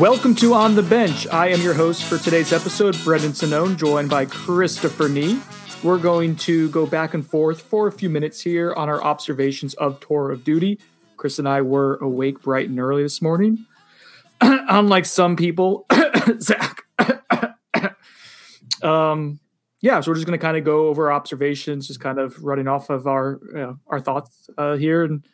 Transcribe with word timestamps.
Welcome 0.00 0.34
to 0.36 0.54
On 0.54 0.74
the 0.74 0.82
Bench. 0.82 1.28
I 1.28 1.48
am 1.48 1.60
your 1.60 1.74
host 1.74 2.02
for 2.02 2.18
today's 2.18 2.52
episode, 2.52 2.96
Brendan 3.04 3.30
Sonnone, 3.30 3.76
joined 3.76 4.10
by 4.10 4.24
Christopher 4.24 5.08
Nee. 5.08 5.40
We're 5.84 5.98
going 5.98 6.34
to 6.36 6.68
go 6.70 6.84
back 6.84 7.14
and 7.14 7.24
forth 7.24 7.60
for 7.60 7.86
a 7.86 7.92
few 7.92 8.10
minutes 8.10 8.40
here 8.40 8.74
on 8.74 8.88
our 8.88 9.00
observations 9.00 9.72
of 9.74 10.00
Tour 10.00 10.32
of 10.32 10.42
Duty. 10.42 10.80
Chris 11.16 11.38
and 11.38 11.48
I 11.48 11.62
were 11.62 11.96
awake 11.98 12.42
bright 12.42 12.68
and 12.68 12.80
early 12.80 13.04
this 13.04 13.22
morning. 13.22 13.66
Unlike 14.40 15.06
some 15.06 15.36
people, 15.36 15.86
Zach. 16.40 16.82
um, 18.82 19.38
yeah, 19.80 20.00
so 20.00 20.10
we're 20.10 20.16
just 20.16 20.26
going 20.26 20.36
to 20.36 20.42
kind 20.44 20.56
of 20.56 20.64
go 20.64 20.88
over 20.88 21.06
our 21.06 21.12
observations, 21.12 21.86
just 21.86 22.00
kind 22.00 22.18
of 22.18 22.42
running 22.42 22.66
off 22.66 22.90
of 22.90 23.06
our 23.06 23.38
uh, 23.56 23.74
our 23.86 24.00
thoughts 24.00 24.50
uh, 24.58 24.74
here, 24.74 25.04
and 25.04 25.24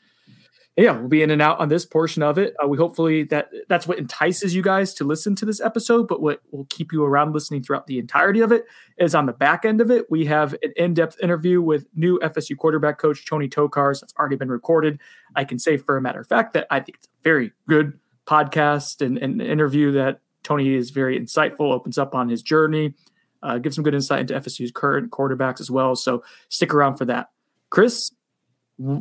yeah, 0.81 0.93
we'll 0.93 1.09
be 1.09 1.23
in 1.23 1.31
and 1.31 1.43
out 1.43 1.59
on 1.59 1.69
this 1.69 1.85
portion 1.85 2.23
of 2.23 2.39
it. 2.39 2.55
Uh, 2.63 2.69
we 2.69 2.79
hopefully 2.79 3.25
that 3.25 3.51
that's 3.69 3.87
what 3.87 3.99
entices 3.99 4.55
you 4.55 4.63
guys 4.63 4.95
to 4.95 5.05
listen 5.05 5.35
to 5.37 5.45
this 5.45 5.61
episode, 5.61 6.09
but 6.09 6.23
what 6.23 6.41
will 6.51 6.67
keep 6.71 6.93
you 6.93 7.05
around 7.05 7.33
listening 7.33 7.63
throughout 7.63 7.87
the 7.87 7.99
entirety 7.99 8.41
of 8.41 8.53
it 8.53 8.65
is 8.99 9.15
on 9.15 9.27
the 9.27 9.33
back 9.33 9.65
end 9.65 9.81
of 9.81 9.91
it. 9.91 10.07
We 10.11 10.27
have 10.27 10.55
an 10.63 10.73
in-depth 10.77 11.19
interview 11.23 11.61
with 11.61 11.87
new 11.95 12.19
FSU 12.21 12.57
quarterback 12.57 12.99
coach 12.99 13.27
Tony 13.27 13.49
Tokarz 13.49 14.01
that's 14.01 14.15
already 14.19 14.37
been 14.37 14.51
recorded. 14.51 15.01
I 15.35 15.45
can 15.45 15.59
say 15.59 15.77
for 15.77 15.97
a 15.97 16.01
matter 16.01 16.21
of 16.21 16.27
fact 16.27 16.55
that 16.55 16.67
I 16.71 16.81
think 16.81 16.99
it's 16.99 17.07
a 17.07 17.23
very 17.23 17.53
good 17.69 17.99
podcast 18.27 19.05
and, 19.05 19.19
and 19.19 19.43
interview 19.43 19.93
that 19.93 20.21
Tony 20.43 20.75
is 20.75 20.91
very 20.91 21.19
insightful, 21.19 21.73
opens 21.73 21.99
up 21.99 22.15
on 22.15 22.29
his 22.29 22.43
journey, 22.43 22.95
uh, 23.43 23.59
gives 23.59 23.75
some 23.75 23.85
good 23.85 23.95
insight 23.95 24.21
into 24.21 24.35
FSU's 24.35 24.71
current 24.71 25.11
quarterbacks 25.11 25.61
as 25.61 25.71
well. 25.71 25.97
So 25.97 26.23
stick 26.49 26.73
around 26.73 26.97
for 26.97 27.05
that. 27.07 27.31
Chris, 27.71 28.13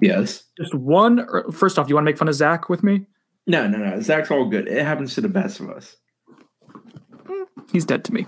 Yes. 0.01 0.43
just 0.57 0.73
one. 0.73 1.25
First 1.51 1.79
off, 1.79 1.87
you 1.89 1.95
want 1.95 2.05
to 2.05 2.11
make 2.11 2.17
fun 2.17 2.27
of 2.27 2.35
Zach 2.35 2.69
with 2.69 2.83
me? 2.83 3.05
No, 3.47 3.67
no, 3.67 3.77
no. 3.77 4.01
Zach's 4.01 4.29
all 4.29 4.45
good. 4.45 4.67
It 4.67 4.85
happens 4.85 5.15
to 5.15 5.21
the 5.21 5.29
best 5.29 5.59
of 5.59 5.69
us. 5.69 5.95
He's 7.71 7.85
dead 7.85 8.03
to 8.05 8.13
me. 8.13 8.25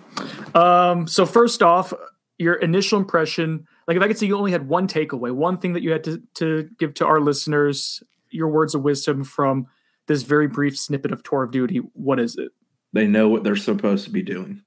Um, 0.55 1.07
so 1.07 1.25
first 1.25 1.61
off, 1.61 1.93
your 2.37 2.55
initial 2.55 2.99
impression, 2.99 3.65
like 3.87 3.97
if 3.97 4.03
I 4.03 4.07
could 4.07 4.17
say 4.17 4.27
you 4.27 4.37
only 4.37 4.51
had 4.51 4.67
one 4.67 4.87
takeaway, 4.87 5.31
one 5.31 5.57
thing 5.57 5.73
that 5.73 5.83
you 5.83 5.91
had 5.91 6.03
to, 6.05 6.21
to 6.35 6.69
give 6.79 6.93
to 6.95 7.05
our 7.05 7.19
listeners, 7.19 8.01
your 8.29 8.47
words 8.47 8.73
of 8.73 8.81
wisdom 8.81 9.23
from 9.23 9.67
this 10.07 10.23
very 10.23 10.47
brief 10.47 10.77
snippet 10.77 11.11
of 11.11 11.23
Tour 11.23 11.43
of 11.43 11.51
Duty, 11.51 11.77
what 11.93 12.19
is 12.19 12.35
it? 12.35 12.51
They 12.93 13.07
know 13.07 13.29
what 13.29 13.43
they're 13.43 13.55
supposed 13.55 14.05
to 14.05 14.09
be 14.09 14.21
doing. 14.21 14.63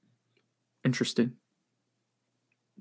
Interesting. 0.83 1.33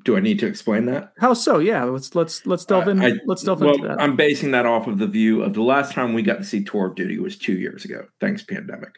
Do 0.05 0.16
I 0.16 0.20
need 0.20 0.38
to 0.41 0.47
explain 0.47 0.84
that? 0.86 1.12
How 1.19 1.33
so? 1.33 1.58
Yeah, 1.58 1.84
let's 1.84 2.14
let's 2.14 2.47
let's 2.47 2.64
delve 2.64 2.88
in. 2.88 3.02
I- 3.02 3.19
let's 3.27 3.42
delve 3.42 3.60
well, 3.60 3.74
into 3.74 3.88
that. 3.88 4.00
I'm 4.00 4.16
basing 4.16 4.50
that 4.50 4.66
off 4.66 4.86
of 4.86 4.98
the 4.98 5.06
view 5.06 5.42
of 5.42 5.55
the 5.55 5.62
last 5.62 5.92
time 5.92 6.12
we 6.12 6.23
got 6.23 6.39
to 6.39 6.45
see 6.45 6.62
Tour 6.62 6.86
of 6.86 6.95
Duty 6.95 7.18
was 7.18 7.39
two 7.39 7.55
years 7.55 7.84
ago, 7.84 8.06
thanks 8.20 8.42
pandemic. 8.42 8.95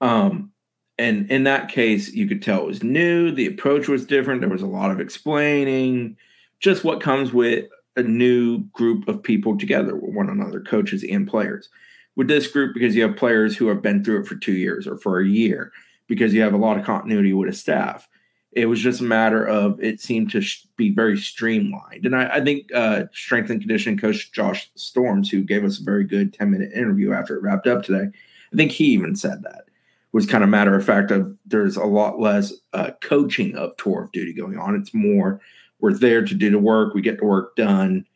Um, 0.00 0.52
and 0.98 1.30
in 1.30 1.44
that 1.44 1.68
case, 1.68 2.12
you 2.12 2.26
could 2.26 2.42
tell 2.42 2.62
it 2.62 2.66
was 2.66 2.82
new. 2.82 3.32
The 3.32 3.46
approach 3.46 3.88
was 3.88 4.06
different. 4.06 4.40
There 4.40 4.48
was 4.48 4.62
a 4.62 4.66
lot 4.66 4.90
of 4.90 5.00
explaining, 5.00 6.16
just 6.60 6.84
what 6.84 7.02
comes 7.02 7.32
with 7.32 7.66
a 7.96 8.02
new 8.02 8.60
group 8.72 9.08
of 9.08 9.22
people 9.22 9.58
together 9.58 9.96
with 9.96 10.14
one 10.14 10.30
another, 10.30 10.60
coaches 10.60 11.04
and 11.04 11.26
players. 11.26 11.68
With 12.14 12.28
this 12.28 12.46
group, 12.46 12.72
because 12.72 12.94
you 12.94 13.02
have 13.02 13.16
players 13.16 13.56
who 13.56 13.66
have 13.66 13.82
been 13.82 14.02
through 14.02 14.20
it 14.20 14.26
for 14.26 14.36
two 14.36 14.54
years 14.54 14.86
or 14.86 14.96
for 14.96 15.20
a 15.20 15.26
year, 15.26 15.72
because 16.06 16.32
you 16.32 16.40
have 16.40 16.54
a 16.54 16.58
lot 16.58 16.78
of 16.78 16.84
continuity 16.84 17.32
with 17.32 17.50
a 17.50 17.52
staff 17.52 18.08
it 18.56 18.66
was 18.66 18.80
just 18.80 19.02
a 19.02 19.04
matter 19.04 19.46
of 19.46 19.78
it 19.82 20.00
seemed 20.00 20.30
to 20.30 20.40
sh- 20.40 20.64
be 20.76 20.90
very 20.90 21.18
streamlined. 21.18 22.06
And 22.06 22.16
I, 22.16 22.36
I 22.36 22.40
think 22.42 22.74
uh, 22.74 23.04
strength 23.12 23.50
and 23.50 23.60
conditioning 23.60 23.98
coach 23.98 24.32
Josh 24.32 24.70
Storms, 24.74 25.30
who 25.30 25.42
gave 25.42 25.62
us 25.62 25.78
a 25.78 25.84
very 25.84 26.04
good 26.04 26.32
10 26.32 26.50
minute 26.50 26.72
interview 26.72 27.12
after 27.12 27.36
it 27.36 27.42
wrapped 27.42 27.66
up 27.66 27.82
today, 27.82 28.08
I 28.52 28.56
think 28.56 28.72
he 28.72 28.86
even 28.86 29.14
said 29.14 29.42
that 29.42 29.66
was 30.12 30.24
kind 30.24 30.42
of 30.42 30.48
matter 30.48 30.74
of 30.74 30.86
fact 30.86 31.10
of 31.10 31.36
there's 31.44 31.76
a 31.76 31.84
lot 31.84 32.18
less 32.18 32.54
uh, 32.72 32.92
coaching 33.02 33.54
of 33.56 33.76
tour 33.76 34.04
of 34.04 34.12
duty 34.12 34.32
going 34.32 34.58
on. 34.58 34.74
It's 34.74 34.94
more 34.94 35.38
we're 35.78 35.92
there 35.92 36.24
to 36.24 36.34
do 36.34 36.50
the 36.50 36.58
work, 36.58 36.94
we 36.94 37.02
get 37.02 37.18
the 37.18 37.26
work 37.26 37.56
done, 37.56 38.06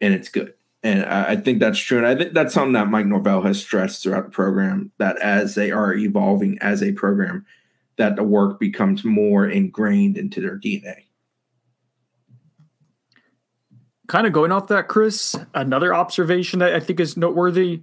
and 0.00 0.14
it's 0.14 0.30
good. 0.30 0.54
And 0.82 1.04
I, 1.04 1.32
I 1.32 1.36
think 1.36 1.60
that's 1.60 1.78
true. 1.78 1.98
And 1.98 2.06
I 2.06 2.16
think 2.16 2.32
that's 2.32 2.54
something 2.54 2.72
that 2.72 2.88
Mike 2.88 3.04
Norvell 3.04 3.42
has 3.42 3.60
stressed 3.60 4.02
throughout 4.02 4.24
the 4.24 4.30
program 4.30 4.92
that 4.96 5.18
as 5.18 5.54
they 5.54 5.70
are 5.70 5.92
evolving 5.92 6.56
as 6.62 6.82
a 6.82 6.92
program, 6.92 7.44
that 8.00 8.16
the 8.16 8.22
work 8.22 8.58
becomes 8.58 9.04
more 9.04 9.46
ingrained 9.46 10.16
into 10.16 10.40
their 10.40 10.58
DNA. 10.58 11.04
kind 14.10 14.26
of 14.26 14.32
going 14.32 14.50
off 14.50 14.66
that, 14.66 14.88
Chris, 14.88 15.36
another 15.54 15.94
observation 15.94 16.58
that 16.58 16.74
I 16.74 16.80
think 16.80 16.98
is 16.98 17.16
noteworthy 17.16 17.82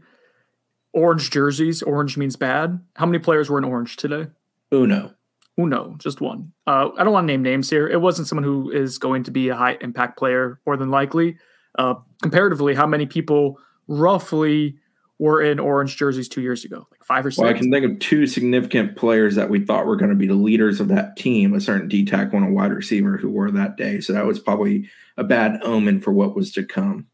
orange 0.91 1.29
jerseys. 1.29 1.81
Orange 1.81 2.17
means 2.17 2.35
bad. 2.35 2.81
How 2.95 3.06
many 3.06 3.19
players 3.19 3.50
were 3.50 3.57
in 3.57 3.63
orange 3.63 3.95
today? 3.95 4.27
Uno. 4.73 5.13
Uno, 5.57 5.95
just 5.97 6.19
one. 6.19 6.51
Uh, 6.67 6.89
I 6.97 7.03
don't 7.03 7.13
want 7.13 7.27
to 7.27 7.31
name 7.31 7.44
names 7.44 7.69
here. 7.69 7.88
It 7.88 8.01
wasn't 8.01 8.27
someone 8.27 8.44
who 8.44 8.69
is 8.72 8.97
going 8.97 9.23
to 9.23 9.31
be 9.31 9.47
a 9.47 9.56
high 9.56 9.77
impact 9.79 10.19
player, 10.19 10.59
more 10.66 10.75
than 10.75 10.91
likely. 10.91 11.38
Uh, 11.79 11.95
comparatively, 12.22 12.75
how 12.75 12.85
many 12.85 13.06
people 13.06 13.57
roughly 13.88 14.75
were 15.19 15.41
in 15.41 15.59
orange 15.59 15.95
jerseys 15.95 16.27
two 16.27 16.41
years 16.41 16.66
ago? 16.66 16.88
Five 17.07 17.25
or 17.25 17.31
six? 17.31 17.40
Well, 17.40 17.50
I 17.50 17.53
can 17.57 17.72
think 17.72 17.85
of 17.85 18.00
two 18.00 18.28
significant 18.28 18.97
players 18.97 19.35
that 19.35 19.50
we 19.50 19.63
thought 19.63 19.85
were 19.85 19.95
going 19.95 20.09
to 20.09 20.16
be 20.16 20.28
the 20.28 20.34
leaders 20.34 20.81
of 20.81 20.90
that 20.90 21.16
team, 21.16 21.53
a 21.53 21.62
certain 21.62 21.88
D 21.88 22.03
tackle 22.03 22.38
and 22.38 22.50
a 22.50 22.51
wide 22.51 22.73
receiver 22.73 23.16
who 23.16 23.29
were 23.29 23.50
that 23.50 23.78
day. 23.78 24.01
So 24.01 24.12
that 24.12 24.25
was 24.25 24.40
probably 24.40 24.90
a 25.16 25.23
bad 25.23 25.62
omen 25.63 26.01
for 26.01 26.12
what 26.12 26.35
was 26.35 26.51
to 26.51 26.66
come. 26.66 27.07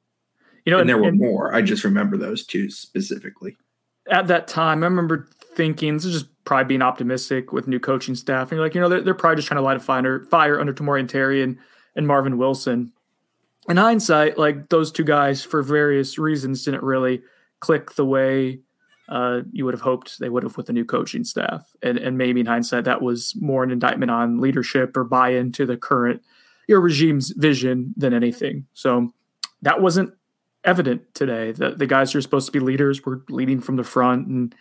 you 0.65 0.71
know, 0.71 0.79
and 0.79 0.89
there 0.89 0.97
were 0.97 1.09
and- 1.09 1.19
more. 1.19 1.53
I 1.53 1.61
just 1.61 1.83
remember 1.83 2.17
those 2.17 2.43
two 2.43 2.71
specifically. 2.71 3.55
at 4.09 4.25
that 4.27 4.47
time, 4.47 4.81
I 4.81 4.87
remember 4.87 5.27
thinking 5.55 5.93
this 5.93 6.05
is 6.05 6.13
just 6.13 6.43
probably 6.43 6.65
being 6.65 6.81
optimistic 6.81 7.53
with 7.53 7.67
new 7.67 7.79
coaching 7.79 8.15
staff. 8.15 8.51
And 8.51 8.57
you're 8.57 8.65
like, 8.65 8.73
you 8.73 8.81
know, 8.81 8.89
they're, 8.89 9.01
they're 9.01 9.13
probably 9.13 9.35
just 9.35 9.47
trying 9.47 9.59
to 9.59 9.61
light 9.61 9.77
a 9.77 9.79
fire, 9.79 10.25
fire 10.31 10.59
under 10.59 10.73
Tamorrion 10.73 11.07
Terry 11.07 11.43
and, 11.43 11.59
and 11.95 12.07
Marvin 12.07 12.39
Wilson. 12.39 12.91
In 13.69 13.77
hindsight, 13.77 14.39
like 14.39 14.69
those 14.69 14.91
two 14.91 15.03
guys, 15.03 15.43
for 15.43 15.61
various 15.61 16.17
reasons, 16.17 16.65
didn't 16.65 16.81
really 16.83 17.21
click 17.59 17.91
the 17.91 18.05
way 18.05 18.59
uh, 19.09 19.41
you 19.51 19.65
would 19.65 19.73
have 19.73 19.81
hoped 19.81 20.19
they 20.19 20.29
would 20.29 20.43
have 20.43 20.57
with 20.57 20.67
the 20.67 20.73
new 20.73 20.85
coaching 20.85 21.23
staff. 21.23 21.75
And, 21.81 21.97
and 21.97 22.17
maybe 22.17 22.39
in 22.39 22.45
hindsight, 22.45 22.85
that 22.85 23.01
was 23.01 23.35
more 23.39 23.63
an 23.63 23.71
indictment 23.71 24.11
on 24.11 24.39
leadership 24.39 24.95
or 24.95 25.03
buy 25.03 25.29
into 25.29 25.65
the 25.65 25.77
current 25.77 26.21
your 26.67 26.79
regime's 26.79 27.31
vision 27.31 27.93
than 27.97 28.13
anything. 28.13 28.65
So 28.73 29.13
that 29.61 29.81
wasn't 29.81 30.13
evident 30.63 31.13
today. 31.13 31.51
The 31.51 31.71
the 31.71 31.87
guys 31.87 32.11
who 32.11 32.19
are 32.19 32.21
supposed 32.21 32.45
to 32.47 32.51
be 32.51 32.59
leaders 32.59 33.05
were 33.05 33.23
leading 33.29 33.59
from 33.59 33.75
the 33.75 33.83
front, 33.83 34.27
and 34.27 34.55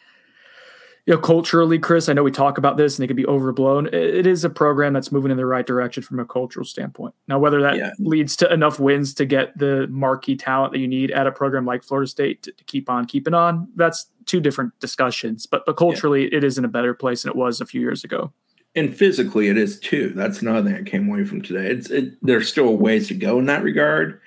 you 1.06 1.14
know, 1.14 1.20
culturally, 1.20 1.78
Chris, 1.80 2.08
I 2.08 2.12
know 2.12 2.22
we 2.22 2.30
talk 2.30 2.58
about 2.58 2.76
this 2.76 2.96
and 2.96 3.04
it 3.04 3.08
could 3.08 3.16
be 3.16 3.26
overblown. 3.26 3.86
It- 3.92 4.26
is 4.26 4.44
a 4.44 4.50
program 4.50 4.92
that's 4.92 5.10
moving 5.10 5.32
in 5.32 5.36
the 5.36 5.44
right 5.46 5.66
direction 5.66 6.02
from 6.02 6.20
a 6.20 6.25
cultural 6.25 6.64
standpoint. 6.64 7.12
Now, 7.26 7.40
whether 7.40 7.60
that 7.60 7.76
Yeah. 7.76 7.90
leads 7.99 8.37
to 8.37 8.52
enough 8.52 8.78
wins 8.78 9.12
to 9.14 9.25
get 9.25 9.58
the 9.58 9.88
marquee 9.88 10.37
talent 10.37 10.72
that 10.72 10.78
you 10.78 10.87
need 10.87 11.10
at 11.10 11.26
a 11.26 11.32
program 11.32 11.64
like 11.66 11.82
Florida 11.82 12.06
State 12.08 12.44
to, 12.44 12.52
to 12.52 12.64
keep 12.64 12.88
on 12.88 13.06
keeping 13.06 13.34
on, 13.34 13.66
that's 13.75 14.06
two 14.26 14.38
different 14.40 14.78
discussions. 14.78 15.44
But 15.46 15.66
but 15.66 15.76
culturally, 15.76 16.32
it 16.32 16.44
is 16.44 16.56
in 16.56 16.64
a 16.64 16.69
better 16.69 16.94
place 16.94 17.22
than 17.22 17.31
it 17.31 17.37
was 17.37 17.60
a 17.60 17.66
few 17.66 17.81
years 17.81 18.04
ago. 18.04 18.32
And 18.76 18.96
physically, 18.96 19.49
it 19.49 19.58
is 19.58 19.78
too. 19.81 20.10
That's 20.14 20.40
another 20.40 20.70
thing 20.70 20.78
I 20.78 20.88
came 20.88 21.08
away 21.08 21.25
from 21.25 21.43
today. 21.43 21.66
It's 21.66 21.90
it, 21.90 22.14
there's 22.22 22.49
still 22.49 22.69
a 22.69 22.72
ways 22.72 23.08
to 23.08 23.14
go 23.14 23.38
in 23.40 23.46
that 23.46 23.64
regard, 23.64 24.20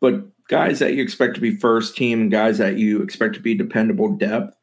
but 0.00 0.24
guys 0.48 0.78
that 0.78 0.94
you 0.94 1.02
expect 1.02 1.34
to 1.34 1.40
be 1.42 1.54
first 1.54 1.94
team 1.96 2.22
and 2.22 2.30
guys 2.30 2.56
that 2.58 2.78
you 2.78 3.02
expect 3.02 3.34
to 3.34 3.40
be 3.40 3.54
dependable 3.54 4.08
depth, 4.16 4.56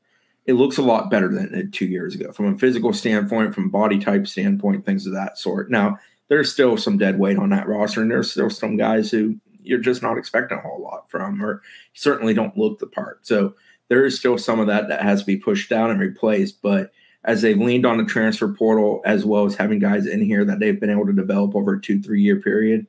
it 0.45 0.53
looks 0.53 0.77
a 0.77 0.83
lot 0.83 1.09
better 1.09 1.27
than 1.27 1.45
it 1.45 1.51
did 1.51 1.73
two 1.73 1.85
years 1.85 2.15
ago 2.15 2.31
from 2.31 2.53
a 2.53 2.57
physical 2.57 2.93
standpoint, 2.93 3.55
from 3.55 3.69
body 3.69 3.99
type 3.99 4.27
standpoint, 4.27 4.85
things 4.85 5.07
of 5.07 5.13
that 5.13 5.37
sort. 5.37 5.71
Now, 5.71 5.97
there's 6.27 6.51
still 6.51 6.77
some 6.77 6.97
dead 6.97 7.19
weight 7.19 7.37
on 7.37 7.49
that 7.49 7.67
roster, 7.67 8.01
and 8.01 8.11
there's 8.11 8.31
still 8.31 8.49
some 8.49 8.77
guys 8.77 9.11
who 9.11 9.35
you're 9.61 9.79
just 9.79 10.01
not 10.01 10.17
expecting 10.17 10.57
a 10.57 10.61
whole 10.61 10.81
lot 10.81 11.09
from, 11.09 11.43
or 11.43 11.61
certainly 11.93 12.33
don't 12.33 12.57
look 12.57 12.79
the 12.79 12.87
part. 12.87 13.25
So 13.25 13.55
there 13.89 14.05
is 14.05 14.17
still 14.17 14.37
some 14.37 14.59
of 14.59 14.67
that 14.67 14.87
that 14.89 15.01
has 15.01 15.21
to 15.21 15.25
be 15.25 15.37
pushed 15.37 15.69
down 15.69 15.89
and 15.89 15.99
replaced. 15.99 16.61
But 16.61 16.91
as 17.23 17.41
they've 17.41 17.57
leaned 17.57 17.85
on 17.85 17.97
the 17.97 18.05
transfer 18.05 18.53
portal 18.53 19.01
as 19.05 19.25
well 19.25 19.45
as 19.45 19.55
having 19.55 19.79
guys 19.79 20.05
in 20.05 20.21
here 20.21 20.45
that 20.45 20.59
they've 20.59 20.79
been 20.79 20.91
able 20.91 21.07
to 21.07 21.13
develop 21.13 21.55
over 21.55 21.73
a 21.73 21.81
two 21.81 22.01
three 22.01 22.21
year 22.21 22.39
period 22.39 22.85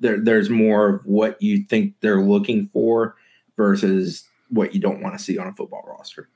there, 0.00 0.20
there's 0.20 0.50
more 0.50 0.88
of 0.88 1.06
what 1.06 1.40
you 1.42 1.64
think 1.64 1.94
they're 2.00 2.20
looking 2.20 2.66
for 2.68 3.16
versus 3.56 4.24
what 4.48 4.74
you 4.74 4.80
don't 4.80 5.02
want 5.02 5.16
to 5.16 5.22
see 5.22 5.38
on 5.38 5.46
a 5.46 5.54
football 5.54 5.84
roster 5.86 6.28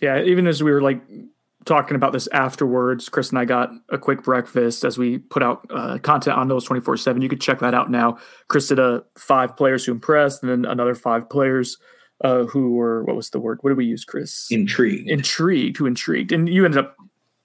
yeah 0.00 0.22
even 0.22 0.46
as 0.46 0.62
we 0.62 0.70
were 0.70 0.82
like 0.82 1.02
talking 1.64 1.96
about 1.96 2.12
this 2.12 2.28
afterwards 2.28 3.08
chris 3.08 3.30
and 3.30 3.38
i 3.38 3.44
got 3.44 3.70
a 3.90 3.98
quick 3.98 4.22
breakfast 4.22 4.84
as 4.84 4.96
we 4.96 5.18
put 5.18 5.42
out 5.42 5.66
uh, 5.70 5.98
content 5.98 6.36
on 6.36 6.48
those 6.48 6.64
24 6.64 6.96
7 6.96 7.20
you 7.20 7.28
could 7.28 7.40
check 7.40 7.58
that 7.58 7.74
out 7.74 7.90
now 7.90 8.16
chris 8.48 8.68
did 8.68 8.78
a 8.78 9.02
five 9.16 9.56
players 9.56 9.84
who 9.84 9.92
impressed 9.92 10.42
and 10.42 10.50
then 10.50 10.70
another 10.70 10.94
five 10.94 11.28
players 11.28 11.78
uh, 12.24 12.44
who 12.44 12.72
were 12.72 13.04
what 13.04 13.16
was 13.16 13.30
the 13.30 13.38
word? 13.38 13.58
What 13.60 13.70
did 13.70 13.78
we 13.78 13.84
use, 13.84 14.04
Chris? 14.04 14.48
Intrigued. 14.50 15.08
Intrigued. 15.08 15.76
Who 15.76 15.86
intrigued? 15.86 16.32
And 16.32 16.48
you 16.48 16.64
ended 16.64 16.84
up 16.84 16.96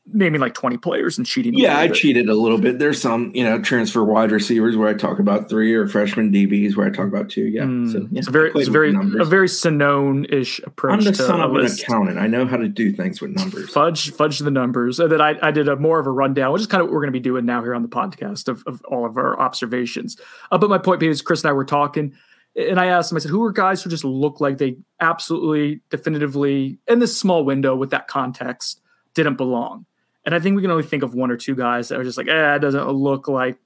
naming 0.06 0.42
like 0.42 0.54
20 0.54 0.78
players 0.78 1.18
and 1.18 1.26
cheating. 1.26 1.54
Yeah, 1.54 1.78
I 1.78 1.88
bit. 1.88 1.96
cheated 1.96 2.30
a 2.30 2.34
little 2.34 2.58
bit. 2.58 2.78
There's 2.78 3.02
some, 3.02 3.32
you 3.34 3.44
know, 3.44 3.62
transfer 3.62 4.04
wide 4.04 4.32
receivers 4.32 4.76
where 4.76 4.90
I 4.90 4.94
talk 4.94 5.20
about 5.20 5.50
three 5.50 5.74
or 5.74 5.88
freshman 5.88 6.32
DBs 6.32 6.76
where 6.76 6.86
I 6.86 6.90
talk 6.90 7.08
about 7.08 7.30
two. 7.30 7.46
Yeah. 7.46 7.64
Mm, 7.64 7.92
so 7.92 8.08
yeah, 8.12 8.20
it's 8.20 8.28
very, 8.28 8.52
it's 8.54 8.68
very, 8.68 8.90
a 8.90 9.26
very 9.26 9.48
Sonnone-ish 9.48 10.60
approach. 10.60 10.94
I'm 10.94 11.04
the 11.06 11.14
son 11.14 11.40
of 11.40 11.56
an 11.56 11.66
accountant. 11.66 12.20
I 12.20 12.28
know 12.28 12.46
how 12.46 12.58
to 12.58 12.68
do 12.68 12.92
things 12.92 13.22
with 13.22 13.32
numbers. 13.32 13.70
Fudge, 13.70 14.12
fudge 14.12 14.40
the 14.40 14.52
numbers. 14.52 15.00
And 15.00 15.12
then 15.12 15.22
I, 15.22 15.36
I 15.42 15.52
did 15.52 15.70
a 15.70 15.78
more 15.78 16.00
of 16.00 16.08
a 16.08 16.12
rundown, 16.12 16.52
which 16.52 16.62
is 16.62 16.68
kind 16.68 16.82
of 16.82 16.88
what 16.88 16.94
we're 16.94 17.02
going 17.02 17.14
to 17.14 17.20
be 17.20 17.24
doing 17.24 17.46
now 17.46 17.62
here 17.62 17.74
on 17.74 17.82
the 17.82 17.88
podcast 17.88 18.50
of, 18.50 18.64
of 18.68 18.82
all 18.86 19.06
of 19.06 19.18
our 19.18 19.40
observations. 19.40 20.18
Uh, 20.52 20.58
but 20.58 20.70
my 20.70 20.78
point 20.78 21.00
being 21.00 21.12
is 21.12 21.22
Chris 21.22 21.44
and 21.44 21.50
I 21.50 21.54
were 21.54 21.66
talking 21.66 22.14
and 22.56 22.80
I 22.80 22.88
asked 22.88 23.12
him, 23.12 23.16
I 23.16 23.20
said, 23.20 23.32
who 23.32 23.44
are 23.44 23.52
guys 23.52 23.82
who 23.82 23.90
just 23.90 24.04
look 24.04 24.40
like 24.40 24.58
they 24.58 24.78
absolutely, 25.00 25.82
definitively, 25.90 26.78
in 26.88 27.00
this 27.00 27.18
small 27.18 27.44
window 27.44 27.76
with 27.76 27.90
that 27.92 28.08
context, 28.08 28.82
didn't 29.16 29.38
belong? 29.38 29.86
And 30.26 30.34
I 30.34 30.40
think 30.40 30.56
we 30.56 30.62
can 30.62 30.72
only 30.72 30.84
think 30.84 31.04
of 31.04 31.14
one 31.14 31.32
or 31.32 31.38
two 31.38 31.56
guys 31.56 31.90
that 31.90 32.00
are 32.00 32.04
just 32.04 32.18
like, 32.18 32.28
eh, 32.28 32.56
it 32.56 32.60
doesn't 32.60 32.90
look 32.92 33.28
like, 33.28 33.58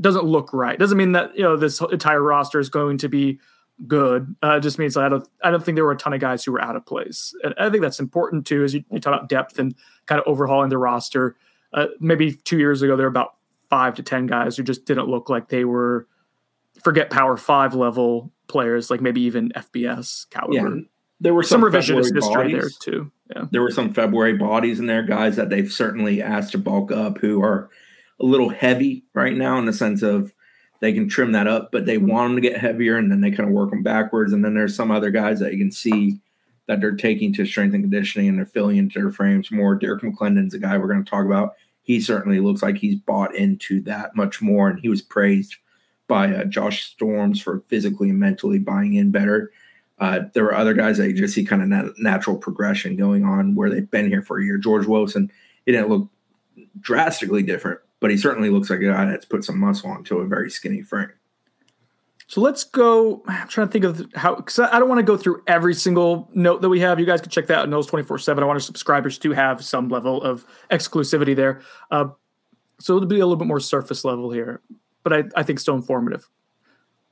doesn't 0.00 0.24
look 0.24 0.52
right. 0.52 0.78
Doesn't 0.78 0.96
mean 0.96 1.12
that 1.12 1.36
you 1.36 1.42
know 1.42 1.56
this 1.56 1.80
entire 1.80 2.22
roster 2.22 2.60
is 2.60 2.68
going 2.68 2.98
to 2.98 3.08
be 3.08 3.40
good. 3.86 4.34
Uh, 4.42 4.56
it 4.56 4.60
just 4.60 4.78
means 4.78 4.96
I 4.96 5.08
don't, 5.08 5.26
I 5.42 5.50
don't 5.50 5.64
think 5.64 5.76
there 5.76 5.84
were 5.84 5.92
a 5.92 5.96
ton 5.96 6.12
of 6.12 6.20
guys 6.20 6.44
who 6.44 6.52
were 6.52 6.62
out 6.62 6.76
of 6.76 6.86
place. 6.86 7.34
And 7.42 7.54
I 7.58 7.68
think 7.68 7.82
that's 7.82 8.00
important 8.00 8.46
too, 8.46 8.62
as 8.64 8.74
you, 8.74 8.84
you 8.90 9.00
talk 9.00 9.14
about 9.14 9.28
depth 9.28 9.58
and 9.58 9.74
kind 10.06 10.20
of 10.20 10.26
overhauling 10.26 10.70
the 10.70 10.78
roster. 10.78 11.36
Uh, 11.72 11.86
maybe 12.00 12.32
two 12.32 12.58
years 12.58 12.82
ago, 12.82 12.96
there 12.96 13.06
were 13.06 13.10
about 13.10 13.34
five 13.70 13.94
to 13.94 14.02
ten 14.02 14.26
guys 14.26 14.56
who 14.56 14.62
just 14.62 14.84
didn't 14.84 15.08
look 15.08 15.28
like 15.28 15.48
they 15.48 15.64
were 15.64 16.06
forget 16.82 17.10
Power 17.10 17.36
Five 17.36 17.74
level 17.74 18.32
players, 18.48 18.90
like 18.90 19.00
maybe 19.00 19.22
even 19.22 19.50
FBS 19.50 20.28
caliber. 20.30 20.76
Yeah, 20.76 20.82
there 21.22 21.34
were 21.34 21.42
some, 21.42 21.60
some 21.60 21.70
revisionist 21.70 22.14
history 22.14 22.52
there 22.52 22.68
too. 22.80 23.10
Yeah, 23.34 23.44
there 23.50 23.62
were 23.62 23.70
some 23.70 23.94
February 23.94 24.36
bodies 24.36 24.80
in 24.80 24.86
there, 24.86 25.02
guys 25.02 25.36
that 25.36 25.48
they've 25.50 25.70
certainly 25.70 26.20
asked 26.20 26.52
to 26.52 26.58
bulk 26.58 26.90
up, 26.90 27.18
who 27.18 27.42
are 27.42 27.70
a 28.20 28.24
little 28.24 28.48
heavy 28.50 29.04
right 29.14 29.34
now 29.34 29.58
in 29.58 29.64
the 29.64 29.72
sense 29.72 30.02
of 30.02 30.32
they 30.80 30.92
can 30.92 31.08
trim 31.08 31.30
that 31.32 31.46
up, 31.46 31.70
but 31.70 31.86
they 31.86 31.96
want 31.96 32.30
them 32.30 32.42
to 32.42 32.48
get 32.48 32.60
heavier, 32.60 32.96
and 32.96 33.10
then 33.10 33.20
they 33.20 33.30
kind 33.30 33.48
of 33.48 33.54
work 33.54 33.70
them 33.70 33.84
backwards. 33.84 34.32
And 34.32 34.44
then 34.44 34.54
there's 34.54 34.74
some 34.74 34.90
other 34.90 35.10
guys 35.10 35.38
that 35.38 35.52
you 35.52 35.58
can 35.58 35.70
see 35.70 36.18
that 36.66 36.80
they're 36.80 36.96
taking 36.96 37.32
to 37.34 37.46
strength 37.46 37.74
and 37.74 37.84
conditioning, 37.84 38.28
and 38.28 38.36
they're 38.36 38.46
filling 38.46 38.76
into 38.76 38.98
their 38.98 39.12
frames 39.12 39.52
more. 39.52 39.76
Derrick 39.76 40.02
McLendon's 40.02 40.54
a 40.54 40.58
guy 40.58 40.76
we're 40.76 40.92
going 40.92 41.04
to 41.04 41.10
talk 41.10 41.24
about. 41.24 41.54
He 41.82 42.00
certainly 42.00 42.40
looks 42.40 42.62
like 42.62 42.78
he's 42.78 42.96
bought 42.96 43.34
into 43.34 43.80
that 43.82 44.16
much 44.16 44.42
more, 44.42 44.68
and 44.68 44.80
he 44.80 44.88
was 44.88 45.02
praised 45.02 45.56
by 46.08 46.34
uh, 46.34 46.44
Josh 46.44 46.84
Storms 46.84 47.40
for 47.40 47.60
physically 47.68 48.10
and 48.10 48.18
mentally 48.18 48.58
buying 48.58 48.94
in 48.94 49.12
better. 49.12 49.52
Uh, 49.98 50.20
there 50.34 50.44
were 50.44 50.54
other 50.54 50.74
guys 50.74 50.98
that 50.98 51.08
you 51.08 51.14
just 51.14 51.34
see 51.34 51.44
kind 51.44 51.62
of 51.62 51.68
nat- 51.68 51.98
natural 51.98 52.36
progression 52.36 52.96
going 52.96 53.24
on 53.24 53.54
where 53.54 53.70
they've 53.70 53.90
been 53.90 54.08
here 54.08 54.22
for 54.22 54.38
a 54.38 54.44
year. 54.44 54.58
George 54.58 54.86
Wilson, 54.86 55.30
he 55.64 55.72
didn't 55.72 55.88
look 55.88 56.08
drastically 56.80 57.42
different, 57.42 57.80
but 58.00 58.10
he 58.10 58.16
certainly 58.16 58.50
looks 58.50 58.70
like 58.70 58.80
a 58.80 58.86
guy 58.86 59.04
that's 59.04 59.24
put 59.24 59.44
some 59.44 59.58
muscle 59.58 59.90
onto 59.90 60.18
a 60.18 60.26
very 60.26 60.50
skinny 60.50 60.82
frame. 60.82 61.12
So 62.26 62.40
let's 62.40 62.64
go. 62.64 63.22
I'm 63.26 63.46
trying 63.48 63.68
to 63.68 63.72
think 63.72 63.84
of 63.84 64.06
how, 64.14 64.36
because 64.36 64.58
I 64.58 64.78
don't 64.78 64.88
want 64.88 64.98
to 65.00 65.04
go 65.04 65.18
through 65.18 65.42
every 65.46 65.74
single 65.74 66.30
note 66.32 66.62
that 66.62 66.70
we 66.70 66.80
have. 66.80 66.98
You 66.98 67.04
guys 67.04 67.20
can 67.20 67.30
check 67.30 67.46
that 67.48 67.58
out 67.58 67.68
Noles 67.68 67.86
24 67.88 68.18
7. 68.18 68.42
I 68.42 68.46
want 68.46 68.56
our 68.56 68.60
subscribers 68.60 69.18
to 69.18 69.32
have 69.32 69.62
some 69.62 69.88
level 69.88 70.22
of 70.22 70.46
exclusivity 70.70 71.36
there. 71.36 71.60
Uh, 71.90 72.06
so 72.80 72.96
it'll 72.96 73.06
be 73.06 73.16
a 73.16 73.26
little 73.26 73.36
bit 73.36 73.46
more 73.46 73.60
surface 73.60 74.04
level 74.04 74.30
here 74.30 74.62
but 75.02 75.12
I, 75.12 75.24
I 75.36 75.42
think 75.42 75.60
still 75.60 75.74
informative. 75.74 76.28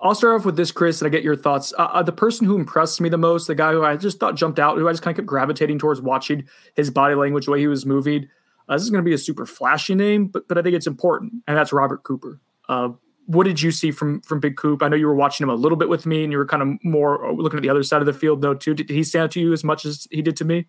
I'll 0.03 0.15
start 0.15 0.41
off 0.41 0.47
with 0.47 0.57
this, 0.57 0.73
Chris, 0.73 1.03
and 1.03 1.07
I 1.07 1.11
get 1.11 1.23
your 1.23 1.37
thoughts. 1.37 1.75
Uh, 1.77 1.89
uh, 1.93 2.03
the 2.03 2.13
person 2.13 2.47
who 2.47 2.57
impressed 2.57 3.01
me 3.01 3.09
the 3.11 3.19
most, 3.19 3.47
the 3.47 3.55
guy 3.55 3.73
who 3.73 3.85
I 3.85 3.97
just 3.97 4.19
thought 4.19 4.35
jumped 4.35 4.59
out, 4.59 4.79
who 4.79 4.89
I 4.89 4.93
just 4.93 5.03
kind 5.03 5.13
of 5.13 5.17
kept 5.17 5.27
gravitating 5.27 5.79
towards 5.79 6.01
watching 6.01 6.49
his 6.75 6.91
body 6.91 7.15
language, 7.15 7.45
the 7.45 7.51
way 7.51 7.61
he 7.61 7.67
was 7.67 7.85
moving. 7.85 8.29
Uh, 8.69 8.77
this 8.77 8.83
is 8.83 8.91
going 8.91 9.05
to 9.05 9.09
be 9.09 9.15
a 9.15 9.19
super 9.19 9.45
flashy 9.45 9.95
name, 9.95 10.29
but 10.29 10.49
but 10.49 10.57
I 10.57 10.63
think 10.63 10.75
it's 10.75 10.87
important, 10.87 11.35
and 11.47 11.57
that's 11.57 11.73
Robert 11.73 12.03
Cooper. 12.03 12.41
Uh, 12.69 12.91
what 13.27 13.45
did 13.45 13.61
you 13.61 13.71
see 13.71 13.91
from 13.91 14.23
from 14.23 14.41
Big 14.41 14.57
Coop? 14.57 14.83
I 14.83 14.89
know 14.89 14.97
you 14.97 15.07
were 15.07 15.15
watching 15.15 15.45
him 15.45 15.51
a 15.51 15.55
little 15.55 15.77
bit 15.77 15.89
with 15.89 16.07
me, 16.07 16.23
and 16.23 16.33
you 16.33 16.39
were 16.39 16.47
kind 16.47 16.63
of 16.63 16.69
more 16.83 17.27
uh, 17.27 17.33
looking 17.33 17.59
at 17.59 17.63
the 17.63 17.69
other 17.69 17.83
side 17.83 18.01
of 18.01 18.07
the 18.07 18.13
field, 18.13 18.41
though. 18.41 18.55
Too, 18.55 18.75
did 18.75 18.89
he 18.89 19.05
stand 19.05 19.25
out 19.25 19.31
to 19.33 19.41
you 19.41 19.53
as 19.53 19.65
much 19.65 19.85
as 19.85 20.07
he 20.11 20.23
did 20.23 20.37
to 20.37 20.45
me? 20.45 20.67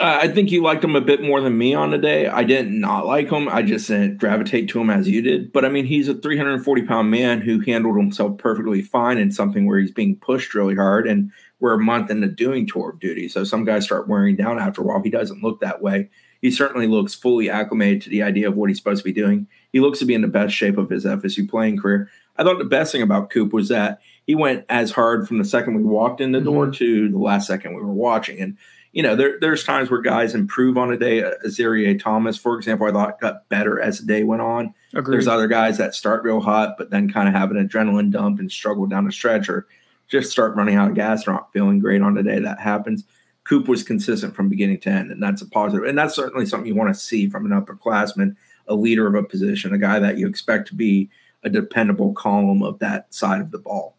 Uh, 0.00 0.20
I 0.22 0.28
think 0.28 0.50
you 0.50 0.62
liked 0.62 0.82
him 0.82 0.96
a 0.96 1.02
bit 1.02 1.22
more 1.22 1.42
than 1.42 1.58
me 1.58 1.74
on 1.74 1.90
the 1.90 1.98
day. 1.98 2.26
I 2.26 2.44
didn't 2.44 2.80
not 2.80 3.04
like 3.04 3.30
him. 3.30 3.46
I 3.48 3.60
just 3.60 3.88
didn't 3.88 4.16
gravitate 4.16 4.70
to 4.70 4.80
him 4.80 4.88
as 4.88 5.06
you 5.06 5.20
did. 5.20 5.52
But 5.52 5.66
I 5.66 5.68
mean, 5.68 5.84
he's 5.84 6.08
a 6.08 6.14
340 6.14 6.82
pound 6.82 7.10
man 7.10 7.42
who 7.42 7.60
handled 7.60 7.98
himself 7.98 8.38
perfectly 8.38 8.80
fine 8.80 9.18
in 9.18 9.30
something 9.30 9.66
where 9.66 9.78
he's 9.78 9.90
being 9.90 10.16
pushed 10.16 10.54
really 10.54 10.74
hard. 10.74 11.06
And 11.06 11.30
we're 11.60 11.74
a 11.74 11.78
month 11.78 12.10
into 12.10 12.26
doing 12.26 12.66
tour 12.66 12.90
of 12.90 13.00
duty. 13.00 13.28
So 13.28 13.44
some 13.44 13.64
guys 13.64 13.84
start 13.84 14.08
wearing 14.08 14.34
down 14.34 14.58
after 14.58 14.80
a 14.80 14.84
while. 14.84 15.02
He 15.02 15.10
doesn't 15.10 15.42
look 15.42 15.60
that 15.60 15.82
way. 15.82 16.08
He 16.40 16.50
certainly 16.50 16.88
looks 16.88 17.14
fully 17.14 17.50
acclimated 17.50 18.02
to 18.02 18.10
the 18.10 18.22
idea 18.22 18.48
of 18.48 18.56
what 18.56 18.68
he's 18.68 18.78
supposed 18.78 19.04
to 19.04 19.08
be 19.08 19.12
doing. 19.12 19.46
He 19.72 19.78
looks 19.78 20.00
to 20.00 20.06
be 20.06 20.14
in 20.14 20.22
the 20.22 20.28
best 20.28 20.54
shape 20.54 20.76
of 20.76 20.90
his 20.90 21.04
FSU 21.04 21.48
playing 21.48 21.76
career. 21.76 22.10
I 22.36 22.42
thought 22.42 22.58
the 22.58 22.64
best 22.64 22.90
thing 22.90 23.02
about 23.02 23.30
Coop 23.30 23.52
was 23.52 23.68
that 23.68 24.00
he 24.26 24.34
went 24.34 24.64
as 24.68 24.90
hard 24.90 25.28
from 25.28 25.38
the 25.38 25.44
second 25.44 25.74
we 25.74 25.84
walked 25.84 26.20
in 26.20 26.32
the 26.32 26.40
door 26.40 26.64
mm-hmm. 26.64 26.72
to 26.72 27.08
the 27.10 27.18
last 27.18 27.46
second 27.46 27.74
we 27.74 27.82
were 27.82 27.92
watching. 27.92 28.40
And 28.40 28.56
you 28.92 29.02
know, 29.02 29.16
there, 29.16 29.38
there's 29.40 29.64
times 29.64 29.90
where 29.90 30.00
guys 30.00 30.34
improve 30.34 30.76
on 30.76 30.92
a 30.92 30.98
day. 30.98 31.22
Uh, 31.22 31.32
Azareye'h 31.46 32.00
Thomas, 32.00 32.36
for 32.36 32.56
example, 32.56 32.86
I 32.86 32.92
thought 32.92 33.20
got 33.20 33.48
better 33.48 33.80
as 33.80 33.98
the 33.98 34.06
day 34.06 34.22
went 34.22 34.42
on. 34.42 34.74
Agreed. 34.94 35.14
There's 35.14 35.28
other 35.28 35.48
guys 35.48 35.78
that 35.78 35.94
start 35.94 36.22
real 36.22 36.40
hot, 36.40 36.76
but 36.76 36.90
then 36.90 37.10
kind 37.10 37.26
of 37.26 37.34
have 37.34 37.50
an 37.50 37.66
adrenaline 37.66 38.10
dump 38.10 38.38
and 38.38 38.52
struggle 38.52 38.86
down 38.86 39.06
the 39.06 39.12
stretch 39.12 39.48
or 39.48 39.66
just 40.08 40.30
start 40.30 40.54
running 40.56 40.76
out 40.76 40.90
of 40.90 40.94
gas 40.94 41.26
or 41.26 41.32
not 41.32 41.52
feeling 41.52 41.78
great 41.78 42.02
on 42.02 42.14
the 42.14 42.22
day. 42.22 42.38
That 42.38 42.60
happens. 42.60 43.04
Coop 43.44 43.66
was 43.66 43.82
consistent 43.82 44.36
from 44.36 44.50
beginning 44.50 44.80
to 44.80 44.90
end, 44.90 45.10
and 45.10 45.22
that's 45.22 45.42
a 45.42 45.48
positive. 45.48 45.88
And 45.88 45.96
that's 45.96 46.14
certainly 46.14 46.46
something 46.46 46.68
you 46.68 46.74
want 46.74 46.94
to 46.94 47.00
see 47.00 47.28
from 47.28 47.50
an 47.50 47.58
upperclassman, 47.58 48.36
a 48.68 48.74
leader 48.74 49.06
of 49.06 49.14
a 49.14 49.26
position, 49.26 49.72
a 49.72 49.78
guy 49.78 49.98
that 49.98 50.18
you 50.18 50.28
expect 50.28 50.68
to 50.68 50.74
be 50.74 51.10
a 51.42 51.50
dependable 51.50 52.12
column 52.12 52.62
of 52.62 52.78
that 52.80 53.12
side 53.12 53.40
of 53.40 53.50
the 53.50 53.58
ball. 53.58 53.96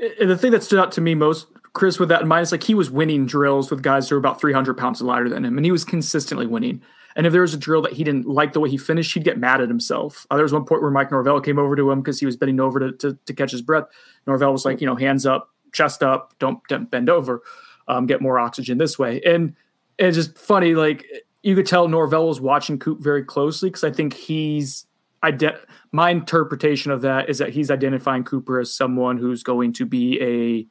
And 0.00 0.30
the 0.30 0.38
thing 0.38 0.52
that 0.52 0.62
stood 0.62 0.78
out 0.78 0.92
to 0.92 1.00
me 1.00 1.14
most 1.14 1.46
Chris, 1.72 1.98
with 1.98 2.08
that 2.08 2.22
in 2.22 2.28
mind, 2.28 2.42
it's 2.42 2.52
like 2.52 2.64
he 2.64 2.74
was 2.74 2.90
winning 2.90 3.26
drills 3.26 3.70
with 3.70 3.82
guys 3.82 4.08
who 4.08 4.14
were 4.14 4.18
about 4.18 4.40
300 4.40 4.76
pounds 4.76 5.00
lighter 5.00 5.28
than 5.28 5.44
him, 5.44 5.56
and 5.56 5.64
he 5.64 5.72
was 5.72 5.84
consistently 5.84 6.46
winning. 6.46 6.82
And 7.14 7.26
if 7.26 7.32
there 7.32 7.42
was 7.42 7.54
a 7.54 7.58
drill 7.58 7.82
that 7.82 7.94
he 7.94 8.04
didn't 8.04 8.26
like 8.26 8.52
the 8.52 8.60
way 8.60 8.70
he 8.70 8.76
finished, 8.76 9.12
he'd 9.14 9.24
get 9.24 9.38
mad 9.38 9.60
at 9.60 9.68
himself. 9.68 10.26
Uh, 10.30 10.36
there 10.36 10.44
was 10.44 10.52
one 10.52 10.64
point 10.64 10.82
where 10.82 10.90
Mike 10.90 11.10
Norvell 11.10 11.40
came 11.40 11.58
over 11.58 11.74
to 11.74 11.90
him 11.90 12.00
because 12.00 12.20
he 12.20 12.26
was 12.26 12.36
bending 12.36 12.60
over 12.60 12.78
to, 12.78 12.92
to, 12.92 13.18
to, 13.26 13.32
catch 13.32 13.50
his 13.50 13.62
breath. 13.62 13.84
Norvell 14.26 14.52
was 14.52 14.64
like, 14.64 14.80
you 14.80 14.86
know, 14.86 14.94
hands 14.94 15.26
up, 15.26 15.50
chest 15.72 16.02
up, 16.02 16.34
don't, 16.38 16.60
don't 16.68 16.90
bend 16.90 17.10
over, 17.10 17.42
um, 17.88 18.06
get 18.06 18.20
more 18.20 18.38
oxygen 18.38 18.78
this 18.78 18.98
way. 18.98 19.20
And 19.22 19.54
it's 19.98 20.16
just 20.16 20.38
funny, 20.38 20.74
like 20.74 21.06
you 21.42 21.54
could 21.56 21.66
tell 21.66 21.88
Norvell 21.88 22.28
was 22.28 22.40
watching 22.40 22.78
Coop 22.78 23.00
very 23.00 23.24
closely 23.24 23.68
because 23.68 23.84
I 23.84 23.90
think 23.90 24.14
he's 24.14 24.86
ident- 25.24 25.58
my 25.92 26.10
interpretation 26.10 26.90
of 26.90 27.02
that 27.02 27.28
is 27.28 27.38
that 27.38 27.50
he's 27.50 27.70
identifying 27.70 28.24
Cooper 28.24 28.60
as 28.60 28.72
someone 28.72 29.18
who's 29.18 29.42
going 29.42 29.72
to 29.74 29.86
be 29.86 30.20
a 30.22 30.66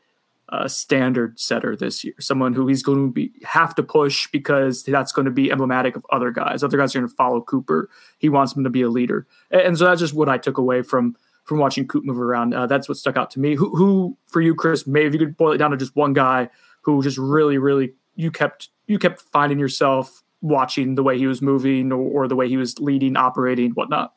a 0.49 0.69
standard 0.69 1.37
setter 1.37 1.75
this 1.75 2.05
year, 2.05 2.13
someone 2.19 2.53
who 2.53 2.67
he's 2.67 2.81
going 2.81 3.09
to 3.09 3.11
be 3.11 3.33
have 3.43 3.75
to 3.75 3.83
push 3.83 4.27
because 4.27 4.81
that's 4.83 5.11
going 5.11 5.25
to 5.25 5.31
be 5.31 5.51
emblematic 5.51 5.97
of 5.97 6.05
other 6.09 6.31
guys. 6.31 6.63
Other 6.63 6.77
guys 6.77 6.95
are 6.95 6.99
going 6.99 7.09
to 7.09 7.15
follow 7.15 7.41
Cooper. 7.41 7.89
He 8.17 8.29
wants 8.29 8.55
him 8.55 8.63
to 8.63 8.69
be 8.69 8.81
a 8.81 8.89
leader, 8.89 9.27
and 9.51 9.77
so 9.77 9.85
that's 9.85 9.99
just 9.99 10.13
what 10.13 10.29
I 10.29 10.37
took 10.37 10.57
away 10.57 10.83
from 10.83 11.17
from 11.43 11.59
watching 11.59 11.87
Coop 11.87 12.03
move 12.03 12.19
around. 12.19 12.53
Uh, 12.53 12.67
that's 12.67 12.89
what 12.89 12.97
stuck 12.97 13.15
out 13.15 13.31
to 13.31 13.39
me. 13.39 13.55
Who, 13.55 13.75
who 13.75 14.17
for 14.25 14.41
you, 14.41 14.53
Chris? 14.53 14.85
Maybe 14.85 15.07
if 15.07 15.13
you 15.13 15.19
could 15.19 15.37
boil 15.37 15.53
it 15.53 15.57
down 15.57 15.71
to 15.71 15.77
just 15.77 15.95
one 15.95 16.13
guy 16.13 16.49
who 16.81 17.01
just 17.01 17.17
really, 17.17 17.57
really 17.57 17.93
you 18.15 18.31
kept 18.31 18.69
you 18.85 18.99
kept 18.99 19.21
finding 19.21 19.59
yourself 19.59 20.23
watching 20.41 20.95
the 20.95 21.03
way 21.03 21.17
he 21.17 21.27
was 21.27 21.41
moving 21.41 21.91
or, 21.91 21.99
or 21.99 22.27
the 22.27 22.35
way 22.35 22.47
he 22.47 22.57
was 22.57 22.79
leading, 22.79 23.17
operating, 23.17 23.71
whatnot. 23.71 24.13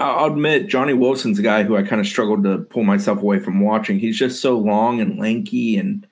I'll 0.00 0.32
admit 0.32 0.66
Johnny 0.66 0.92
Wilson's 0.92 1.38
a 1.38 1.42
guy 1.42 1.62
who 1.62 1.76
I 1.76 1.82
kind 1.82 2.00
of 2.00 2.06
struggled 2.06 2.42
to 2.44 2.58
pull 2.58 2.82
myself 2.82 3.22
away 3.22 3.38
from 3.38 3.60
watching. 3.60 3.98
He's 3.98 4.18
just 4.18 4.40
so 4.40 4.58
long 4.58 5.00
and 5.00 5.18
lanky 5.18 5.76
and 5.76 6.06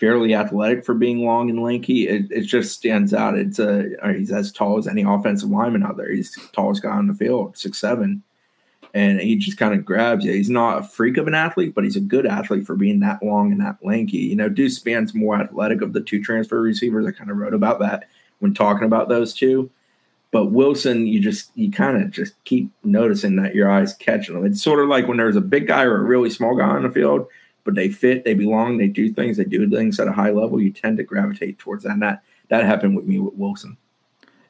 fairly 0.00 0.34
athletic 0.34 0.84
for 0.84 0.94
being 0.94 1.24
long 1.24 1.48
and 1.48 1.62
lanky. 1.62 2.08
It, 2.08 2.30
it 2.30 2.42
just 2.42 2.72
stands 2.72 3.14
out. 3.14 3.38
It's 3.38 3.58
a 3.58 3.96
uh, 4.04 4.12
he's 4.12 4.32
as 4.32 4.50
tall 4.50 4.78
as 4.78 4.88
any 4.88 5.02
offensive 5.02 5.50
lineman 5.50 5.84
out 5.84 5.96
there. 5.96 6.10
He's 6.10 6.32
the 6.32 6.48
tallest 6.52 6.82
guy 6.82 6.90
on 6.90 7.06
the 7.06 7.14
field, 7.14 7.56
six 7.56 7.78
seven, 7.78 8.22
and 8.92 9.20
he 9.20 9.36
just 9.36 9.58
kind 9.58 9.74
of 9.74 9.84
grabs 9.84 10.24
you. 10.24 10.32
He's 10.32 10.50
not 10.50 10.80
a 10.80 10.82
freak 10.82 11.16
of 11.16 11.28
an 11.28 11.34
athlete, 11.34 11.74
but 11.74 11.84
he's 11.84 11.96
a 11.96 12.00
good 12.00 12.26
athlete 12.26 12.66
for 12.66 12.74
being 12.74 13.00
that 13.00 13.22
long 13.22 13.52
and 13.52 13.60
that 13.60 13.78
lanky. 13.82 14.18
You 14.18 14.36
know, 14.36 14.48
Deuce 14.48 14.76
Spann's 14.76 15.14
more 15.14 15.40
athletic 15.40 15.80
of 15.80 15.92
the 15.92 16.00
two 16.00 16.22
transfer 16.22 16.60
receivers. 16.60 17.06
I 17.06 17.12
kind 17.12 17.30
of 17.30 17.36
wrote 17.36 17.54
about 17.54 17.78
that 17.80 18.08
when 18.40 18.52
talking 18.52 18.84
about 18.84 19.08
those 19.08 19.32
two. 19.32 19.70
But 20.30 20.46
Wilson, 20.46 21.06
you 21.06 21.20
just 21.20 21.50
you 21.54 21.70
kind 21.70 22.02
of 22.02 22.10
just 22.10 22.34
keep 22.44 22.70
noticing 22.84 23.36
that 23.36 23.54
your 23.54 23.70
eyes 23.70 23.94
catching 23.94 24.34
them. 24.34 24.44
It's 24.44 24.62
sort 24.62 24.80
of 24.80 24.88
like 24.88 25.08
when 25.08 25.16
there's 25.16 25.36
a 25.36 25.40
big 25.40 25.66
guy 25.66 25.84
or 25.84 25.96
a 25.96 26.02
really 26.02 26.30
small 26.30 26.54
guy 26.54 26.68
on 26.68 26.82
the 26.82 26.90
field, 26.90 27.26
but 27.64 27.74
they 27.74 27.88
fit, 27.88 28.24
they 28.24 28.34
belong, 28.34 28.76
they 28.76 28.88
do 28.88 29.12
things, 29.12 29.38
they 29.38 29.44
do 29.44 29.68
things 29.68 29.98
at 29.98 30.08
a 30.08 30.12
high 30.12 30.30
level. 30.30 30.60
You 30.60 30.70
tend 30.70 30.98
to 30.98 31.02
gravitate 31.02 31.58
towards 31.58 31.84
that. 31.84 31.92
And 31.92 32.02
that 32.02 32.22
that 32.48 32.64
happened 32.64 32.96
with 32.96 33.06
me 33.06 33.18
with 33.18 33.34
Wilson. 33.34 33.78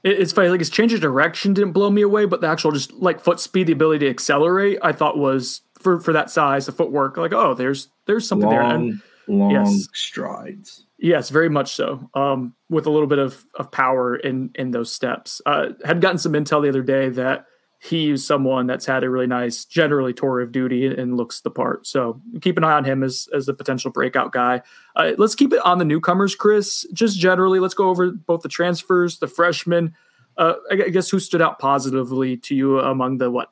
It's 0.05 0.33
funny, 0.33 0.49
like 0.49 0.61
his 0.61 0.71
change 0.71 0.93
of 0.93 1.01
direction 1.01 1.55
didn't 1.55 1.73
blow 1.73 1.91
me 1.91 2.03
away, 2.03 2.25
but 2.25 2.41
the 2.41 2.47
actual 2.47 2.71
just 2.71 2.93
like 2.95 3.21
foot 3.21 3.41
speed, 3.41 3.67
the 3.67 3.73
ability 3.73 4.07
to 4.07 4.11
accelerate, 4.11 4.79
I 4.83 4.93
thought 4.93 5.19
was 5.19 5.63
for 5.75 6.01
for 6.01 6.13
that 6.13 6.31
size, 6.31 6.67
the 6.67 6.73
footwork. 6.73 7.17
Like, 7.17 7.33
oh, 7.33 7.55
there's 7.55 7.89
there's 8.07 8.27
something 8.27 8.49
long, 8.49 8.59
there. 8.59 8.75
And, 8.77 9.03
long 9.29 9.51
yes. 9.51 9.89
strides. 9.93 10.87
Yes, 10.99 11.31
very 11.31 11.49
much 11.49 11.75
so. 11.75 12.09
Um, 12.15 12.55
with 12.69 12.87
a 12.87 12.91
little 12.91 13.07
bit 13.07 13.19
of, 13.19 13.45
of 13.55 13.71
power 13.71 14.17
in 14.17 14.51
in 14.55 14.73
those 14.73 14.93
steps. 14.93 15.41
Uh, 15.47 15.71
had 15.85 16.01
gotten 16.01 16.19
some 16.19 16.33
intel 16.33 16.63
the 16.63 16.69
other 16.69 16.83
day 16.83 17.09
that 17.11 17.47
he's 17.81 18.27
someone 18.27 18.67
that's 18.67 18.87
had 18.87 19.05
a 19.05 19.11
really 19.11 19.27
nice, 19.27 19.65
generally 19.65 20.13
tour 20.13 20.41
of 20.41 20.51
duty 20.51 20.87
and 20.87 21.17
looks 21.17 21.41
the 21.41 21.51
part. 21.51 21.87
So 21.87 22.21
keep 22.41 22.57
an 22.57 22.65
eye 22.65 22.73
on 22.73 22.85
him 22.85 23.03
as 23.03 23.29
as 23.35 23.49
a 23.49 23.55
potential 23.55 23.91
breakout 23.91 24.33
guy. 24.33 24.63
Uh, 24.97 25.13
let's 25.17 25.35
keep 25.35 25.53
it 25.53 25.65
on 25.65 25.79
the 25.79 25.85
newcomers, 25.85 26.35
Chris. 26.35 26.87
Just 26.93 27.19
generally, 27.19 27.61
let's 27.61 27.75
go 27.75 27.89
over 27.89 28.11
both 28.11 28.43
the 28.43 28.49
transfers, 28.49 29.19
the 29.19 29.29
freshmen. 29.29 29.95
Uh, 30.37 30.55
I 30.71 30.77
guess 30.77 31.11
who 31.11 31.19
stood 31.19 31.43
out 31.43 31.59
positively 31.59 32.37
to 32.39 32.55
you 32.55 32.79
among 32.79 33.19
the 33.19 33.31
what 33.31 33.51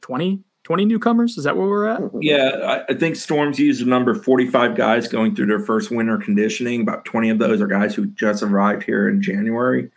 20 0.00 0.42
20 0.64 0.86
newcomers? 0.86 1.36
Is 1.36 1.44
that 1.44 1.56
where 1.56 1.68
we're 1.68 1.86
at? 1.86 2.00
Yeah, 2.20 2.84
I 2.88 2.94
think 2.94 3.16
Storms 3.16 3.58
used 3.58 3.82
a 3.82 3.88
number 3.88 4.14
45 4.14 4.74
guys 4.74 5.06
going 5.06 5.36
through 5.36 5.46
their 5.46 5.60
first 5.60 5.90
winter 5.90 6.16
conditioning. 6.18 6.80
About 6.80 7.04
20 7.04 7.30
of 7.30 7.38
those 7.38 7.60
are 7.60 7.66
guys 7.66 7.94
who 7.94 8.06
just 8.06 8.42
arrived 8.42 8.82
here 8.82 9.08
in 9.08 9.22
January. 9.22 9.90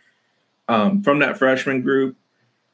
Um, 0.68 1.02
from 1.02 1.20
that 1.20 1.38
freshman 1.38 1.80
group, 1.80 2.16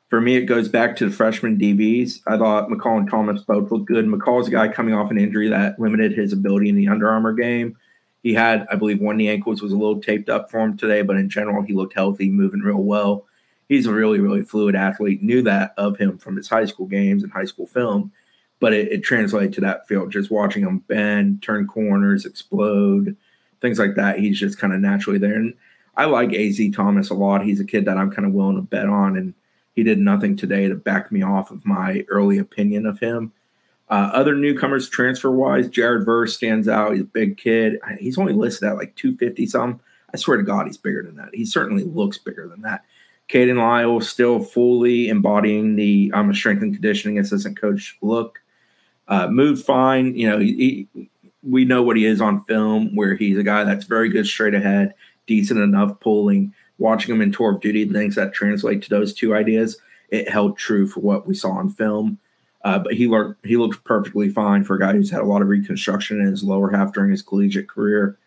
for 0.08 0.20
me, 0.20 0.36
it 0.36 0.42
goes 0.42 0.68
back 0.68 0.96
to 0.96 1.08
the 1.08 1.14
freshman 1.14 1.56
DBs. 1.56 2.20
I 2.26 2.36
thought 2.36 2.68
McCall 2.68 2.98
and 2.98 3.08
Thomas 3.08 3.42
both 3.42 3.70
looked 3.70 3.86
good. 3.86 4.06
McCall's 4.06 4.48
a 4.48 4.50
guy 4.50 4.68
coming 4.68 4.92
off 4.92 5.12
an 5.12 5.18
injury 5.18 5.48
that 5.48 5.78
limited 5.78 6.12
his 6.12 6.32
ability 6.32 6.68
in 6.68 6.76
the 6.76 6.88
Under 6.88 7.08
Armour 7.08 7.32
game. 7.32 7.76
He 8.24 8.34
had, 8.34 8.66
I 8.72 8.76
believe, 8.76 9.00
one 9.00 9.14
of 9.14 9.18
the 9.18 9.28
ankles 9.28 9.62
was 9.62 9.72
a 9.72 9.76
little 9.76 10.00
taped 10.00 10.28
up 10.28 10.50
for 10.50 10.58
him 10.58 10.76
today, 10.76 11.02
but 11.02 11.16
in 11.16 11.28
general, 11.28 11.62
he 11.62 11.74
looked 11.74 11.94
healthy, 11.94 12.28
moving 12.28 12.60
real 12.60 12.82
well 12.82 13.26
he's 13.68 13.86
a 13.86 13.92
really, 13.92 14.20
really 14.20 14.42
fluid 14.42 14.74
athlete. 14.74 15.22
Knew 15.22 15.42
that 15.42 15.74
of 15.76 15.96
him 15.98 16.18
from 16.18 16.36
his 16.36 16.48
high 16.48 16.64
school 16.66 16.86
games 16.86 17.22
and 17.22 17.32
high 17.32 17.44
school 17.44 17.66
film, 17.66 18.12
but 18.60 18.72
it, 18.72 18.90
it 18.92 19.02
translated 19.02 19.52
to 19.54 19.60
that 19.62 19.86
field. 19.88 20.12
Just 20.12 20.30
watching 20.30 20.62
him 20.62 20.78
bend, 20.78 21.42
turn 21.42 21.66
corners, 21.66 22.26
explode, 22.26 23.16
things 23.60 23.78
like 23.78 23.94
that. 23.96 24.18
He's 24.18 24.38
just 24.38 24.58
kind 24.58 24.72
of 24.72 24.80
naturally 24.80 25.18
there. 25.18 25.34
And 25.34 25.54
I 25.96 26.06
like 26.06 26.32
AZ 26.32 26.60
Thomas 26.74 27.10
a 27.10 27.14
lot. 27.14 27.44
He's 27.44 27.60
a 27.60 27.64
kid 27.64 27.84
that 27.86 27.96
I'm 27.96 28.10
kind 28.10 28.26
of 28.26 28.34
willing 28.34 28.56
to 28.56 28.62
bet 28.62 28.86
on, 28.86 29.16
and 29.16 29.34
he 29.74 29.82
did 29.82 29.98
nothing 29.98 30.36
today 30.36 30.68
to 30.68 30.74
back 30.74 31.10
me 31.12 31.22
off 31.22 31.50
of 31.50 31.64
my 31.64 32.04
early 32.08 32.38
opinion 32.38 32.86
of 32.86 33.00
him. 33.00 33.32
Uh, 33.88 34.10
other 34.12 34.34
newcomers 34.34 34.88
transfer 34.88 35.30
wise, 35.30 35.68
Jared 35.68 36.04
Verse 36.04 36.34
stands 36.34 36.68
out. 36.68 36.92
He's 36.92 37.02
a 37.02 37.04
big 37.04 37.36
kid. 37.36 37.78
He's 37.98 38.18
only 38.18 38.32
listed 38.32 38.68
at 38.68 38.76
like 38.76 38.96
250 38.96 39.46
some. 39.46 39.80
I 40.12 40.16
swear 40.16 40.36
to 40.36 40.42
God, 40.42 40.66
he's 40.66 40.78
bigger 40.78 41.02
than 41.02 41.16
that. 41.16 41.34
He 41.34 41.44
certainly 41.44 41.84
looks 41.84 42.18
bigger 42.18 42.48
than 42.48 42.62
that. 42.62 42.84
Kayden 43.28 43.56
Lyles 43.56 44.08
still 44.08 44.40
fully 44.40 45.08
embodying 45.08 45.76
the 45.76 46.12
I'm 46.14 46.30
a 46.30 46.34
strength 46.34 46.62
and 46.62 46.72
conditioning 46.72 47.18
assistant 47.18 47.58
coach 47.58 47.96
look. 48.02 48.40
Uh, 49.08 49.28
moved 49.28 49.64
fine. 49.64 50.16
You 50.16 50.30
know, 50.30 50.38
he, 50.38 50.88
he, 50.94 51.10
we 51.42 51.64
know 51.64 51.82
what 51.82 51.96
he 51.96 52.06
is 52.06 52.20
on 52.20 52.44
film, 52.44 52.94
where 52.94 53.14
he's 53.14 53.38
a 53.38 53.42
guy 53.42 53.64
that's 53.64 53.84
very 53.84 54.08
good 54.08 54.26
straight 54.26 54.54
ahead, 54.54 54.94
decent 55.26 55.60
enough 55.60 55.98
pulling. 56.00 56.54
Watching 56.78 57.14
him 57.14 57.20
in 57.20 57.30
tour 57.30 57.52
of 57.52 57.60
duty, 57.60 57.88
things 57.88 58.16
that 58.16 58.34
translate 58.34 58.82
to 58.82 58.90
those 58.90 59.14
two 59.14 59.34
ideas, 59.34 59.78
it 60.08 60.28
held 60.28 60.58
true 60.58 60.88
for 60.88 61.00
what 61.00 61.24
we 61.24 61.34
saw 61.34 61.52
on 61.52 61.70
film. 61.70 62.18
Uh, 62.64 62.78
but 62.78 62.94
he 62.94 63.06
looked 63.06 63.44
he 63.46 63.56
looked 63.56 63.84
perfectly 63.84 64.28
fine 64.28 64.64
for 64.64 64.74
a 64.74 64.80
guy 64.80 64.92
who's 64.92 65.10
had 65.10 65.20
a 65.20 65.26
lot 65.26 65.42
of 65.42 65.48
reconstruction 65.48 66.20
in 66.20 66.26
his 66.26 66.42
lower 66.42 66.70
half 66.70 66.92
during 66.92 67.10
his 67.10 67.22
collegiate 67.22 67.68
career. 67.68 68.18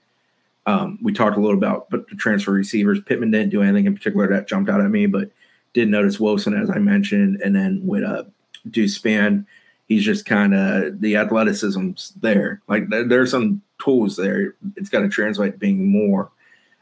Um, 0.67 0.99
we 1.01 1.13
talked 1.13 1.37
a 1.37 1.39
little 1.39 1.57
about 1.57 1.89
but 1.89 2.07
the 2.09 2.15
transfer 2.15 2.51
receivers. 2.51 2.99
Pittman 3.01 3.31
didn't 3.31 3.49
do 3.49 3.63
anything 3.63 3.85
in 3.85 3.95
particular 3.95 4.27
that 4.27 4.47
jumped 4.47 4.69
out 4.69 4.81
at 4.81 4.91
me, 4.91 5.07
but 5.07 5.31
did 5.73 5.89
notice 5.89 6.19
Wilson 6.19 6.53
as 6.53 6.69
I 6.69 6.77
mentioned, 6.77 7.41
and 7.43 7.55
then 7.55 7.81
with 7.85 8.03
uh, 8.03 8.23
Deuce 8.69 8.99
Spann, 8.99 9.45
he's 9.87 10.03
just 10.03 10.25
kind 10.25 10.53
of 10.53 11.01
the 11.01 11.15
athleticism's 11.15 12.13
there. 12.21 12.61
Like 12.67 12.89
there, 12.89 13.07
there's 13.07 13.31
some 13.31 13.61
tools 13.83 14.17
there. 14.17 14.55
It's 14.75 14.89
got 14.89 15.01
to 15.01 15.09
translate 15.09 15.53
to 15.53 15.57
being 15.57 15.89
more 15.89 16.31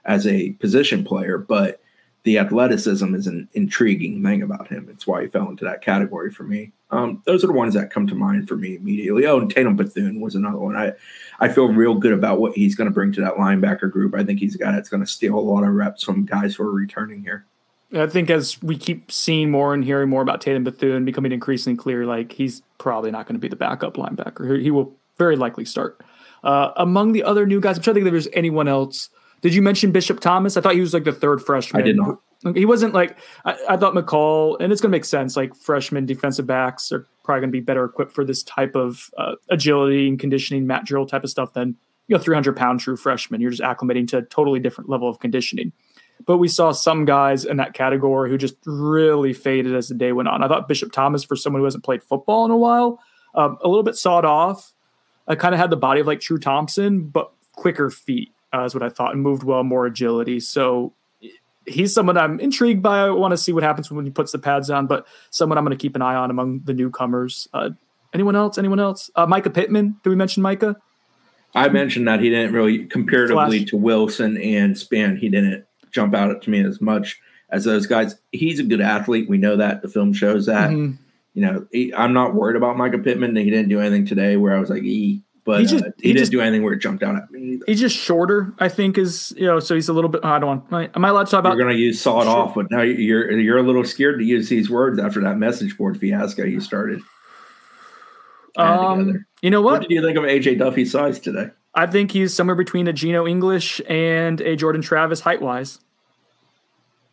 as 0.05 0.25
a 0.27 0.51
position 0.53 1.03
player, 1.03 1.37
but 1.37 1.81
the 2.25 2.39
athleticism 2.39 3.13
is 3.13 3.27
an 3.27 3.47
intriguing 3.53 4.21
thing 4.23 4.41
about 4.41 4.67
him. 4.67 4.87
It's 4.89 5.05
why 5.05 5.21
he 5.21 5.27
fell 5.27 5.47
into 5.47 5.63
that 5.63 5.83
category 5.83 6.31
for 6.31 6.43
me. 6.43 6.71
Um, 6.89 7.21
those 7.25 7.43
are 7.43 7.47
the 7.47 7.53
ones 7.53 7.75
that 7.75 7.91
come 7.91 8.07
to 8.07 8.15
mind 8.15 8.47
for 8.47 8.55
me 8.55 8.75
immediately. 8.75 9.27
Oh, 9.27 9.39
and 9.39 9.49
Tatum 9.49 9.75
Bethune 9.75 10.19
was 10.19 10.33
another 10.33 10.57
one. 10.57 10.75
I 10.75 10.93
I 11.39 11.49
feel 11.49 11.67
real 11.67 11.93
good 11.93 12.13
about 12.13 12.39
what 12.39 12.53
he's 12.53 12.73
going 12.75 12.89
to 12.89 12.93
bring 12.93 13.11
to 13.13 13.21
that 13.21 13.35
linebacker 13.35 13.91
group. 13.91 14.15
I 14.15 14.23
think 14.23 14.39
he's 14.39 14.55
a 14.55 14.57
guy 14.57 14.71
that's 14.71 14.89
going 14.89 15.03
to 15.03 15.07
steal 15.07 15.37
a 15.37 15.39
lot 15.39 15.63
of 15.63 15.73
reps 15.73 16.03
from 16.03 16.25
guys 16.25 16.55
who 16.55 16.63
are 16.63 16.71
returning 16.71 17.21
here. 17.21 17.45
I 17.93 18.07
think 18.07 18.31
as 18.31 18.61
we 18.63 18.75
keep 18.75 19.11
seeing 19.11 19.51
more 19.51 19.75
and 19.75 19.85
hearing 19.85 20.09
more 20.09 20.23
about 20.23 20.41
Tatum 20.41 20.63
Bethune 20.63 21.05
becoming 21.05 21.31
increasingly 21.31 21.77
clear, 21.77 22.07
like 22.07 22.31
he's 22.31 22.63
probably 22.79 23.11
not 23.11 23.27
going 23.27 23.35
to 23.35 23.39
be 23.39 23.49
the 23.49 23.55
backup 23.55 23.97
linebacker. 23.97 24.59
He 24.59 24.71
will 24.71 24.95
very 25.19 25.35
likely 25.35 25.63
start. 25.63 26.01
Uh, 26.43 26.71
among 26.77 27.11
the 27.11 27.23
other 27.23 27.45
new 27.45 27.61
guys, 27.61 27.77
I'm 27.77 27.83
trying 27.83 27.93
to 27.95 27.99
think 28.01 28.07
if 28.07 28.13
there's 28.13 28.33
anyone 28.33 28.67
else– 28.67 29.11
did 29.45 29.53
you 29.53 29.61
mention 29.61 29.91
Bishop 29.91 30.21
Thomas? 30.21 30.57
I 30.57 30.61
thought 30.61 30.73
he 30.73 30.81
was 30.81 30.91
like 30.91 31.03
the 31.03 31.11
third 31.11 31.39
freshman. 31.39 31.83
I 31.83 31.85
did 31.85 31.97
not. 31.97 32.19
He 32.55 32.65
wasn't 32.65 32.95
like 32.95 33.15
I, 33.45 33.55
I 33.69 33.77
thought 33.77 33.93
McCall, 33.93 34.57
and 34.59 34.73
it's 34.73 34.81
going 34.81 34.89
to 34.89 34.95
make 34.95 35.05
sense. 35.05 35.37
Like 35.37 35.55
freshman 35.55 36.07
defensive 36.07 36.47
backs 36.47 36.91
are 36.91 37.05
probably 37.23 37.41
going 37.41 37.49
to 37.49 37.51
be 37.51 37.59
better 37.59 37.85
equipped 37.85 38.11
for 38.11 38.25
this 38.25 38.41
type 38.41 38.75
of 38.75 39.11
uh, 39.19 39.35
agility 39.51 40.07
and 40.07 40.19
conditioning, 40.19 40.65
mat 40.65 40.83
drill 40.83 41.05
type 41.05 41.23
of 41.23 41.29
stuff 41.29 41.53
than 41.53 41.75
you 42.07 42.17
know 42.17 42.19
300 42.19 42.57
pound 42.57 42.79
true 42.79 42.97
freshman. 42.97 43.39
You're 43.39 43.51
just 43.51 43.61
acclimating 43.61 44.07
to 44.07 44.17
a 44.17 44.21
totally 44.23 44.59
different 44.59 44.89
level 44.89 45.07
of 45.07 45.19
conditioning. 45.19 45.71
But 46.25 46.37
we 46.37 46.47
saw 46.47 46.71
some 46.71 47.05
guys 47.05 47.45
in 47.45 47.57
that 47.57 47.75
category 47.75 48.31
who 48.31 48.39
just 48.39 48.55
really 48.65 49.33
faded 49.33 49.75
as 49.75 49.89
the 49.89 49.93
day 49.93 50.11
went 50.11 50.27
on. 50.27 50.43
I 50.43 50.47
thought 50.47 50.67
Bishop 50.67 50.91
Thomas, 50.91 51.23
for 51.23 51.35
someone 51.35 51.59
who 51.59 51.65
hasn't 51.65 51.83
played 51.83 52.01
football 52.01 52.45
in 52.45 52.51
a 52.51 52.57
while, 52.57 52.99
um, 53.35 53.59
a 53.63 53.67
little 53.67 53.83
bit 53.83 53.95
sawed 53.95 54.25
off. 54.25 54.73
I 55.27 55.35
kind 55.35 55.53
of 55.53 55.59
had 55.59 55.69
the 55.69 55.77
body 55.77 56.01
of 56.01 56.07
like 56.07 56.19
True 56.19 56.39
Thompson, 56.39 57.09
but 57.09 57.31
quicker 57.51 57.91
feet 57.91 58.31
uh, 58.55 58.63
is 58.63 58.73
what 58.73 58.83
I 58.83 58.89
thought, 58.89 59.13
and 59.13 59.21
moved 59.21 59.43
well, 59.43 59.63
more 59.63 59.85
agility. 59.85 60.39
So 60.39 60.93
he's 61.65 61.93
someone 61.93 62.17
I'm 62.17 62.39
intrigued 62.39 62.81
by. 62.81 62.99
I 62.99 63.09
want 63.09 63.31
to 63.31 63.37
see 63.37 63.51
what 63.51 63.63
happens 63.63 63.91
when 63.91 64.05
he 64.05 64.11
puts 64.11 64.31
the 64.31 64.39
pads 64.39 64.69
on, 64.69 64.87
but 64.87 65.05
someone 65.31 65.57
I'm 65.57 65.65
going 65.65 65.77
to 65.77 65.81
keep 65.81 65.95
an 65.95 66.01
eye 66.01 66.15
on 66.15 66.29
among 66.29 66.61
the 66.63 66.73
newcomers. 66.73 67.47
Uh, 67.53 67.71
anyone 68.13 68.35
else? 68.35 68.57
Anyone 68.57 68.79
else? 68.79 69.09
Uh, 69.15 69.25
Mycah 69.25 69.53
Pittman. 69.53 69.97
Did 70.03 70.09
we 70.09 70.15
mention 70.15 70.43
Mycah? 70.43 70.75
I 71.53 71.69
mentioned 71.69 72.07
that 72.07 72.19
he 72.19 72.29
didn't 72.29 72.53
really 72.53 72.85
comparatively 72.85 73.59
Flash. 73.59 73.69
to 73.69 73.77
Wilson 73.77 74.37
and 74.37 74.75
Spann. 74.75 75.17
He 75.17 75.29
didn't 75.29 75.65
jump 75.91 76.13
out 76.13 76.41
to 76.41 76.49
me 76.49 76.59
as 76.61 76.81
much 76.81 77.19
as 77.49 77.63
those 77.63 77.87
guys. 77.87 78.15
He's 78.31 78.59
a 78.59 78.63
good 78.63 78.81
athlete. 78.81 79.29
We 79.29 79.37
know 79.37 79.55
that 79.55 79.81
the 79.81 79.87
film 79.87 80.11
shows 80.13 80.45
that. 80.47 80.69
Mm-hmm. 80.69 81.01
You 81.33 81.41
know, 81.41 81.67
he, 81.71 81.93
I'm 81.93 82.13
not 82.13 82.33
worried 82.33 82.55
about 82.55 82.77
Mycah 82.77 83.03
Pittman. 83.03 83.35
He 83.35 83.49
didn't 83.49 83.69
do 83.69 83.79
anything 83.79 84.05
today 84.05 84.37
where 84.37 84.55
I 84.55 84.59
was 84.59 84.69
like, 84.69 84.83
he 84.83 85.21
but 85.45 85.61
he, 85.61 85.67
just, 85.67 85.83
uh, 85.85 85.91
he, 85.97 86.07
he 86.09 86.13
didn't 86.13 86.23
just, 86.23 86.31
do 86.31 86.41
anything 86.41 86.63
where 86.63 86.73
it 86.73 86.79
jumped 86.79 87.03
out 87.03 87.15
at 87.15 87.29
me. 87.31 87.53
Either. 87.53 87.65
He's 87.67 87.79
just 87.79 87.95
shorter, 87.95 88.53
I 88.59 88.67
think, 88.67 88.97
is 88.97 89.33
you 89.37 89.45
know. 89.45 89.59
So 89.59 89.75
he's 89.75 89.87
a 89.87 89.93
little 89.93 90.09
bit. 90.09 90.25
I 90.25 90.39
don't 90.39 90.69
want. 90.69 90.95
Am 90.95 91.05
I 91.05 91.09
allowed 91.09 91.25
to 91.25 91.31
talk 91.31 91.39
about? 91.39 91.55
You're 91.55 91.65
going 91.65 91.77
to 91.77 91.81
use 91.81 92.01
saw 92.01 92.21
it 92.21 92.27
off, 92.27 92.55
but 92.55 92.71
now 92.71 92.81
you're 92.81 93.31
you're 93.31 93.57
a 93.59 93.63
little 93.63 93.83
scared 93.83 94.17
to 94.19 94.25
use 94.25 94.49
these 94.49 94.69
words 94.69 94.99
after 94.99 95.21
that 95.21 95.37
message 95.37 95.77
board 95.77 95.99
fiasco 95.99 96.43
you 96.43 96.59
started. 96.59 97.01
Um, 98.57 99.25
you 99.41 99.51
know 99.51 99.61
what? 99.61 99.73
What 99.73 99.81
did 99.83 99.91
you 99.91 100.01
think 100.01 100.17
of 100.17 100.23
AJ 100.23 100.57
Duffy's 100.57 100.91
size 100.91 101.19
today? 101.19 101.51
I 101.75 101.85
think 101.85 102.11
he's 102.11 102.33
somewhere 102.33 102.55
between 102.55 102.87
a 102.87 102.93
Geno 102.93 103.27
English 103.27 103.81
and 103.87 104.41
a 104.41 104.55
Jordan 104.55 104.81
Travis 104.81 105.19
height 105.19 105.41
wise. 105.41 105.79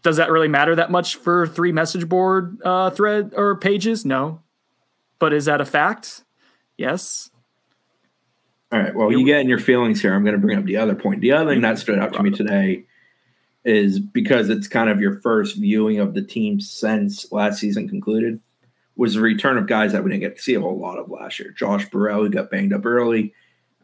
Does 0.02 0.16
that 0.16 0.30
really 0.30 0.48
matter 0.48 0.74
that 0.76 0.90
much 0.90 1.16
for 1.16 1.46
three 1.46 1.72
message 1.72 2.08
board 2.08 2.58
uh, 2.64 2.90
thread 2.90 3.34
or 3.36 3.56
pages? 3.56 4.06
No. 4.06 4.40
But 5.18 5.32
is 5.32 5.44
that 5.44 5.60
a 5.60 5.64
fact? 5.64 6.22
Yes. 6.78 7.30
All 8.72 8.78
right. 8.78 8.94
Well, 8.94 9.12
you 9.12 9.26
get 9.26 9.40
in 9.40 9.50
your 9.50 9.58
feelings 9.58 10.00
here. 10.00 10.14
I'm 10.14 10.24
going 10.24 10.34
to 10.34 10.40
bring 10.40 10.58
up 10.58 10.64
the 10.64 10.78
other 10.78 10.94
point. 10.94 11.20
The 11.20 11.32
other 11.32 11.52
thing 11.52 11.60
that 11.60 11.78
stood 11.78 11.98
out 11.98 12.14
to 12.14 12.22
me 12.22 12.30
today 12.30 12.84
is 13.66 14.00
because 14.00 14.48
it's 14.48 14.66
kind 14.66 14.88
of 14.88 14.98
your 14.98 15.20
first 15.20 15.56
viewing 15.56 15.98
of 15.98 16.14
the 16.14 16.22
team 16.22 16.58
since 16.58 17.30
last 17.30 17.60
season 17.60 17.86
concluded 17.86 18.40
was 18.96 19.14
the 19.14 19.20
return 19.20 19.58
of 19.58 19.66
guys 19.66 19.92
that 19.92 20.02
we 20.02 20.10
didn't 20.10 20.22
get 20.22 20.36
to 20.36 20.42
see 20.42 20.54
a 20.54 20.60
whole 20.60 20.78
lot 20.78 20.98
of 20.98 21.10
last 21.10 21.38
year. 21.38 21.50
Josh 21.50 21.88
Burrell, 21.90 22.22
who 22.22 22.30
got 22.30 22.50
banged 22.50 22.72
up 22.72 22.86
early. 22.86 23.34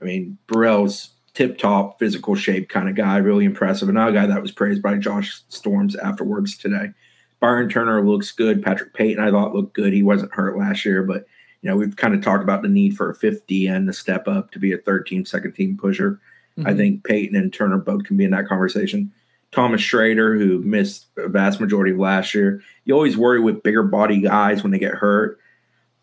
I 0.00 0.07
mean, 0.07 0.38
Burrell's 0.47 1.11
tip 1.35 1.59
top 1.59 1.99
physical 1.99 2.35
shape 2.35 2.71
kind 2.71 2.88
of 2.88 2.95
guy, 2.95 3.18
really 3.18 3.45
impressive. 3.45 3.90
Another 3.90 4.12
guy 4.12 4.26
that 4.26 4.40
was 4.40 4.52
praised 4.52 4.83
by 4.83 4.97
Josh 4.97 5.42
Storms 5.49 5.97
afterwards 5.97 6.57
today. 6.57 6.92
Byron 7.40 7.68
Turner 7.68 8.02
looks 8.02 8.33
good. 8.33 8.62
Patrick 8.62 8.95
Payton, 8.95 9.23
I 9.23 9.30
thought 9.30 9.54
looked 9.54 9.75
good. 9.75 9.92
He 9.92 10.02
wasn't 10.02 10.33
hurt 10.33 10.57
last 10.57 10.85
year, 10.85 11.02
but 11.02 11.26
you 11.62 11.70
know, 11.70 11.76
we've 11.76 11.96
kind 11.96 12.14
of 12.14 12.22
talked 12.22 12.42
about 12.42 12.62
the 12.62 12.68
need 12.68 12.96
for 12.96 13.10
a 13.10 13.14
fifth 13.14 13.46
DN 13.46 13.86
to 13.86 13.92
step 13.92 14.28
up 14.28 14.50
to 14.52 14.58
be 14.58 14.72
a 14.72 14.78
third 14.78 15.06
team, 15.06 15.24
second 15.24 15.52
team 15.52 15.76
pusher. 15.76 16.20
Mm-hmm. 16.56 16.68
I 16.68 16.74
think 16.74 17.04
Payton 17.04 17.36
and 17.36 17.52
Turner 17.52 17.78
both 17.78 18.04
can 18.04 18.16
be 18.16 18.24
in 18.24 18.30
that 18.30 18.46
conversation. 18.46 19.12
Thomas 19.50 19.80
Schrader, 19.80 20.36
who 20.36 20.58
missed 20.60 21.06
a 21.16 21.28
vast 21.28 21.60
majority 21.60 21.92
of 21.92 21.98
last 21.98 22.34
year. 22.34 22.60
You 22.84 22.94
always 22.94 23.16
worry 23.16 23.40
with 23.40 23.62
bigger 23.62 23.82
body 23.82 24.20
guys 24.20 24.62
when 24.62 24.72
they 24.72 24.78
get 24.78 24.94
hurt. 24.94 25.38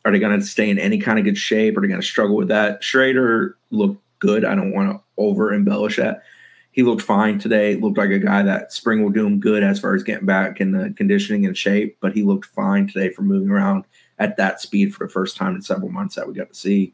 Are 0.04 0.12
they 0.12 0.20
going 0.20 0.40
to 0.40 0.46
stay 0.46 0.70
in 0.70 0.80
any 0.80 0.98
kind 0.98 1.20
of 1.20 1.26
good 1.26 1.38
shape? 1.38 1.78
Are 1.78 1.82
they 1.82 1.88
going 1.88 2.02
to 2.02 2.06
struggle 2.06 2.36
with 2.36 2.48
that? 2.50 2.84
Schrader 2.84 3.58
looked 3.72 4.02
good. 4.20 4.46
I 4.46 4.56
don't 4.56 4.74
want 4.74 4.92
to 4.92 5.02
over 5.18 5.54
embellish 5.54 5.98
that. 5.98 6.24
He 6.72 6.84
looked 6.84 7.02
fine 7.02 7.40
today. 7.40 7.76
Looked 7.76 7.98
like 7.98 8.10
a 8.10 8.20
guy 8.20 8.44
that 8.44 8.74
spring 8.74 9.02
will 9.02 9.12
do 9.12 9.26
him 9.26 9.40
good 9.40 9.64
as 9.64 9.80
far 9.80 9.96
as 9.96 10.04
getting 10.04 10.26
back 10.26 10.60
in 10.60 10.72
the 10.72 10.94
conditioning 10.98 11.46
and 11.46 11.58
shape, 11.58 11.98
but 12.02 12.14
he 12.14 12.24
looked 12.24 12.46
fine 12.48 12.88
today 12.88 13.10
for 13.10 13.22
moving 13.22 13.50
around 13.50 13.86
at 14.20 14.38
that 14.38 14.62
speed 14.62 14.94
for 14.94 15.06
the 15.06 15.12
first 15.12 15.38
time 15.38 15.56
in 15.56 15.62
several 15.62 15.90
months 15.90 16.16
that 16.16 16.28
we 16.28 16.34
got 16.34 16.50
to 16.50 16.56
see. 16.56 16.94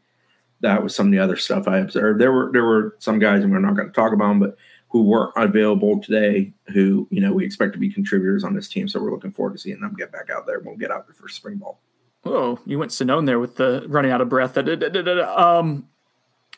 That 0.61 0.83
was 0.83 0.95
some 0.95 1.07
of 1.07 1.11
the 1.11 1.19
other 1.19 1.37
stuff 1.37 1.67
I 1.67 1.79
observed. 1.79 2.19
There 2.19 2.31
were 2.31 2.51
there 2.51 2.63
were 2.65 2.95
some 2.99 3.19
guys, 3.19 3.43
and 3.43 3.51
we're 3.51 3.59
not 3.59 3.75
going 3.75 3.87
to 3.87 3.93
talk 3.93 4.13
about 4.13 4.29
them, 4.29 4.39
but 4.39 4.57
who 4.89 5.03
weren't 5.03 5.33
available 5.35 6.01
today, 6.01 6.53
who 6.73 7.07
you 7.09 7.21
know 7.21 7.33
we 7.33 7.45
expect 7.45 7.73
to 7.73 7.79
be 7.79 7.91
contributors 7.91 8.43
on 8.43 8.53
this 8.53 8.67
team. 8.67 8.87
So 8.87 9.01
we're 9.01 9.11
looking 9.11 9.31
forward 9.31 9.53
to 9.53 9.59
seeing 9.59 9.79
them 9.79 9.95
get 9.97 10.11
back 10.11 10.29
out 10.29 10.45
there. 10.45 10.59
We'll 10.59 10.75
get 10.75 10.91
out 10.91 11.07
there 11.07 11.15
for 11.15 11.27
spring 11.29 11.57
ball. 11.57 11.79
Oh, 12.23 12.59
you 12.65 12.77
went 12.77 12.91
Sonnone 12.91 13.25
there 13.25 13.39
with 13.39 13.55
the 13.55 13.85
running 13.87 14.11
out 14.11 14.21
of 14.21 14.29
breath. 14.29 14.55
Um, 14.57 15.87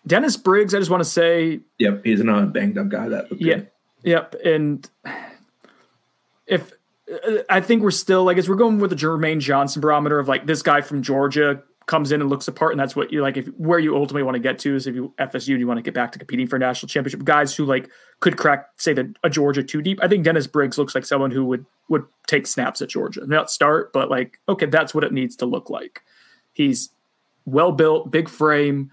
Dennis 0.05 0.36
Briggs, 0.36 0.75
I 0.75 0.79
just 0.79 0.91
want 0.91 1.01
to 1.01 1.10
say. 1.10 1.62
Yep, 1.77 2.03
he's 2.03 2.20
another 2.20 2.48
banged 2.48 2.77
up 2.77 2.89
guy. 2.89 3.08
That 3.08 3.27
yeah, 3.39 3.55
good. 3.55 3.72
yep, 4.03 4.36
and 4.43 4.89
if 6.46 6.74
I 7.50 7.62
think 7.62 7.84
we're 7.84 7.91
still 7.91 8.24
like 8.24 8.38
as 8.38 8.50
we're 8.50 8.55
going 8.55 8.79
with 8.79 8.89
the 8.89 8.96
Jermaine 8.96 9.39
Johnson 9.39 9.82
barometer 9.82 10.20
of 10.20 10.27
like 10.27 10.46
this 10.46 10.62
guy 10.62 10.82
from 10.82 11.01
Georgia 11.01 11.62
comes 11.86 12.12
in 12.12 12.22
and 12.22 12.29
looks 12.29 12.48
apart, 12.48 12.72
and 12.72 12.79
that's 12.79 12.96
what 12.96 13.12
you 13.12 13.22
like. 13.22 13.38
If 13.38 13.48
where 13.58 13.79
you 13.79 13.96
ultimately 13.96 14.24
want 14.24 14.36
to 14.36 14.39
get 14.39 14.60
to 14.60 14.75
is 14.75 14.88
if 14.88 14.96
you 14.96 15.13
FSU, 15.20 15.48
do 15.48 15.58
you 15.58 15.67
want 15.67 15.77
to 15.77 15.82
get 15.82 15.93
back 15.93 16.12
to 16.13 16.20
competing 16.20 16.48
for 16.48 16.55
a 16.55 16.60
national 16.60 16.88
championship? 16.88 17.24
Guys 17.24 17.55
who 17.55 17.65
like 17.65 17.89
could 18.20 18.38
crack, 18.38 18.70
say, 18.77 18.93
the 18.93 19.13
a 19.24 19.29
Georgia 19.29 19.63
two 19.63 19.82
deep. 19.82 20.00
I 20.01 20.08
think 20.08 20.24
Dennis 20.24 20.48
Briggs 20.48 20.77
looks 20.77 20.96
like 20.96 21.05
someone 21.05 21.32
who 21.32 21.46
would 21.46 21.65
would 21.89 22.05
take 22.27 22.48
snaps 22.48 22.82
at 22.82 22.89
Georgia, 22.89 23.25
not 23.27 23.51
start, 23.51 23.91
but 23.93 24.10
like 24.10 24.39
okay, 24.48 24.65
that's 24.65 24.93
what 24.93 25.03
it 25.03 25.12
needs 25.12 25.36
to 25.38 25.46
look 25.46 25.70
like. 25.70 26.01
He's 26.53 26.89
well 27.46 27.72
built, 27.72 28.12
big 28.12 28.29
frame, 28.29 28.91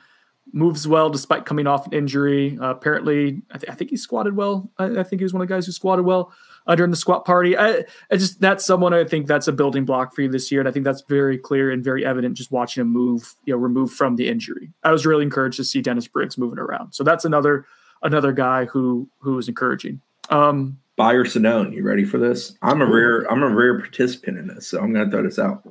moves 0.53 0.89
well 0.89 1.11
despite 1.11 1.47
coming 1.47 1.67
off 1.67 1.87
an 1.87 1.93
injury. 1.93 2.59
Uh, 2.61 2.71
apparently, 2.71 3.43
I, 3.53 3.59
th- 3.59 3.71
I, 3.71 3.75
think 3.75 3.91
he 3.91 3.97
squatted 3.97 4.35
well. 4.35 4.71
I, 4.79 4.99
I, 4.99 5.03
think 5.05 5.21
he 5.21 5.25
was 5.25 5.33
one 5.33 5.43
of 5.43 5.49
the 5.49 5.55
guys 5.55 5.67
who 5.67 5.73
squatted 5.73 6.05
well 6.05 6.33
during 6.77 6.91
the 6.91 6.97
squat 6.97 7.25
party. 7.25 7.57
I, 7.57 7.85
I, 8.11 8.17
just 8.17 8.41
that's 8.41 8.65
someone 8.65 8.95
I 8.95 9.05
think 9.05 9.27
that's 9.27 9.49
a 9.49 9.53
building 9.53 9.85
block 9.85 10.15
for 10.15 10.23
you 10.23 10.31
this 10.31 10.51
year, 10.51 10.61
and 10.61 10.69
I 10.69 10.73
think 10.73 10.85
that's 10.85 11.03
very 11.03 11.39
clear 11.39 11.71
and 11.71 11.83
very 11.83 12.05
evident 12.05 12.37
just 12.37 12.51
watching 12.51 12.83
him 12.83 12.89
move, 12.89 13.35
you 13.45 13.55
know, 13.55 13.59
removed 13.59 13.95
from 13.95 14.17
the 14.17 14.29
injury. 14.29 14.73
I 14.83 14.93
was 14.93 15.07
really 15.07 15.25
encouraged 15.25 15.57
to 15.57 15.65
see 15.65 15.81
Dennis 15.81 16.09
Briggs 16.09 16.39
moving 16.39 16.59
around. 16.59 16.93
So 16.93 17.05
that's 17.05 17.25
another 17.25 17.67
another 18.03 18.33
guy 18.33 18.67
who 18.67 19.09
who 19.19 19.39
is 19.39 19.49
encouraging. 19.49 20.01
Um, 20.29 20.79
Buyer 20.97 21.25
Sonnone, 21.25 21.75
you 21.75 21.83
ready 21.83 22.05
for 22.05 22.19
this? 22.19 22.57
I'm 22.63 22.83
a 22.83 22.87
rare 22.87 23.31
I'm 23.31 23.43
a 23.43 23.49
rare 23.49 23.79
participant 23.79 24.39
in 24.39 24.47
this, 24.49 24.69
so 24.69 24.81
I'm 24.81 24.93
going 24.93 25.07
to 25.07 25.11
throw 25.11 25.23
this 25.23 25.39
out. 25.39 25.63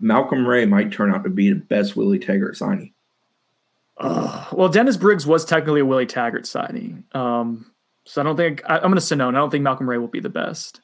Malcolm 0.00 0.46
Ray 0.46 0.66
might 0.66 0.92
turn 0.92 1.14
out 1.14 1.24
to 1.24 1.30
be 1.30 1.50
the 1.50 1.56
best 1.56 1.96
Willie 1.96 2.18
Taggart 2.18 2.56
signing. 2.56 2.92
Uh, 3.96 4.46
well, 4.52 4.68
Dennis 4.68 4.96
Briggs 4.96 5.26
was 5.26 5.44
technically 5.44 5.80
a 5.80 5.84
Willie 5.84 6.06
Taggart 6.06 6.46
signing. 6.46 7.04
Um, 7.12 7.70
so 8.04 8.20
I 8.20 8.24
don't 8.24 8.36
think 8.36 8.62
I, 8.66 8.76
am 8.76 8.82
going 8.82 8.94
to 8.94 9.00
say 9.00 9.16
no. 9.16 9.28
I 9.28 9.32
don't 9.32 9.50
think 9.50 9.64
Malcolm 9.64 9.88
Ray 9.88 9.98
will 9.98 10.08
be 10.08 10.20
the 10.20 10.28
best. 10.28 10.80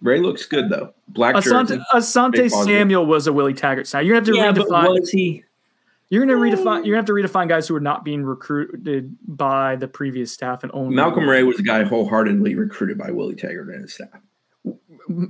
Ray 0.00 0.20
looks 0.20 0.44
good 0.44 0.68
though. 0.68 0.92
Black 1.08 1.34
Asante, 1.34 1.68
jersey, 1.68 1.82
Asante 1.94 2.50
Samuel 2.50 3.06
was 3.06 3.26
a 3.26 3.32
Willie 3.32 3.54
Taggart 3.54 3.86
sign. 3.86 4.04
You're 4.04 4.20
gonna 4.20 4.42
have 4.42 4.56
to 4.56 4.60
yeah, 4.60 4.64
redefine. 4.64 5.00
was 5.00 5.10
he? 5.10 5.44
You're 6.10 6.26
gonna 6.26 6.38
redefine. 6.38 6.80
Hmm. 6.80 6.84
You're 6.84 6.94
gonna 6.94 6.96
have 6.96 7.04
to 7.06 7.12
redefine 7.12 7.48
guys 7.48 7.66
who 7.66 7.74
are 7.74 7.80
not 7.80 8.04
being 8.04 8.22
recruited 8.22 9.16
by 9.26 9.76
the 9.76 9.88
previous 9.88 10.30
staff 10.30 10.62
and 10.62 10.70
only. 10.74 10.94
Malcolm 10.94 11.28
Ray 11.28 11.42
was 11.42 11.58
a 11.58 11.62
guy 11.62 11.84
wholeheartedly 11.84 12.54
recruited 12.54 12.98
by 12.98 13.10
Willie 13.10 13.34
Taggart 13.34 13.68
and 13.70 13.82
his 13.82 13.94
staff. 13.94 14.20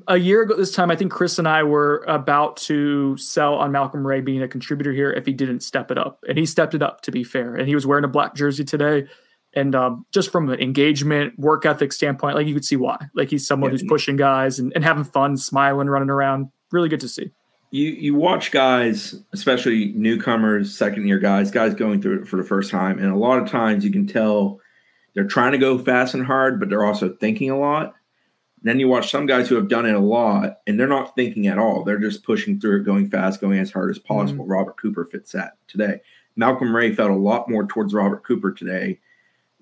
A 0.07 0.17
year 0.17 0.43
ago, 0.43 0.57
this 0.57 0.73
time, 0.73 0.91
I 0.91 0.97
think 0.97 1.11
Chris 1.11 1.39
and 1.39 1.49
I 1.49 1.65
were 1.65 2.05
about 2.07 2.57
to 2.59 3.17
sell 3.17 3.55
on 3.55 3.73
Malcolm 3.73 4.07
Ray 4.07 4.21
being 4.21 4.43
a 4.43 4.49
contributor 4.49 4.93
here 4.93 5.13
if 5.13 5.27
he 5.27 5.33
didn't 5.33 5.61
step 5.61 5.91
it 5.91 5.99
up, 5.99 6.25
and 6.29 6.37
he 6.37 6.47
stepped 6.47 6.75
it 6.75 6.83
up. 6.83 7.03
To 7.03 7.13
be 7.13 7.23
fair, 7.23 7.55
and 7.55 7.69
he 7.69 7.77
was 7.77 7.87
wearing 7.87 8.05
a 8.05 8.09
black 8.09 8.35
jersey 8.35 8.65
today 8.65 9.07
and 9.55 9.75
um, 9.75 10.07
just 10.13 10.31
from 10.31 10.49
an 10.51 10.61
engagement, 10.61 11.39
work 11.39 11.65
ethic 11.67 11.93
standpoint, 11.93 12.37
like 12.37 12.47
you 12.47 12.55
could 12.55 12.65
see 12.65 12.77
why. 12.77 12.99
Like 13.15 13.31
he's 13.31 13.47
someone 13.47 13.71
yeah. 13.71 13.79
who's 13.79 13.89
pushing 13.89 14.17
guys 14.17 14.59
and, 14.59 14.73
and 14.75 14.85
having 14.85 15.05
fun, 15.05 15.37
smiling, 15.37 15.89
running 15.89 16.11
around. 16.11 16.51
Really 16.73 16.89
good 16.89 17.01
to 17.01 17.09
see. 17.09 17.31
You 17.71 17.89
you 17.89 18.15
watch 18.15 18.51
guys, 18.53 19.17
especially 19.33 19.93
newcomers, 19.97 20.77
second 20.77 21.07
year 21.07 21.19
guys, 21.19 21.51
guys 21.51 21.75
going 21.75 22.01
through 22.01 22.23
it 22.23 22.29
for 22.29 22.37
the 22.37 22.45
first 22.45 22.71
time, 22.71 22.99
and 22.99 23.11
a 23.11 23.17
lot 23.17 23.43
of 23.43 23.49
times 23.49 23.85
you 23.85 23.91
can 23.91 24.07
tell 24.07 24.61
they're 25.15 25.25
trying 25.25 25.53
to 25.53 25.59
go 25.59 25.79
fast 25.79 26.15
and 26.15 26.25
hard, 26.25 26.61
but 26.61 26.69
they're 26.69 26.85
also 26.85 27.15
thinking 27.21 27.51
a 27.51 27.59
lot. 27.59 27.95
And 28.61 28.71
then 28.71 28.81
you 28.81 28.89
watch 28.89 29.11
some 29.11 29.27
guys 29.27 29.49
who 29.49 29.57
have 29.57 29.69
done 29.69 29.87
it 29.87 29.95
a 29.95 30.01
lot, 30.01 30.59
and 30.67 30.79
they're 30.79 30.87
not 30.87 31.15
thinking 31.15 31.47
at 31.47 31.59
all. 31.59 31.85
They're 31.85 31.99
just 31.99 32.25
pushing 32.25 32.61
through 32.61 32.81
it, 32.81 32.85
going 32.85 33.11
fast, 33.11 33.41
going 33.41 33.59
as 33.59 33.71
hard 33.71 33.91
as 33.91 33.99
possible. 33.99 34.45
Mm-hmm. 34.45 34.53
Robert 34.53 34.77
Cooper 34.81 35.05
fits 35.05 35.33
that 35.33 35.57
today. 35.69 36.01
Malcolm 36.37 36.75
Ray 36.75 36.95
felt 36.95 37.11
a 37.11 37.17
lot 37.17 37.49
more 37.49 37.67
towards 37.67 37.95
Robert 37.95 38.25
Cooper 38.25 38.53
today 38.53 39.01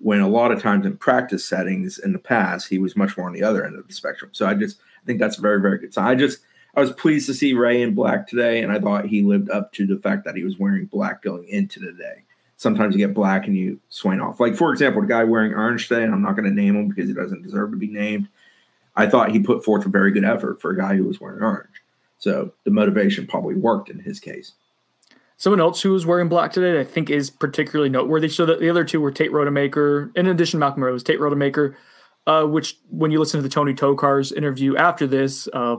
when 0.03 0.19
a 0.19 0.27
lot 0.27 0.51
of 0.51 0.61
times 0.61 0.85
in 0.85 0.97
practice 0.97 1.47
settings 1.47 1.97
in 1.97 2.11
the 2.11 2.19
past 2.19 2.67
he 2.67 2.77
was 2.77 2.97
much 2.97 3.17
more 3.17 3.25
on 3.25 3.33
the 3.33 3.41
other 3.41 3.65
end 3.65 3.77
of 3.77 3.87
the 3.87 3.93
spectrum. 3.93 4.29
So 4.33 4.45
I 4.45 4.53
just 4.53 4.79
I 5.01 5.05
think 5.05 5.19
that's 5.19 5.37
a 5.37 5.41
very 5.41 5.61
very 5.61 5.79
good 5.79 5.93
sign. 5.93 6.07
I 6.07 6.15
just 6.15 6.39
I 6.75 6.81
was 6.81 6.91
pleased 6.91 7.27
to 7.27 7.33
see 7.33 7.53
Ray 7.53 7.81
in 7.81 7.93
black 7.93 8.27
today, 8.27 8.61
and 8.61 8.71
I 8.71 8.79
thought 8.79 9.05
he 9.05 9.21
lived 9.21 9.49
up 9.49 9.71
to 9.73 9.85
the 9.85 9.97
fact 9.97 10.25
that 10.25 10.35
he 10.35 10.43
was 10.43 10.57
wearing 10.57 10.85
black 10.85 11.21
going 11.21 11.47
into 11.47 11.79
the 11.79 11.93
day. 11.93 12.23
Sometimes 12.57 12.95
you 12.95 13.05
get 13.05 13.13
black 13.13 13.47
and 13.47 13.55
you 13.55 13.79
swing 13.89 14.19
off. 14.19 14.39
Like 14.39 14.55
for 14.55 14.71
example, 14.71 15.01
the 15.01 15.07
guy 15.07 15.23
wearing 15.23 15.53
orange 15.53 15.87
today, 15.87 16.03
and 16.03 16.13
I'm 16.13 16.21
not 16.21 16.35
going 16.35 16.49
to 16.49 16.61
name 16.61 16.75
him 16.75 16.89
because 16.89 17.07
he 17.07 17.13
doesn't 17.13 17.43
deserve 17.43 17.71
to 17.71 17.77
be 17.77 17.87
named. 17.87 18.27
I 18.95 19.07
thought 19.07 19.31
he 19.31 19.39
put 19.39 19.63
forth 19.63 19.85
a 19.85 19.89
very 19.89 20.11
good 20.11 20.25
effort 20.25 20.61
for 20.61 20.71
a 20.71 20.77
guy 20.77 20.95
who 20.95 21.05
was 21.05 21.19
wearing 21.19 21.41
orange. 21.41 21.81
So 22.19 22.53
the 22.63 22.71
motivation 22.71 23.25
probably 23.25 23.55
worked 23.55 23.89
in 23.89 23.99
his 23.99 24.19
case. 24.19 24.53
Someone 25.43 25.59
else 25.59 25.81
who 25.81 25.91
was 25.91 26.05
wearing 26.05 26.29
black 26.29 26.53
today, 26.53 26.79
I 26.79 26.85
think, 26.85 27.09
is 27.09 27.29
particularly 27.29 27.89
noteworthy. 27.89 28.29
So 28.29 28.45
the, 28.45 28.55
the 28.55 28.69
other 28.69 28.85
two 28.85 29.01
were 29.01 29.11
Tate 29.11 29.33
Rodemaker. 29.33 30.15
In 30.15 30.25
addition, 30.27 30.57
Malcolm 30.57 30.81
Rose, 30.81 31.03
Tate 31.03 31.19
Rodemaker, 31.19 31.75
uh, 32.25 32.45
which 32.45 32.77
when 32.89 33.11
you 33.11 33.19
listen 33.19 33.39
to 33.39 33.41
the 33.41 33.49
Tony 33.49 33.73
Tokarz 33.73 34.31
interview 34.31 34.77
after 34.77 35.05
this, 35.05 35.49
uh, 35.51 35.75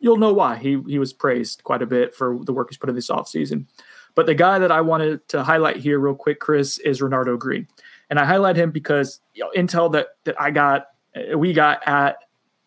you'll 0.00 0.16
know 0.16 0.32
why 0.32 0.56
he 0.56 0.80
he 0.88 0.98
was 0.98 1.12
praised 1.12 1.62
quite 1.62 1.82
a 1.82 1.86
bit 1.86 2.14
for 2.14 2.38
the 2.44 2.54
work 2.54 2.70
he's 2.70 2.78
put 2.78 2.88
in 2.88 2.94
this 2.94 3.10
offseason. 3.10 3.66
But 4.14 4.24
the 4.24 4.34
guy 4.34 4.58
that 4.58 4.72
I 4.72 4.80
wanted 4.80 5.28
to 5.28 5.42
highlight 5.42 5.76
here, 5.76 5.98
real 5.98 6.14
quick, 6.14 6.40
Chris, 6.40 6.78
is 6.78 7.02
Renardo 7.02 7.38
Green, 7.38 7.68
and 8.08 8.18
I 8.18 8.24
highlight 8.24 8.56
him 8.56 8.70
because 8.70 9.20
you 9.34 9.44
know, 9.44 9.50
intel 9.54 9.92
that 9.92 10.06
that 10.24 10.40
I 10.40 10.52
got, 10.52 10.86
uh, 11.14 11.36
we 11.36 11.52
got 11.52 11.86
at 11.86 12.16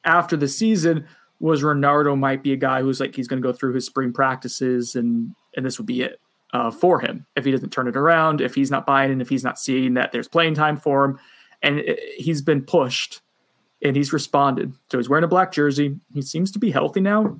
after 0.03 0.37
the 0.37 0.47
season 0.47 1.07
was 1.39 1.63
Renardo 1.63 2.15
might 2.15 2.43
be 2.43 2.53
a 2.53 2.55
guy 2.55 2.83
who's 2.83 2.99
like 2.99 3.15
he's 3.15 3.27
going 3.27 3.41
to 3.41 3.47
go 3.47 3.51
through 3.51 3.73
his 3.73 3.87
spring 3.87 4.13
practices 4.13 4.95
and 4.95 5.33
and 5.55 5.65
this 5.65 5.79
would 5.79 5.87
be 5.87 6.03
it 6.03 6.19
uh, 6.55 6.71
for 6.71 7.01
him 7.01 7.25
if 7.35 7.43
he 7.43 7.51
doesn't 7.51 7.71
turn 7.71 7.87
it 7.87 7.97
around, 7.97 8.39
if 8.39 8.55
he's 8.55 8.71
not 8.71 8.85
buying 8.85 9.11
and 9.11 9.21
if 9.21 9.27
he's 9.27 9.43
not 9.43 9.59
seeing 9.59 9.95
that 9.95 10.13
there's 10.13 10.29
playing 10.29 10.53
time 10.53 10.77
for 10.77 11.03
him. 11.03 11.19
And 11.61 11.79
it, 11.79 11.99
he's 12.15 12.41
been 12.41 12.61
pushed 12.61 13.21
and 13.83 13.93
he's 13.93 14.13
responded. 14.13 14.71
So 14.89 14.97
he's 14.97 15.09
wearing 15.09 15.25
a 15.25 15.27
black 15.27 15.51
jersey. 15.51 15.97
He 16.13 16.21
seems 16.21 16.51
to 16.51 16.59
be 16.59 16.71
healthy 16.71 17.01
now. 17.01 17.37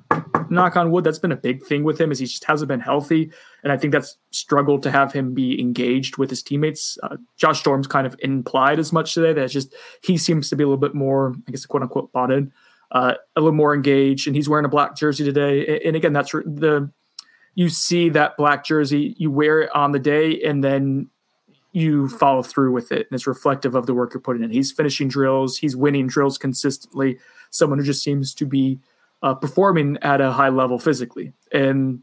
Knock 0.50 0.76
on 0.76 0.90
wood, 0.90 1.02
that's 1.02 1.18
been 1.18 1.32
a 1.32 1.36
big 1.36 1.64
thing 1.64 1.82
with 1.82 1.98
him 1.98 2.12
is 2.12 2.18
he 2.18 2.26
just 2.26 2.44
hasn't 2.44 2.68
been 2.68 2.80
healthy. 2.80 3.32
And 3.64 3.72
I 3.72 3.78
think 3.78 3.94
that's 3.94 4.18
struggled 4.32 4.82
to 4.82 4.90
have 4.90 5.14
him 5.14 5.32
be 5.32 5.58
engaged 5.58 6.18
with 6.18 6.28
his 6.28 6.42
teammates. 6.42 6.98
Uh, 7.02 7.16
Josh 7.38 7.60
Storm's 7.60 7.86
kind 7.86 8.06
of 8.06 8.16
implied 8.18 8.78
as 8.78 8.92
much 8.92 9.14
today 9.14 9.32
that 9.32 9.50
just 9.50 9.74
he 10.02 10.18
seems 10.18 10.50
to 10.50 10.56
be 10.56 10.62
a 10.62 10.66
little 10.66 10.76
bit 10.76 10.94
more, 10.94 11.34
I 11.48 11.52
guess, 11.52 11.64
quote 11.64 11.82
unquote, 11.82 12.12
bought 12.12 12.30
in, 12.30 12.52
uh, 12.92 13.14
a 13.34 13.40
little 13.40 13.56
more 13.56 13.74
engaged. 13.74 14.26
And 14.26 14.36
he's 14.36 14.48
wearing 14.48 14.66
a 14.66 14.68
black 14.68 14.94
jersey 14.94 15.24
today. 15.24 15.80
And 15.86 15.96
again, 15.96 16.12
that's 16.12 16.32
the 16.32 16.90
you 17.56 17.70
see 17.70 18.10
that 18.10 18.36
black 18.36 18.64
jersey, 18.64 19.16
you 19.18 19.30
wear 19.30 19.62
it 19.62 19.70
on 19.74 19.90
the 19.90 19.98
day, 19.98 20.40
and 20.42 20.62
then 20.62 21.08
you 21.72 22.08
follow 22.08 22.42
through 22.42 22.70
with 22.70 22.92
it. 22.92 23.08
And 23.10 23.16
it's 23.16 23.26
reflective 23.26 23.74
of 23.74 23.86
the 23.86 23.94
work 23.94 24.14
you're 24.14 24.20
putting 24.20 24.44
in. 24.44 24.50
He's 24.50 24.70
finishing 24.70 25.08
drills, 25.08 25.58
he's 25.58 25.74
winning 25.74 26.06
drills 26.06 26.38
consistently. 26.38 27.18
Someone 27.50 27.78
who 27.78 27.84
just 27.84 28.04
seems 28.04 28.34
to 28.34 28.46
be 28.46 28.78
uh, 29.22 29.34
performing 29.34 29.96
at 30.02 30.20
a 30.20 30.32
high 30.32 30.50
level 30.50 30.78
physically. 30.78 31.32
And 31.50 32.00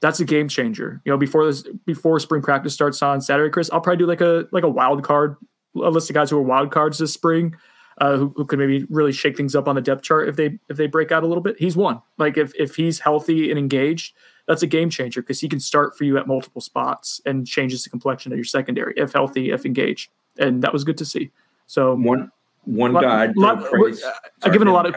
that's 0.00 0.20
a 0.20 0.24
game 0.24 0.48
changer. 0.48 1.00
You 1.04 1.12
know, 1.12 1.18
before 1.18 1.46
this, 1.46 1.64
before 1.86 2.20
spring 2.20 2.42
practice 2.42 2.74
starts 2.74 3.02
on 3.02 3.22
Saturday, 3.22 3.50
Chris, 3.50 3.70
I'll 3.72 3.80
probably 3.80 3.98
do 3.98 4.06
like 4.06 4.20
a 4.20 4.46
like 4.52 4.64
a 4.64 4.68
wild 4.68 5.02
card, 5.02 5.36
a 5.76 5.90
list 5.90 6.10
of 6.10 6.14
guys 6.14 6.30
who 6.30 6.38
are 6.38 6.42
wild 6.42 6.70
cards 6.70 6.98
this 6.98 7.12
spring, 7.12 7.54
uh, 7.98 8.16
who, 8.16 8.32
who 8.36 8.44
could 8.44 8.58
maybe 8.58 8.84
really 8.90 9.12
shake 9.12 9.36
things 9.36 9.54
up 9.54 9.68
on 9.68 9.74
the 9.74 9.80
depth 9.80 10.02
chart 10.02 10.28
if 10.28 10.36
they 10.36 10.58
if 10.68 10.76
they 10.76 10.86
break 10.86 11.12
out 11.12 11.22
a 11.22 11.26
little 11.26 11.42
bit. 11.42 11.56
He's 11.58 11.76
one. 11.76 12.02
Like 12.18 12.36
if 12.36 12.52
if 12.58 12.76
he's 12.76 13.00
healthy 13.00 13.50
and 13.50 13.58
engaged, 13.58 14.14
that's 14.50 14.64
a 14.64 14.66
game 14.66 14.90
changer 14.90 15.22
because 15.22 15.38
he 15.38 15.48
can 15.48 15.60
start 15.60 15.96
for 15.96 16.02
you 16.02 16.18
at 16.18 16.26
multiple 16.26 16.60
spots 16.60 17.20
and 17.24 17.46
changes 17.46 17.84
the 17.84 17.90
complexion 17.90 18.32
of 18.32 18.36
your 18.36 18.44
secondary 18.44 18.92
if 18.96 19.12
healthy, 19.12 19.52
if 19.52 19.64
engaged. 19.64 20.10
And 20.38 20.60
that 20.64 20.72
was 20.72 20.82
good 20.82 20.98
to 20.98 21.04
see. 21.04 21.30
So 21.68 21.94
one 21.94 22.32
one 22.64 22.92
lot, 22.92 23.02
guy. 23.04 23.32
Lot, 23.36 23.62
I've 24.42 24.52
given 24.52 24.66
a 24.66 24.72
lot 24.72 24.86
of 24.86 24.96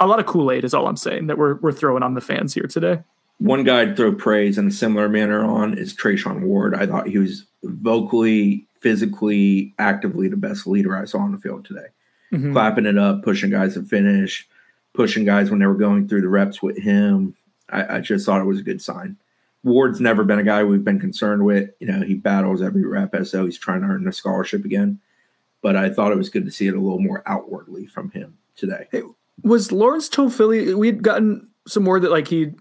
a 0.00 0.06
lot 0.06 0.20
of 0.20 0.24
Kool 0.24 0.50
Aid 0.50 0.64
is 0.64 0.72
all 0.72 0.86
I'm 0.86 0.96
saying 0.96 1.26
that 1.26 1.36
we're 1.36 1.56
we're 1.56 1.70
throwing 1.70 2.02
on 2.02 2.14
the 2.14 2.22
fans 2.22 2.54
here 2.54 2.66
today. 2.66 3.00
One 3.36 3.62
guy 3.62 3.82
I'd 3.82 3.94
throw 3.94 4.14
praise 4.14 4.56
in 4.56 4.66
a 4.66 4.70
similar 4.70 5.06
manner 5.06 5.44
on 5.44 5.76
is 5.76 5.94
Treshaun 5.94 6.44
Ward. 6.44 6.74
I 6.74 6.86
thought 6.86 7.08
he 7.08 7.18
was 7.18 7.44
vocally, 7.64 8.66
physically, 8.80 9.74
actively 9.78 10.28
the 10.28 10.38
best 10.38 10.66
leader 10.66 10.96
I 10.96 11.04
saw 11.04 11.18
on 11.18 11.32
the 11.32 11.38
field 11.38 11.66
today. 11.66 11.88
mm-hmm. 12.32 12.54
clapping 12.54 12.86
it 12.86 12.96
up, 12.96 13.22
pushing 13.22 13.50
guys 13.50 13.74
to 13.74 13.82
finish, 13.82 14.48
pushing 14.94 15.26
guys 15.26 15.50
when 15.50 15.60
they 15.60 15.66
were 15.66 15.74
going 15.74 16.08
through 16.08 16.22
the 16.22 16.28
reps 16.28 16.62
with 16.62 16.78
him. 16.78 17.34
I, 17.70 17.96
I 17.96 18.00
just 18.00 18.26
thought 18.26 18.40
it 18.40 18.46
was 18.46 18.60
a 18.60 18.64
good 18.64 18.82
sign. 18.82 19.16
Ward's 19.64 20.00
never 20.00 20.24
been 20.24 20.38
a 20.38 20.44
guy 20.44 20.64
we've 20.64 20.84
been 20.84 21.00
concerned 21.00 21.44
with. 21.44 21.70
You 21.80 21.88
know, 21.88 22.02
he 22.02 22.14
battles 22.14 22.62
every 22.62 22.84
rep 22.84 23.14
as 23.14 23.32
though 23.32 23.44
he's 23.44 23.58
trying 23.58 23.80
to 23.82 23.88
earn 23.88 24.06
a 24.06 24.12
scholarship 24.12 24.64
again. 24.64 25.00
But 25.60 25.76
I 25.76 25.90
thought 25.90 26.12
it 26.12 26.18
was 26.18 26.28
good 26.28 26.44
to 26.44 26.50
see 26.50 26.68
it 26.68 26.74
a 26.74 26.80
little 26.80 27.00
more 27.00 27.22
outwardly 27.26 27.86
from 27.86 28.10
him 28.10 28.38
today. 28.54 28.86
Hey, 28.92 29.02
was 29.42 29.72
Lawrence 29.72 30.08
Toafili? 30.08 30.74
We'd 30.74 31.02
gotten 31.02 31.48
some 31.66 31.82
more 31.82 31.98
that 31.98 32.10
like 32.10 32.28
he 32.28 32.52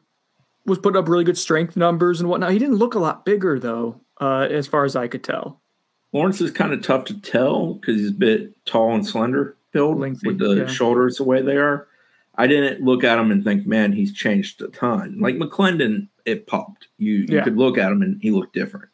was 0.65 0.79
putting 0.79 0.97
up 0.97 1.07
really 1.07 1.23
good 1.23 1.37
strength 1.37 1.77
numbers 1.77 2.19
and 2.19 2.29
whatnot. 2.29 2.51
He 2.51 2.59
didn't 2.59 2.75
look 2.75 2.95
a 2.95 2.99
lot 2.99 3.23
bigger 3.23 3.59
though, 3.59 4.01
uh, 4.19 4.47
as 4.49 4.67
far 4.67 4.83
as 4.83 4.95
I 4.95 5.07
could 5.07 5.23
tell. 5.23 5.61
Lawrence 6.11 6.41
is 6.41 6.51
kind 6.51 6.73
of 6.73 6.81
tough 6.81 7.05
to 7.05 7.21
tell 7.21 7.75
because 7.75 7.97
he's 7.97 8.09
a 8.09 8.13
bit 8.13 8.65
tall 8.65 8.93
and 8.95 9.05
slender 9.05 9.57
build 9.71 9.99
Lengthy, 9.99 10.27
with 10.27 10.39
the 10.39 10.55
yeah. 10.55 10.67
shoulders 10.67 11.17
the 11.17 11.23
way 11.23 11.41
they 11.41 11.57
are. 11.57 11.87
I 12.37 12.47
didn't 12.47 12.83
look 12.83 13.03
at 13.03 13.17
him 13.17 13.31
and 13.31 13.43
think, 13.43 13.65
man, 13.65 13.91
he's 13.91 14.13
changed 14.13 14.61
a 14.61 14.67
ton. 14.67 15.19
Like 15.19 15.35
McLendon, 15.35 16.07
it 16.25 16.45
popped. 16.47 16.87
You 16.97 17.13
you 17.13 17.37
yeah. 17.37 17.43
could 17.43 17.57
look 17.57 17.77
at 17.77 17.91
him 17.91 18.01
and 18.01 18.21
he 18.21 18.31
looked 18.31 18.53
different. 18.53 18.89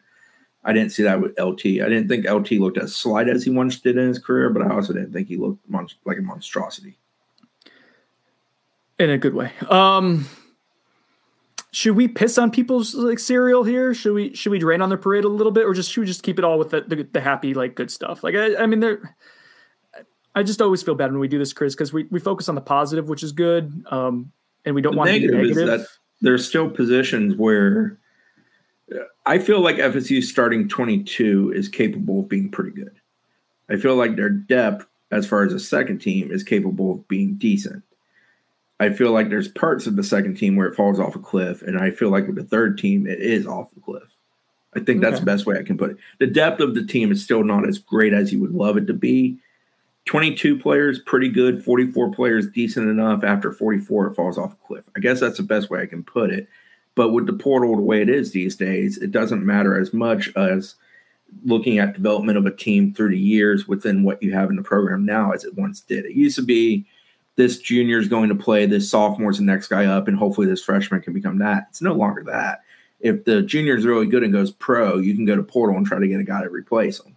I 0.65 0.71
didn't 0.71 0.91
see 0.91 1.03
that 1.03 1.19
with 1.19 1.38
LT. 1.38 1.65
I 1.65 1.89
didn't 1.89 2.08
think 2.08 2.29
LT 2.29 2.51
looked 2.53 2.77
as 2.77 2.95
slight 2.95 3.27
as 3.27 3.43
he 3.43 3.49
once 3.49 3.79
did 3.79 3.97
in 3.97 4.08
his 4.08 4.19
career, 4.19 4.49
but 4.49 4.62
I 4.63 4.73
also 4.73 4.93
didn't 4.93 5.12
think 5.12 5.27
he 5.27 5.36
looked 5.36 5.60
mon- 5.69 5.89
like 6.06 6.17
a 6.17 6.21
monstrosity. 6.21 6.97
In 8.97 9.10
a 9.10 9.17
good 9.17 9.34
way. 9.34 9.51
Um, 9.69 10.25
should 11.71 11.95
we 11.95 12.08
piss 12.08 12.38
on 12.38 12.49
people's 12.49 12.93
like 12.93 13.19
cereal 13.19 13.63
here? 13.63 13.93
Should 13.93 14.13
we 14.13 14.34
should 14.36 14.51
we 14.51 14.60
drain 14.60 14.82
on 14.82 14.89
their 14.89 14.97
parade 14.97 15.25
a 15.25 15.29
little 15.29 15.51
bit, 15.51 15.65
or 15.65 15.73
just 15.73 15.91
should 15.91 16.01
we 16.01 16.08
just 16.08 16.23
keep 16.23 16.39
it 16.39 16.45
all 16.45 16.58
with 16.58 16.69
the 16.69 16.82
the, 16.82 17.03
the 17.12 17.19
happy 17.19 17.53
like 17.53 17.75
good 17.75 17.91
stuff? 17.91 18.23
Like 18.23 18.36
I, 18.36 18.56
I 18.56 18.65
mean, 18.67 18.79
there. 18.79 19.15
I 20.36 20.43
just 20.43 20.62
always 20.62 20.82
feel 20.82 20.96
bad 20.96 21.12
when 21.12 21.19
we 21.19 21.28
do 21.28 21.38
this, 21.38 21.54
Chris, 21.54 21.76
because 21.76 21.93
we, 21.93 22.06
we 22.06 22.19
focus 22.19 22.50
on 22.50 22.56
the 22.56 22.62
positive, 22.62 23.08
which 23.08 23.24
is 23.24 23.32
good, 23.32 23.86
um, 23.91 24.32
and 24.65 24.74
we 24.74 24.82
don't 24.82 24.93
the 24.93 24.98
want 24.98 25.12
negative 25.12 25.36
to 25.36 25.41
be 25.41 25.48
negative. 25.50 25.74
Is 25.74 25.82
that 25.82 25.88
there's 26.22 26.48
still 26.48 26.69
positions 26.69 27.36
where 27.36 28.00
I 29.26 29.39
feel 29.39 29.62
like 29.62 29.78
FSU 29.78 30.24
starting 30.24 30.67
22 30.67 31.54
is 31.56 31.69
capable 31.69 32.22
of 32.22 32.30
being 32.30 32.50
pretty 32.50 32.72
good. 32.72 33.00
I 33.69 33.78
feel 33.78 33.96
like 33.96 34.15
their 34.15 34.30
depth, 34.30 34.86
as 35.12 35.26
far 35.26 35.43
as 35.43 35.54
a 35.54 35.60
second 35.60 36.00
team, 36.00 36.32
is 36.32 36.43
capable 36.43 36.91
of 36.91 37.08
being 37.08 37.36
decent. 37.36 37.84
I 38.80 38.89
feel 38.89 39.12
like 39.12 39.30
there's 39.30 39.48
parts 39.48 39.88
of 39.88 39.96
the 39.96 40.04
second 40.04 40.36
team 40.36 40.56
where 40.56 40.67
it 40.67 40.76
falls 40.76 41.00
off 41.00 41.15
a 41.15 41.19
cliff, 41.19 41.62
and 41.62 41.78
I 41.78 41.91
feel 41.91 42.10
like 42.10 42.28
with 42.28 42.36
the 42.36 42.43
third 42.43 42.78
team, 42.78 43.08
it 43.08 43.19
is 43.19 43.48
off 43.48 43.74
the 43.74 43.80
cliff. 43.80 44.04
I 44.76 44.80
think 44.80 45.02
that's 45.02 45.19
the 45.19 45.26
best 45.26 45.46
way 45.46 45.58
I 45.58 45.63
can 45.63 45.78
put 45.78 45.91
it. 45.91 45.98
The 46.19 46.28
depth 46.28 46.60
of 46.60 46.74
the 46.74 46.84
team 46.84 47.12
is 47.12 47.24
still 47.24 47.43
not 47.43 47.67
as 47.67 47.78
great 47.78 48.12
as 48.12 48.34
you 48.34 48.41
would 48.41 48.54
love 48.54 48.76
it 48.76 48.88
to 48.88 48.93
be. 48.93 49.38
22 50.06 50.60
players, 50.60 51.00
pretty 51.00 51.30
good. 51.30 51.63
44 51.63 52.12
players, 52.12 52.48
decent 52.50 52.89
enough. 52.89 53.24
After 53.24 53.52
44, 53.52 54.08
it 54.08 54.16
falls 54.16 54.38
off 54.38 54.54
a 54.54 54.68
cliff. 54.68 54.86
I 54.96 55.00
guess 55.00 55.20
that's 55.20 55.38
the 55.38 55.44
best 55.44 55.70
way 55.70 55.82
I 55.82 55.86
can 55.86 56.04
put 56.04 56.30
it. 56.30 56.48
But 56.96 57.12
with 57.12 57.26
the 57.26 57.34
portal 57.34 57.76
the 57.76 57.82
way 57.82 58.02
it 58.02 58.10
is 58.10 58.32
these 58.32 58.56
days, 58.56 58.98
it 58.98 59.12
doesn't 59.12 59.46
matter 59.46 59.80
as 59.80 59.94
much 59.94 60.30
as 60.36 60.76
looking 61.44 61.80
at 61.80 61.94
development 61.94 62.38
of 62.38 62.46
a 62.46 62.56
team 62.56 62.94
through 62.94 63.10
the 63.10 63.18
years 63.18 63.68
within 63.68 64.04
what 64.04 64.22
you 64.22 64.34
have 64.34 64.50
in 64.50 64.56
the 64.56 64.62
program 64.62 65.06
now 65.06 65.32
as 65.32 65.44
it 65.44 65.56
once 65.56 65.82
did. 65.82 66.06
It 66.06 66.13
used 66.13 66.36
to 66.36 66.44
be 66.44 66.86
this 67.36 67.58
junior 67.58 67.98
is 67.98 68.08
going 68.08 68.30
to 68.30 68.36
play, 68.36 68.66
this 68.66 68.92
sophomore 68.92 69.32
is 69.32 69.38
the 69.38 69.44
next 69.44 69.68
guy 69.68 69.86
up, 69.86 70.08
and 70.08 70.16
hopefully 70.18 70.46
this 70.46 70.63
freshman 70.63 71.02
can 71.02 71.13
become 71.13 71.39
that. 71.39 71.66
It's 71.70 71.82
no 71.82 71.94
longer 71.94 72.24
that. 72.26 72.62
If 73.00 73.26
the 73.26 73.42
junior 73.42 73.76
is 73.76 73.86
really 73.86 74.06
good 74.06 74.24
and 74.24 74.32
goes 74.32 74.52
pro, 74.52 75.00
you 75.00 75.16
can 75.16 75.26
go 75.26 75.36
to 75.36 75.44
portal 75.44 75.76
and 75.76 75.86
try 75.86 76.00
to 76.00 76.08
get 76.08 76.20
a 76.20 76.24
guy 76.24 76.44
to 76.44 76.50
replace 76.50 77.02
him. 77.02 77.12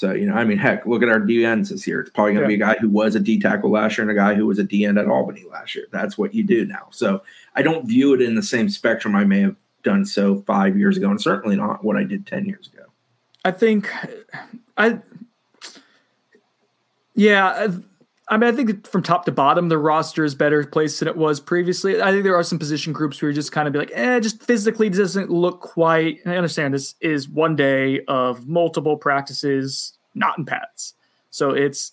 So, 0.00 0.14
you 0.14 0.24
know, 0.24 0.32
I 0.32 0.44
mean, 0.44 0.56
heck, 0.56 0.86
look 0.86 1.02
at 1.02 1.10
our 1.10 1.20
DNs 1.20 1.68
this 1.68 1.86
year. 1.86 2.00
It's 2.00 2.08
probably 2.08 2.32
going 2.32 2.46
to 2.46 2.50
yeah. 2.50 2.56
be 2.56 2.62
a 2.62 2.74
guy 2.74 2.80
who 2.80 2.88
was 2.88 3.14
a 3.14 3.20
D 3.20 3.38
tackle 3.38 3.70
last 3.70 3.98
year 3.98 4.08
and 4.08 4.10
a 4.10 4.18
guy 4.18 4.32
who 4.32 4.46
was 4.46 4.58
a 4.58 4.64
DN 4.64 4.98
at 4.98 5.06
Albany 5.06 5.44
last 5.50 5.74
year. 5.74 5.84
That's 5.90 6.16
what 6.16 6.32
you 6.32 6.42
do 6.42 6.64
now. 6.64 6.86
So 6.88 7.22
I 7.54 7.60
don't 7.60 7.86
view 7.86 8.14
it 8.14 8.22
in 8.22 8.34
the 8.34 8.42
same 8.42 8.70
spectrum 8.70 9.14
I 9.14 9.24
may 9.24 9.40
have 9.40 9.56
done 9.82 10.06
so 10.06 10.40
five 10.46 10.78
years 10.78 10.96
ago, 10.96 11.10
and 11.10 11.20
certainly 11.20 11.54
not 11.54 11.84
what 11.84 11.98
I 11.98 12.04
did 12.04 12.26
10 12.26 12.46
years 12.46 12.70
ago. 12.72 12.84
I 13.44 13.50
think 13.50 13.90
I, 14.78 15.00
yeah, 17.14 17.68
I 18.30 18.36
mean, 18.36 18.48
I 18.48 18.56
think 18.56 18.86
from 18.86 19.02
top 19.02 19.24
to 19.24 19.32
bottom, 19.32 19.68
the 19.68 19.76
roster 19.76 20.24
is 20.24 20.36
better 20.36 20.64
placed 20.64 21.00
than 21.00 21.08
it 21.08 21.16
was 21.16 21.40
previously. 21.40 22.00
I 22.00 22.12
think 22.12 22.22
there 22.22 22.36
are 22.36 22.44
some 22.44 22.60
position 22.60 22.92
groups 22.92 23.20
where 23.20 23.30
you 23.30 23.34
just 23.34 23.50
kind 23.50 23.66
of 23.66 23.72
be 23.72 23.80
like, 23.80 23.90
eh, 23.92 24.20
just 24.20 24.40
physically 24.44 24.88
doesn't 24.88 25.30
look 25.30 25.60
quite. 25.60 26.20
I 26.24 26.36
understand 26.36 26.72
this 26.72 26.94
is 27.00 27.28
one 27.28 27.56
day 27.56 28.04
of 28.06 28.46
multiple 28.46 28.96
practices, 28.96 29.98
not 30.14 30.38
in 30.38 30.44
pads. 30.44 30.94
So 31.30 31.50
it's 31.50 31.92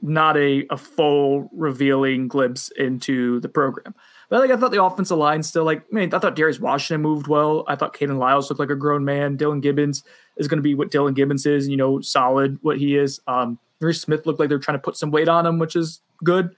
not 0.00 0.38
a, 0.38 0.66
a 0.70 0.78
full 0.78 1.50
revealing 1.52 2.26
glimpse 2.26 2.70
into 2.70 3.38
the 3.40 3.48
program. 3.50 3.94
But 4.30 4.40
like 4.40 4.50
I 4.50 4.56
thought 4.56 4.72
the 4.72 4.82
offensive 4.82 5.18
line 5.18 5.42
still 5.42 5.64
like, 5.64 5.84
I 5.92 5.94
mean, 5.94 6.14
I 6.14 6.18
thought 6.20 6.36
Darius 6.36 6.58
Washington 6.58 7.02
moved 7.02 7.26
well. 7.26 7.64
I 7.68 7.76
thought 7.76 7.94
Kayden 7.94 8.18
Lyles 8.18 8.48
looked 8.48 8.60
like 8.60 8.70
a 8.70 8.76
grown 8.76 9.04
man. 9.04 9.36
Dillan 9.36 9.60
Gibbons 9.60 10.02
is 10.38 10.48
going 10.48 10.58
to 10.58 10.62
be 10.62 10.74
what 10.74 10.90
Dillan 10.90 11.14
Gibbons 11.14 11.44
is, 11.44 11.68
you 11.68 11.76
know, 11.76 12.00
solid 12.00 12.58
what 12.62 12.78
he 12.78 12.96
is. 12.96 13.20
Um, 13.26 13.58
Smith 13.92 14.26
looked 14.26 14.40
like 14.40 14.48
they're 14.48 14.58
trying 14.58 14.78
to 14.78 14.82
put 14.82 14.96
some 14.96 15.10
weight 15.10 15.28
on 15.28 15.46
him, 15.46 15.58
which 15.58 15.76
is 15.76 16.00
good. 16.22 16.54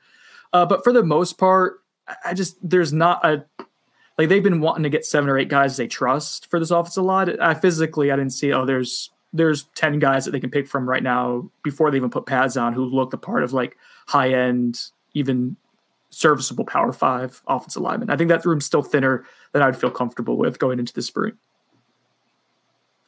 Uh, 0.52 0.64
but 0.66 0.84
for 0.84 0.92
the 0.92 1.02
most 1.02 1.38
part, 1.38 1.82
I 2.24 2.34
just 2.34 2.56
there's 2.62 2.92
not 2.92 3.24
a 3.24 3.44
like 4.18 4.28
they've 4.28 4.42
been 4.42 4.60
wanting 4.60 4.84
to 4.84 4.88
get 4.88 5.04
seven 5.04 5.28
or 5.28 5.38
eight 5.38 5.48
guys 5.48 5.76
they 5.76 5.86
trust 5.86 6.48
for 6.50 6.58
this 6.58 6.70
offense 6.70 6.96
a 6.96 7.02
lot. 7.02 7.40
I 7.40 7.54
physically 7.54 8.10
I 8.10 8.16
didn't 8.16 8.32
see 8.32 8.52
oh 8.52 8.64
there's 8.64 9.10
there's 9.32 9.64
ten 9.74 9.98
guys 9.98 10.24
that 10.24 10.30
they 10.30 10.40
can 10.40 10.50
pick 10.50 10.68
from 10.68 10.88
right 10.88 11.02
now 11.02 11.50
before 11.62 11.90
they 11.90 11.96
even 11.96 12.10
put 12.10 12.26
pads 12.26 12.56
on 12.56 12.72
who 12.72 12.84
look 12.84 13.10
the 13.10 13.18
part 13.18 13.42
of 13.42 13.52
like 13.52 13.76
high 14.06 14.30
end 14.30 14.80
even 15.14 15.56
serviceable 16.10 16.64
power 16.64 16.92
five 16.92 17.42
offensive 17.46 17.82
lineman. 17.82 18.10
I 18.10 18.16
think 18.16 18.28
that 18.28 18.44
room's 18.44 18.64
still 18.64 18.82
thinner 18.82 19.24
than 19.52 19.62
I'd 19.62 19.76
feel 19.76 19.90
comfortable 19.90 20.36
with 20.36 20.58
going 20.58 20.78
into 20.78 20.92
the 20.92 21.02
spring. 21.02 21.36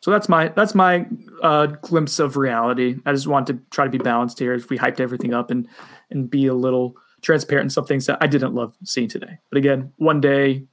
So 0.01 0.11
that's 0.11 0.29
my 0.29 0.49
that's 0.49 0.75
my 0.75 1.07
uh, 1.43 1.67
glimpse 1.67 2.19
of 2.19 2.37
reality. 2.37 2.97
I 3.07 3.13
just 3.13 3.27
want 3.27 3.47
to 3.49 3.61
try 3.71 3.85
to 3.85 3.91
be 3.91 3.99
balanced 3.99 4.39
here. 4.39 4.55
If 4.55 4.71
we 4.71 4.79
hyped 4.79 5.01
everything 5.01 5.35
up 5.35 5.51
and 5.51 5.69
and 6.11 6.31
be 6.31 6.47
a 6.47 6.55
little 6.55 6.97
transparent 7.21 7.67
in 7.67 7.71
some 7.71 7.85
things 7.85 8.07
that 8.07 8.19
I 8.21 8.27
didn't 8.27 8.55
love 8.55 8.77
seeing 8.85 9.09
today. 9.09 9.39
But 9.51 9.59
again, 9.59 9.93
one 9.97 10.21
day, 10.21 10.65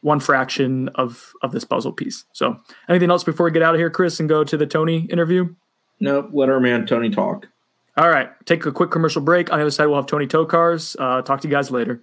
one 0.00 0.20
fraction 0.20 0.88
of 0.94 1.32
of 1.42 1.52
this 1.52 1.64
puzzle 1.64 1.92
piece. 1.92 2.24
So 2.32 2.56
anything 2.88 3.10
else 3.10 3.24
before 3.24 3.44
we 3.44 3.52
get 3.52 3.62
out 3.62 3.74
of 3.74 3.80
here, 3.80 3.90
Chris, 3.90 4.20
and 4.20 4.28
go 4.28 4.44
to 4.44 4.56
the 4.56 4.66
Tony 4.66 5.06
interview? 5.06 5.54
Nope. 6.00 6.30
Let 6.32 6.48
our 6.48 6.60
man 6.60 6.86
Tony 6.86 7.10
talk. 7.10 7.46
All 7.96 8.08
right. 8.08 8.30
Take 8.44 8.66
a 8.66 8.72
quick 8.72 8.90
commercial 8.90 9.22
break. 9.22 9.52
On 9.52 9.58
the 9.58 9.62
other 9.62 9.70
side, 9.70 9.86
we'll 9.86 9.96
have 9.96 10.06
Tony 10.06 10.26
Tokarz. 10.26 10.96
Uh, 10.98 11.22
talk 11.22 11.40
to 11.42 11.48
you 11.48 11.52
guys 11.54 11.70
later. 11.70 12.02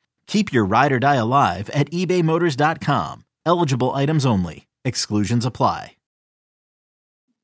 Keep 0.31 0.53
your 0.53 0.63
ride 0.63 0.93
or 0.93 0.99
die 0.99 1.17
alive 1.17 1.69
at 1.71 1.91
ebaymotors.com. 1.91 3.25
Eligible 3.45 3.91
items 3.91 4.25
only. 4.25 4.65
Exclusions 4.85 5.45
apply. 5.45 5.97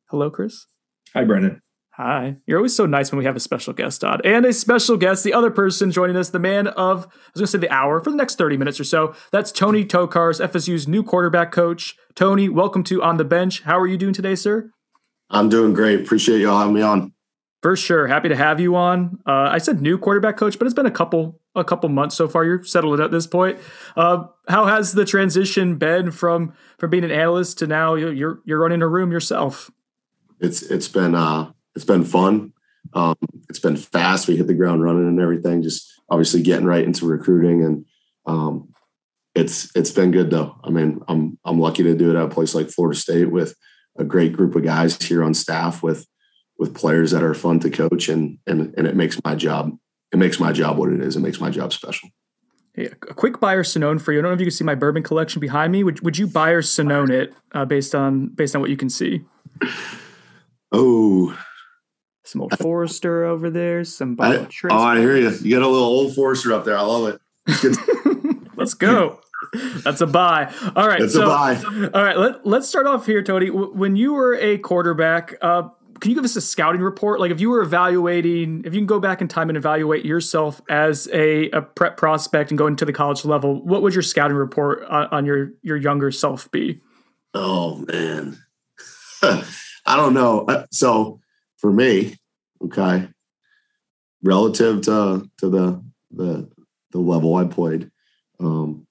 Hello, 0.10 0.30
Chris. 0.30 0.68
Hi, 1.14 1.26
Brendan. 1.26 1.62
Hi. 1.96 2.38
You're 2.46 2.60
always 2.60 2.78
so 2.78 2.86
nice 2.86 3.12
when 3.12 3.20
we 3.20 3.26
have 3.26 3.36
a 3.36 3.42
special 3.42 3.74
guest 3.74 4.06
on. 4.06 4.22
And 4.24 4.46
a 4.46 4.54
special 4.54 4.96
guest, 4.96 5.26
the 5.26 5.34
other 5.34 5.52
person 5.52 5.92
joining 5.92 6.16
us, 6.16 6.30
the 6.30 6.40
man 6.40 6.68
of, 6.68 7.08
I 7.08 7.32
was 7.34 7.42
going 7.42 7.44
to 7.44 7.48
say 7.48 7.58
the 7.58 7.70
hour 7.70 8.00
for 8.00 8.10
the 8.10 8.16
next 8.16 8.38
30 8.38 8.56
minutes 8.56 8.80
or 8.80 8.86
so. 8.86 9.14
That's 9.34 9.52
Tony 9.52 9.84
Tokarz, 9.84 10.40
FSU's 10.40 10.88
new 10.88 11.04
quarterback 11.04 11.52
coach. 11.52 11.94
Tony, 12.16 12.48
welcome 12.48 12.86
to 12.86 13.04
On 13.04 13.18
the 13.18 13.26
Bench. 13.26 13.64
How 13.64 13.78
are 13.78 13.88
you 13.88 13.98
doing 13.98 14.14
today, 14.14 14.36
sir? 14.36 14.72
I'm 15.30 15.50
doing 15.50 15.74
great. 15.74 16.06
Appreciate 16.06 16.40
y'all 16.40 16.58
having 16.58 16.74
me 16.74 16.84
on. 16.84 17.12
For 17.62 17.76
sure. 17.76 18.06
Happy 18.08 18.30
to 18.30 18.36
have 18.36 18.60
you 18.60 18.76
on. 18.76 19.20
Uh, 19.26 19.50
I 19.52 19.58
said 19.58 19.82
new 19.82 19.98
quarterback 19.98 20.38
coach, 20.38 20.60
but 20.60 20.66
it's 20.66 20.76
been 20.76 20.86
a 20.86 20.92
couple 20.92 21.40
a 21.56 21.64
couple 21.64 21.90
months 21.90 22.16
so 22.16 22.28
far. 22.28 22.46
You're 22.46 22.64
settled 22.64 23.00
at 23.00 23.10
this 23.10 23.26
point. 23.26 23.58
Uh, 23.96 24.26
how 24.48 24.66
has 24.66 24.94
the 24.94 25.06
transition 25.06 25.76
been 25.78 26.12
from 26.12 26.54
from 26.78 26.92
being 26.92 27.04
an 27.04 27.12
analyst 27.12 27.58
to 27.60 27.68
now 27.68 27.96
you're 27.96 28.42
you're 28.46 28.60
running 28.60 28.84
a 28.84 28.88
room 28.88 29.12
yourself? 29.12 29.72
It's 30.40 30.62
it's 30.62 30.88
been 30.88 31.16
uh 31.16 31.52
it's 31.76 31.86
been 31.86 32.04
fun. 32.04 32.54
Um, 32.94 33.16
it's 33.50 33.60
been 33.60 33.76
fast. 33.76 34.28
We 34.28 34.38
hit 34.38 34.48
the 34.48 34.54
ground 34.54 34.84
running 34.84 35.08
and 35.08 35.20
everything. 35.20 35.62
Just 35.62 35.92
obviously 36.10 36.42
getting 36.42 36.66
right 36.66 36.84
into 36.84 37.06
recruiting, 37.06 37.64
and 37.64 37.86
um, 38.26 38.74
it's 39.36 39.76
it's 39.76 39.92
been 39.92 40.12
good 40.12 40.30
though. 40.30 40.56
I 40.64 40.70
mean, 40.70 41.02
I'm 41.08 41.38
I'm 41.44 41.60
lucky 41.60 41.84
to 41.84 41.96
do 41.96 42.10
it 42.10 42.16
at 42.16 42.26
a 42.26 42.30
place 42.30 42.56
like 42.56 42.70
Florida 42.70 42.98
State 42.98 43.32
with 43.32 43.56
a 43.98 44.04
great 44.04 44.34
group 44.34 44.56
of 44.56 44.64
guys 44.64 45.02
here 45.02 45.24
on 45.24 45.34
staff 45.34 45.82
with 45.82 46.08
with 46.60 46.76
players 46.76 47.12
that 47.12 47.24
are 47.24 47.34
fun 47.34 47.60
to 47.62 47.70
coach, 47.70 48.10
and 48.10 48.40
and 48.48 48.74
and 48.78 48.88
it 48.88 48.96
makes 48.96 49.20
my 49.24 49.36
job 49.36 49.78
it 50.12 50.18
makes 50.18 50.40
my 50.40 50.52
job 50.52 50.78
what 50.78 50.90
it 50.90 51.02
is. 51.02 51.16
It 51.16 51.20
makes 51.20 51.40
my 51.40 51.50
job 51.50 51.74
special. 51.74 52.10
a 52.78 53.14
quick 53.14 53.40
buy 53.40 53.54
or 53.54 53.64
Sonnone 53.64 54.00
for 54.00 54.14
you. 54.14 54.20
I 54.20 54.22
don't 54.22 54.32
know 54.32 54.36
if 54.36 54.40
you 54.40 54.46
can 54.46 54.52
see 54.52 54.64
my 54.64 54.76
bourbon 54.76 55.04
collection 55.04 55.40
behind 55.40 55.72
me. 55.72 55.84
Would, 55.84 56.02
would 56.02 56.18
you 56.18 56.28
buy 56.28 56.52
or 56.52 56.62
Sonnone 56.62 57.10
it 57.10 57.34
uh, 57.52 57.66
based 57.66 57.96
on 57.96 58.28
based 58.28 58.56
on 58.56 58.62
what 58.62 58.70
you 58.70 58.78
can 58.78 58.90
see? 58.90 59.22
Oh, 60.70 61.34
some 62.26 62.42
old 62.42 62.60
Forester 62.60 63.24
over 63.24 63.50
there. 63.50 63.86
Some 63.86 64.18
I, 64.20 64.46
oh, 64.70 64.78
I 64.78 65.00
hear 65.00 65.16
you. 65.16 65.30
You 65.30 65.56
got 65.56 65.66
a 65.66 65.68
little 65.68 65.88
old 65.88 66.14
Forester 66.14 66.52
up 66.52 66.66
there. 66.66 66.78
I 66.78 66.82
love 66.82 67.08
it. 67.48 68.48
Let's 68.58 68.74
go. 68.74 69.22
That's 69.86 70.02
a 70.02 70.08
buy. 70.08 70.54
All 70.76 70.86
right. 70.86 71.00
That's 71.00 71.14
so, 71.14 71.24
a 71.24 71.26
buy. 71.26 71.56
All 71.94 72.04
right. 72.04 72.18
Let, 72.18 72.46
let's 72.46 72.68
start 72.68 72.86
off 72.86 73.06
here, 73.06 73.24
Tony. 73.24 73.50
When 73.50 73.96
you 73.96 74.12
were 74.12 74.36
a 74.36 74.58
quarterback, 74.58 75.36
uh, 75.42 75.70
can 76.00 76.12
you 76.12 76.16
give 76.16 76.26
us 76.26 76.36
a 76.36 76.42
scouting 76.42 76.82
report? 76.82 77.20
Like 77.20 77.32
if 77.32 77.40
you 77.40 77.50
were 77.50 77.62
evaluating, 77.62 78.64
if 78.66 78.74
you 78.74 78.80
can 78.80 78.88
go 78.88 79.00
back 79.00 79.22
in 79.22 79.28
time 79.28 79.50
and 79.50 79.58
evaluate 79.58 80.06
yourself 80.06 80.62
as 80.70 81.08
a, 81.12 81.50
a 81.52 81.62
prep 81.62 81.98
prospect 81.98 82.52
and 82.52 82.58
go 82.58 82.68
into 82.68 82.86
the 82.86 82.94
college 82.94 83.26
level, 83.26 83.64
what 83.64 83.82
would 83.82 83.94
your 83.94 84.04
scouting 84.04 84.38
report 84.38 84.84
on, 84.84 85.08
on 85.08 85.26
your 85.26 85.52
your 85.62 85.78
younger 85.78 86.12
self 86.12 86.50
be? 86.52 86.82
Oh 87.34 87.86
man, 87.92 88.38
I 89.22 89.96
don't 89.96 90.14
know. 90.14 90.46
Uh, 90.46 90.66
so 90.72 91.20
for 91.58 91.72
me, 91.72 92.16
okay, 92.64 93.08
relative 94.24 94.82
to 94.84 95.30
to 95.40 95.50
the 95.50 95.84
the 96.12 96.50
the 96.92 97.00
level 97.00 97.36
I 97.36 97.46
played, 97.46 97.90
um, 98.40 98.88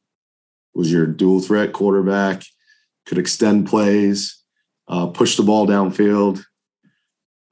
was 0.74 0.90
your 0.90 1.06
dual 1.06 1.40
threat 1.40 1.72
quarterback, 1.72 2.42
could 3.06 3.18
extend 3.18 3.68
plays, 3.68 4.42
uh, 4.88 5.06
push 5.06 5.36
the 5.36 5.42
ball 5.42 5.66
downfield, 5.66 6.44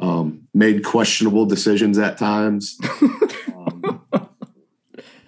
um, 0.01 0.49
made 0.53 0.85
questionable 0.85 1.47
decisions 1.47 1.99
at 1.99 2.19
times. 2.19 2.79
um, 3.55 4.03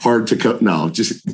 hard 0.00 0.26
to 0.28 0.36
cut. 0.36 0.62
No, 0.62 0.88
just 0.88 1.26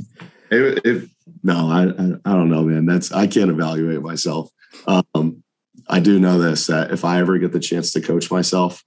it, 0.51 0.81
it, 0.85 1.09
no. 1.43 1.71
I, 1.71 1.83
I, 1.85 2.33
I 2.33 2.35
don't 2.35 2.51
know, 2.51 2.63
man. 2.63 2.87
That's 2.87 3.13
I 3.13 3.27
can't 3.27 3.51
evaluate 3.51 4.03
myself. 4.03 4.51
Um, 4.87 5.43
I 5.89 6.01
do 6.01 6.19
know 6.19 6.39
this 6.39 6.67
that 6.67 6.91
if 6.91 7.05
I 7.05 7.21
ever 7.21 7.39
get 7.39 7.53
the 7.53 7.61
chance 7.61 7.93
to 7.93 8.01
coach 8.01 8.31
myself, 8.31 8.85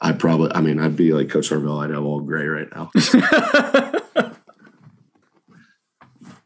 I 0.00 0.12
probably, 0.12 0.52
I 0.54 0.60
mean, 0.60 0.78
I'd 0.78 0.96
be 0.96 1.12
like 1.12 1.30
Coach 1.30 1.48
Harville. 1.48 1.78
I'd 1.78 1.90
have 1.90 2.04
all 2.04 2.20
gray 2.20 2.46
right 2.46 2.68
now. 2.74 2.90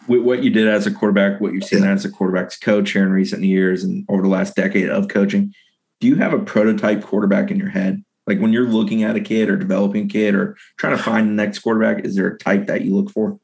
With 0.06 0.22
what 0.22 0.42
you 0.42 0.50
did 0.50 0.68
as 0.68 0.86
a 0.86 0.90
quarterback, 0.90 1.40
what 1.40 1.52
you've 1.52 1.64
seen 1.64 1.82
yeah. 1.82 1.90
as 1.92 2.04
a 2.04 2.10
quarterback's 2.10 2.56
coach 2.58 2.92
here 2.92 3.02
in 3.02 3.10
recent 3.10 3.42
years 3.42 3.84
and 3.84 4.06
over 4.08 4.22
the 4.22 4.28
last 4.28 4.56
decade 4.56 4.88
of 4.88 5.08
coaching, 5.08 5.52
do 6.00 6.06
you 6.06 6.16
have 6.16 6.32
a 6.32 6.38
prototype 6.38 7.02
quarterback 7.02 7.50
in 7.50 7.56
your 7.56 7.70
head? 7.70 8.04
Like 8.26 8.40
when 8.40 8.52
you're 8.52 8.68
looking 8.68 9.02
at 9.02 9.16
a 9.16 9.20
kid 9.20 9.48
or 9.48 9.56
developing 9.56 10.04
a 10.04 10.08
kid 10.08 10.34
or 10.34 10.56
trying 10.76 10.96
to 10.96 11.02
find 11.02 11.28
the 11.28 11.32
next 11.32 11.60
quarterback, 11.60 12.04
is 12.04 12.14
there 12.14 12.28
a 12.28 12.38
type 12.38 12.66
that 12.66 12.82
you 12.82 12.94
look 12.94 13.10
for? 13.10 13.38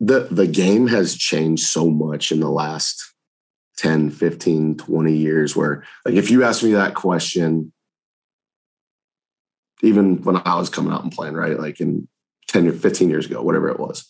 The 0.00 0.28
the 0.30 0.46
game 0.46 0.86
has 0.86 1.16
changed 1.16 1.64
so 1.64 1.90
much 1.90 2.30
in 2.30 2.38
the 2.38 2.50
last 2.50 3.02
10, 3.78 4.10
15, 4.10 4.76
20 4.76 5.12
years 5.12 5.56
where 5.56 5.84
like 6.04 6.14
if 6.14 6.30
you 6.30 6.44
ask 6.44 6.62
me 6.62 6.72
that 6.72 6.94
question, 6.94 7.72
even 9.82 10.22
when 10.22 10.36
I 10.36 10.56
was 10.56 10.70
coming 10.70 10.92
out 10.92 11.02
and 11.02 11.12
playing, 11.12 11.34
right? 11.34 11.58
Like 11.58 11.80
in 11.80 12.08
10 12.48 12.68
or 12.68 12.72
15 12.72 13.10
years 13.10 13.26
ago, 13.26 13.42
whatever 13.42 13.68
it 13.68 13.80
was. 13.80 14.08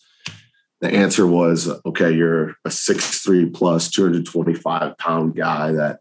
The 0.81 0.89
answer 0.89 1.27
was, 1.27 1.69
okay, 1.85 2.11
you're 2.11 2.55
a 2.63 2.71
six 2.71 3.19
three 3.19 3.49
plus 3.49 3.89
225 3.89 4.97
pound 4.97 5.35
guy 5.35 5.73
that 5.73 5.99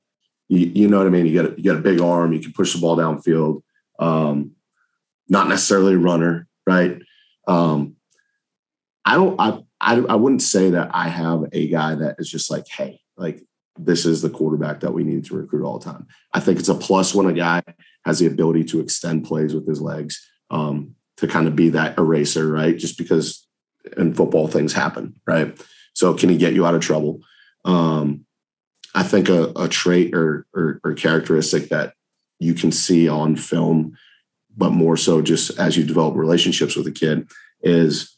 you, 0.48 0.72
you 0.74 0.88
know 0.88 0.98
what 0.98 1.06
I 1.06 1.10
mean? 1.10 1.26
You 1.26 1.42
got, 1.42 1.52
a, 1.52 1.56
you 1.56 1.64
got 1.64 1.78
a 1.78 1.82
big 1.82 2.00
arm, 2.00 2.32
you 2.32 2.40
can 2.40 2.52
push 2.52 2.72
the 2.72 2.80
ball 2.80 2.96
downfield. 2.96 3.62
Um, 3.98 4.52
not 5.28 5.48
necessarily 5.48 5.94
a 5.94 5.98
runner, 5.98 6.46
right? 6.66 7.00
Um, 7.46 7.96
I 9.04 9.14
don't, 9.14 9.38
I, 9.38 9.60
I, 9.80 9.96
I 10.00 10.14
wouldn't 10.16 10.42
say 10.42 10.70
that 10.70 10.90
I 10.92 11.08
have 11.08 11.44
a 11.52 11.68
guy 11.68 11.94
that 11.94 12.16
is 12.18 12.30
just 12.30 12.50
like, 12.50 12.66
hey, 12.68 13.00
like 13.16 13.42
this 13.78 14.06
is 14.06 14.22
the 14.22 14.30
quarterback 14.30 14.80
that 14.80 14.92
we 14.92 15.04
need 15.04 15.24
to 15.26 15.36
recruit 15.36 15.64
all 15.64 15.78
the 15.78 15.84
time. 15.84 16.06
I 16.32 16.40
think 16.40 16.58
it's 16.58 16.68
a 16.68 16.74
plus 16.74 17.14
when 17.14 17.26
a 17.26 17.32
guy 17.32 17.62
has 18.04 18.18
the 18.18 18.26
ability 18.26 18.64
to 18.64 18.80
extend 18.80 19.24
plays 19.24 19.54
with 19.54 19.66
his 19.66 19.80
legs, 19.80 20.26
um, 20.50 20.94
to 21.18 21.26
kind 21.26 21.46
of 21.46 21.56
be 21.56 21.68
that 21.70 21.98
eraser, 21.98 22.50
right? 22.50 22.76
Just 22.76 22.98
because 22.98 23.46
in 23.96 24.14
football 24.14 24.48
things 24.48 24.72
happen, 24.72 25.14
right? 25.26 25.58
So 25.94 26.14
can 26.14 26.28
he 26.28 26.36
get 26.36 26.54
you 26.54 26.66
out 26.66 26.74
of 26.74 26.80
trouble? 26.80 27.20
Um, 27.64 28.24
I 28.98 29.04
think 29.04 29.28
a, 29.28 29.52
a 29.54 29.68
trait 29.68 30.12
or, 30.12 30.44
or, 30.52 30.80
or 30.82 30.92
characteristic 30.92 31.68
that 31.68 31.94
you 32.40 32.52
can 32.52 32.72
see 32.72 33.08
on 33.08 33.36
film, 33.36 33.96
but 34.56 34.70
more 34.70 34.96
so 34.96 35.22
just 35.22 35.56
as 35.56 35.76
you 35.76 35.84
develop 35.84 36.16
relationships 36.16 36.74
with 36.74 36.84
a 36.88 36.90
kid 36.90 37.30
is 37.62 38.12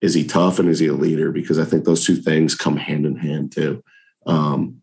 is 0.00 0.14
he 0.14 0.24
tough 0.24 0.58
and 0.58 0.68
is 0.68 0.80
he 0.80 0.88
a 0.88 0.92
leader? 0.92 1.30
Because 1.30 1.56
I 1.56 1.64
think 1.64 1.84
those 1.84 2.04
two 2.04 2.16
things 2.16 2.56
come 2.56 2.76
hand 2.76 3.06
in 3.06 3.14
hand 3.14 3.52
too. 3.52 3.84
Um, 4.26 4.82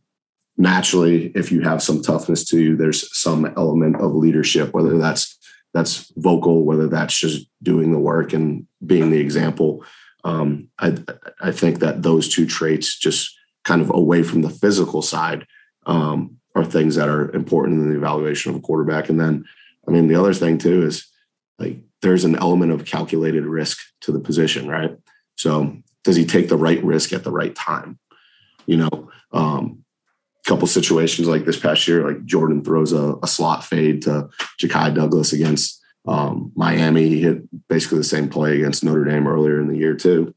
naturally, 0.57 1.33
if 1.35 1.51
you 1.51 1.61
have 1.61 1.83
some 1.83 2.01
toughness 2.01 2.45
to 2.45 2.59
you, 2.61 2.77
there's 2.77 3.13
some 3.17 3.45
element 3.57 3.97
of 3.97 4.15
leadership, 4.15 4.73
whether 4.73 4.97
that's 4.97 5.37
that's 5.73 6.13
vocal, 6.15 6.63
whether 6.63 6.87
that's 6.87 7.19
just 7.19 7.45
doing 7.61 7.91
the 7.91 7.99
work 7.99 8.31
and 8.31 8.67
being 8.85 9.11
the 9.11 9.19
example. 9.19 9.83
Um, 10.23 10.69
I 10.79 10.97
I 11.41 11.51
think 11.51 11.79
that 11.79 12.03
those 12.03 12.29
two 12.29 12.45
traits 12.45 12.97
just 12.97 13.34
kind 13.65 13.81
of 13.81 13.89
away 13.93 14.23
from 14.23 14.41
the 14.41 14.49
physical 14.49 15.01
side 15.01 15.45
um, 15.85 16.37
are 16.55 16.63
things 16.63 16.95
that 16.95 17.09
are 17.09 17.31
important 17.35 17.81
in 17.81 17.89
the 17.89 17.97
evaluation 17.97 18.51
of 18.51 18.57
a 18.57 18.61
quarterback. 18.61 19.09
And 19.09 19.19
then, 19.19 19.43
I 19.87 19.91
mean, 19.91 20.07
the 20.07 20.15
other 20.15 20.33
thing 20.33 20.57
too 20.57 20.85
is 20.85 21.07
like 21.59 21.79
there's 22.01 22.23
an 22.23 22.37
element 22.37 22.71
of 22.71 22.85
calculated 22.85 23.45
risk 23.45 23.79
to 24.01 24.11
the 24.11 24.19
position, 24.19 24.67
right? 24.67 24.95
So 25.35 25.75
does 26.03 26.15
he 26.15 26.25
take 26.25 26.47
the 26.47 26.57
right 26.57 26.81
risk 26.83 27.11
at 27.11 27.23
the 27.23 27.31
right 27.31 27.53
time? 27.53 27.99
You 28.65 28.77
know, 28.77 29.11
um, 29.31 29.83
couple 30.45 30.67
situations 30.67 31.27
like 31.27 31.43
this 31.43 31.59
past 31.59 31.87
year, 31.87 32.07
like 32.07 32.23
Jordan 32.23 32.63
throws 32.63 32.93
a, 32.93 33.15
a 33.23 33.27
slot 33.27 33.63
fade 33.63 34.03
to 34.03 34.29
Ja'Khi 34.61 34.93
Douglas 34.93 35.33
against 35.33 35.81
um, 36.07 36.51
Miami. 36.55 37.09
He 37.09 37.21
hit 37.21 37.67
basically 37.67 37.97
the 37.97 38.03
same 38.03 38.29
play 38.29 38.57
against 38.57 38.83
Notre 38.83 39.05
Dame 39.05 39.27
earlier 39.27 39.59
in 39.59 39.67
the 39.67 39.77
year 39.77 39.95
too, 39.95 40.35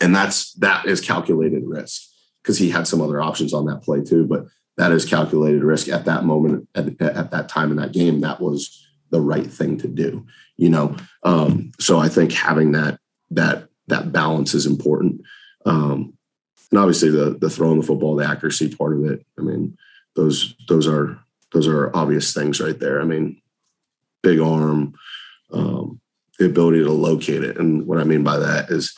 and 0.00 0.14
that's 0.14 0.52
that 0.54 0.86
is 0.86 1.00
calculated 1.00 1.64
risk 1.66 2.08
because 2.46 2.58
he 2.58 2.70
had 2.70 2.86
some 2.86 3.02
other 3.02 3.20
options 3.20 3.52
on 3.52 3.66
that 3.66 3.82
play 3.82 4.00
too. 4.04 4.24
But 4.24 4.46
that 4.76 4.92
is 4.92 5.04
calculated 5.04 5.64
risk 5.64 5.88
at 5.88 6.04
that 6.04 6.24
moment, 6.24 6.68
at, 6.76 7.00
at 7.02 7.32
that 7.32 7.48
time 7.48 7.72
in 7.72 7.76
that 7.78 7.90
game. 7.92 8.20
That 8.20 8.40
was 8.40 8.86
the 9.10 9.20
right 9.20 9.46
thing 9.46 9.78
to 9.78 9.88
do, 9.88 10.24
you 10.56 10.68
know. 10.68 10.96
Um, 11.24 11.72
so 11.80 11.98
I 11.98 12.08
think 12.08 12.32
having 12.32 12.70
that 12.72 13.00
that 13.32 13.68
that 13.88 14.12
balance 14.12 14.54
is 14.54 14.64
important. 14.64 15.22
Um, 15.64 16.14
and 16.70 16.78
obviously 16.78 17.10
the 17.10 17.36
the 17.40 17.50
throwing 17.50 17.80
the 17.80 17.86
football, 17.86 18.14
the 18.14 18.28
accuracy 18.28 18.72
part 18.72 18.96
of 18.96 19.04
it. 19.06 19.26
I 19.36 19.42
mean, 19.42 19.76
those 20.14 20.54
those 20.68 20.86
are 20.86 21.18
those 21.52 21.66
are 21.66 21.94
obvious 21.96 22.32
things 22.32 22.60
right 22.60 22.78
there. 22.78 23.00
I 23.00 23.04
mean, 23.04 23.42
big 24.22 24.38
arm, 24.38 24.94
um, 25.52 26.00
the 26.38 26.46
ability 26.46 26.84
to 26.84 26.92
locate 26.92 27.42
it, 27.42 27.58
and 27.58 27.86
what 27.88 27.98
I 27.98 28.04
mean 28.04 28.22
by 28.22 28.38
that 28.38 28.70
is, 28.70 28.96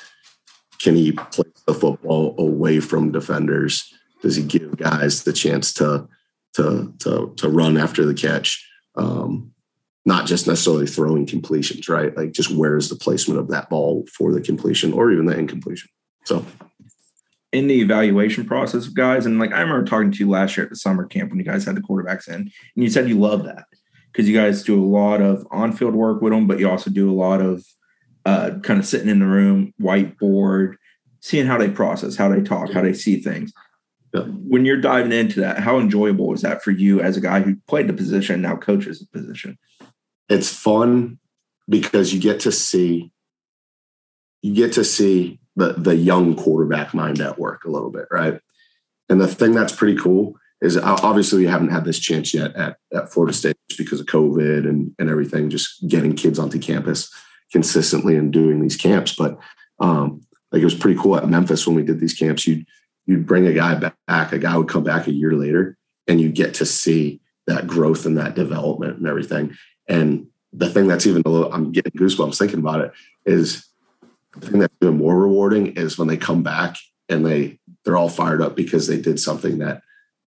can 0.80 0.94
he 0.94 1.12
place 1.12 1.62
the 1.66 1.74
football 1.74 2.34
away 2.38 2.80
from 2.80 3.12
defenders? 3.12 3.92
Does 4.22 4.36
he 4.36 4.42
give 4.42 4.76
guys 4.76 5.24
the 5.24 5.32
chance 5.32 5.72
to 5.74 6.08
to 6.54 6.92
to 7.00 7.34
to 7.36 7.48
run 7.48 7.76
after 7.76 8.04
the 8.04 8.14
catch? 8.14 8.64
Um, 8.94 9.52
not 10.04 10.26
just 10.26 10.46
necessarily 10.46 10.86
throwing 10.86 11.26
completions, 11.26 11.88
right? 11.88 12.16
Like 12.16 12.32
just 12.32 12.50
where 12.50 12.76
is 12.76 12.88
the 12.88 12.96
placement 12.96 13.38
of 13.38 13.48
that 13.48 13.68
ball 13.68 14.06
for 14.12 14.32
the 14.32 14.40
completion 14.40 14.92
or 14.92 15.12
even 15.12 15.26
the 15.26 15.38
incompletion? 15.38 15.90
So 16.24 16.44
in 17.52 17.66
the 17.66 17.80
evaluation 17.80 18.46
process 18.46 18.86
of 18.86 18.94
guys, 18.94 19.26
and 19.26 19.38
like 19.38 19.52
I 19.52 19.60
remember 19.60 19.84
talking 19.84 20.10
to 20.12 20.18
you 20.18 20.28
last 20.28 20.56
year 20.56 20.64
at 20.64 20.70
the 20.70 20.76
summer 20.76 21.06
camp 21.06 21.30
when 21.30 21.38
you 21.38 21.44
guys 21.44 21.64
had 21.64 21.76
the 21.76 21.80
quarterbacks 21.80 22.28
in, 22.28 22.34
and 22.34 22.50
you 22.74 22.90
said 22.90 23.08
you 23.08 23.18
love 23.18 23.44
that 23.44 23.64
because 24.12 24.28
you 24.28 24.36
guys 24.36 24.62
do 24.62 24.82
a 24.82 24.84
lot 24.84 25.20
of 25.20 25.46
on-field 25.50 25.94
work 25.94 26.22
with 26.22 26.32
them, 26.32 26.46
but 26.46 26.58
you 26.58 26.68
also 26.68 26.90
do 26.90 27.10
a 27.10 27.14
lot 27.14 27.40
of 27.40 27.64
uh, 28.28 28.58
kind 28.58 28.78
of 28.78 28.84
sitting 28.84 29.08
in 29.08 29.20
the 29.20 29.26
room, 29.26 29.72
whiteboard, 29.80 30.74
seeing 31.20 31.46
how 31.46 31.56
they 31.56 31.70
process, 31.70 32.14
how 32.14 32.28
they 32.28 32.42
talk, 32.42 32.70
how 32.72 32.82
they 32.82 32.92
see 32.92 33.20
things. 33.20 33.54
Yeah. 34.12 34.24
When 34.24 34.66
you're 34.66 34.80
diving 34.80 35.12
into 35.12 35.40
that, 35.40 35.60
how 35.60 35.78
enjoyable 35.78 36.34
is 36.34 36.42
that 36.42 36.62
for 36.62 36.70
you 36.70 37.00
as 37.00 37.16
a 37.16 37.22
guy 37.22 37.40
who 37.40 37.56
played 37.66 37.88
the 37.88 37.94
position 37.94 38.42
now 38.42 38.56
coaches 38.56 39.00
the 39.00 39.06
position? 39.18 39.58
It's 40.28 40.52
fun 40.52 41.18
because 41.70 42.12
you 42.12 42.20
get 42.20 42.40
to 42.40 42.52
see 42.52 43.10
you 44.42 44.54
get 44.54 44.74
to 44.74 44.84
see 44.84 45.40
the 45.56 45.72
the 45.72 45.96
young 45.96 46.36
quarterback 46.36 46.92
mind 46.92 47.22
at 47.22 47.38
work 47.38 47.64
a 47.64 47.70
little 47.70 47.90
bit, 47.90 48.08
right? 48.10 48.40
And 49.08 49.20
the 49.20 49.26
thing 49.26 49.52
that's 49.52 49.74
pretty 49.74 49.98
cool 49.98 50.36
is 50.60 50.76
obviously 50.76 51.38
we 51.38 51.46
haven't 51.46 51.70
had 51.70 51.86
this 51.86 51.98
chance 51.98 52.34
yet 52.34 52.54
at, 52.56 52.76
at 52.92 53.10
Florida 53.10 53.32
State 53.32 53.56
because 53.78 54.00
of 54.00 54.06
COVID 54.06 54.68
and, 54.68 54.94
and 54.98 55.08
everything, 55.08 55.48
just 55.48 55.86
getting 55.88 56.14
kids 56.14 56.38
onto 56.38 56.58
campus 56.58 57.10
consistently 57.52 58.16
and 58.16 58.32
doing 58.32 58.60
these 58.60 58.76
camps. 58.76 59.14
But 59.14 59.38
um, 59.80 60.22
like 60.52 60.62
it 60.62 60.64
was 60.64 60.74
pretty 60.74 60.98
cool 61.00 61.16
at 61.16 61.28
Memphis 61.28 61.66
when 61.66 61.76
we 61.76 61.82
did 61.82 62.00
these 62.00 62.14
camps. 62.14 62.46
You'd 62.46 62.66
you'd 63.06 63.26
bring 63.26 63.46
a 63.46 63.52
guy 63.52 63.74
back, 63.74 64.32
a 64.32 64.38
guy 64.38 64.56
would 64.56 64.68
come 64.68 64.84
back 64.84 65.06
a 65.06 65.12
year 65.12 65.32
later, 65.32 65.76
and 66.06 66.20
you 66.20 66.30
get 66.30 66.54
to 66.54 66.66
see 66.66 67.20
that 67.46 67.66
growth 67.66 68.04
and 68.04 68.18
that 68.18 68.34
development 68.34 68.98
and 68.98 69.06
everything. 69.06 69.56
And 69.86 70.26
the 70.52 70.68
thing 70.68 70.86
that's 70.86 71.06
even 71.06 71.22
a 71.24 71.28
little, 71.28 71.52
I'm 71.52 71.72
getting 71.72 71.92
goosebumps 71.92 72.38
thinking 72.38 72.58
about 72.58 72.82
it, 72.82 72.92
is 73.24 73.66
the 74.34 74.46
thing 74.46 74.60
that's 74.60 74.74
even 74.82 74.98
more 74.98 75.18
rewarding 75.18 75.68
is 75.68 75.98
when 75.98 76.08
they 76.08 76.16
come 76.16 76.42
back 76.42 76.76
and 77.08 77.24
they 77.24 77.58
they're 77.84 77.96
all 77.96 78.10
fired 78.10 78.42
up 78.42 78.54
because 78.54 78.86
they 78.86 79.00
did 79.00 79.18
something 79.18 79.58
that 79.58 79.82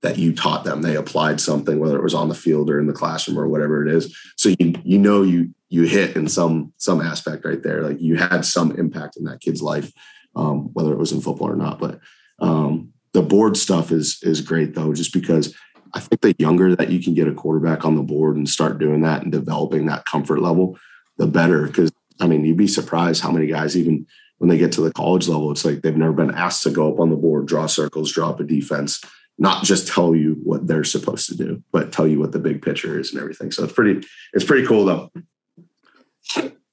that 0.03 0.19
you 0.19 0.33
taught 0.33 0.65
them. 0.65 0.83
They 0.83 0.95
applied 0.95 1.41
something, 1.41 1.81
whether 1.81 1.97
it 1.97 2.05
was 2.05 2.15
on 2.15 2.29
the 2.29 2.35
field 2.35 2.71
or 2.71 2.79
in 2.79 2.87
the 2.87 2.93
classroom 2.93 3.39
or 3.39 3.49
whatever 3.49 3.87
it 3.87 3.93
is. 3.93 4.17
So 4.37 4.51
you 4.59 4.75
you 4.85 4.99
know 4.99 5.23
you 5.23 5.55
you 5.69 5.85
hit 5.85 6.17
in 6.17 6.29
some 6.29 6.73
some 6.79 7.01
aspect 7.01 7.45
right 7.45 7.63
there. 7.63 7.83
Like 7.83 8.01
you 8.01 8.17
had 8.17 8.45
some 8.45 8.73
impact 8.73 9.17
in 9.17 9.25
that 9.25 9.41
kid's 9.41 9.63
life, 9.63 9.93
um, 10.35 10.71
whether 10.73 10.93
it 10.93 10.99
was 10.99 11.13
in 11.13 11.21
football 11.21 11.51
or 11.51 11.57
not. 11.57 11.79
But 11.79 12.01
um, 12.41 12.93
the 13.13 13.23
board 13.23 13.57
stuff 13.57 13.93
is 13.93 14.19
is 14.23 14.41
great 14.41 14.75
though, 14.75 14.93
just 14.93 15.13
because 15.13 15.55
I 15.95 16.01
think 16.01 16.21
the 16.21 16.35
younger 16.39 16.75
that 16.77 16.91
you 16.91 17.03
can 17.03 17.15
get 17.15 17.29
a 17.29 17.35
quarterback 17.35 17.85
on 17.85 17.97
the 17.97 18.03
board 18.03 18.37
and 18.37 18.49
start 18.49 18.79
doing 18.79 19.03
that 19.03 19.23
and 19.23 19.33
developing 19.33 19.87
that 19.87 20.07
comfort 20.07 20.41
level, 20.41 20.79
the 21.17 21.27
better. 21.27 21.67
Because 21.67 21.91
I 22.21 22.27
mean, 22.27 22.45
you'd 22.45 22.57
be 22.57 22.67
surprised 22.67 23.23
how 23.23 23.31
many 23.31 23.47
guys 23.47 23.77
even 23.77 24.07
when 24.39 24.49
they 24.49 24.59
get 24.59 24.73
to 24.73 24.81
the 24.81 24.93
college 24.93 25.29
level, 25.29 25.51
it's 25.51 25.65
like 25.65 25.83
they've 25.83 25.97
never 25.97 26.13
been 26.13 26.35
asked 26.35 26.63
to 26.63 26.71
go 26.71 26.93
up 26.93 27.01
on 27.01 27.11
the 27.11 27.17
board, 27.17 27.47
draw 27.47 27.67
circles, 27.67 28.13
draw 28.13 28.31
up 28.31 28.41
a 28.41 28.45
defense 28.45 29.03
not 29.39 29.65
just 29.65 29.87
tell 29.87 30.15
you 30.15 30.37
what 30.43 30.67
they're 30.67 30.85
supposed 30.85 31.29
to 31.29 31.37
do, 31.37 31.63
but 31.71 31.93
tell 31.93 32.09
you 32.09 32.19
what 32.19 32.33
the 32.33 32.41
big 32.41 32.61
picture 32.61 32.99
is 32.99 33.13
and 33.13 33.21
everything. 33.21 33.53
So 33.53 33.65
it's 33.65 33.73
pretty, 33.73 34.07
it's 34.33 34.45
pretty 34.45 34.67
cool 34.67 34.85
though. 34.85 35.13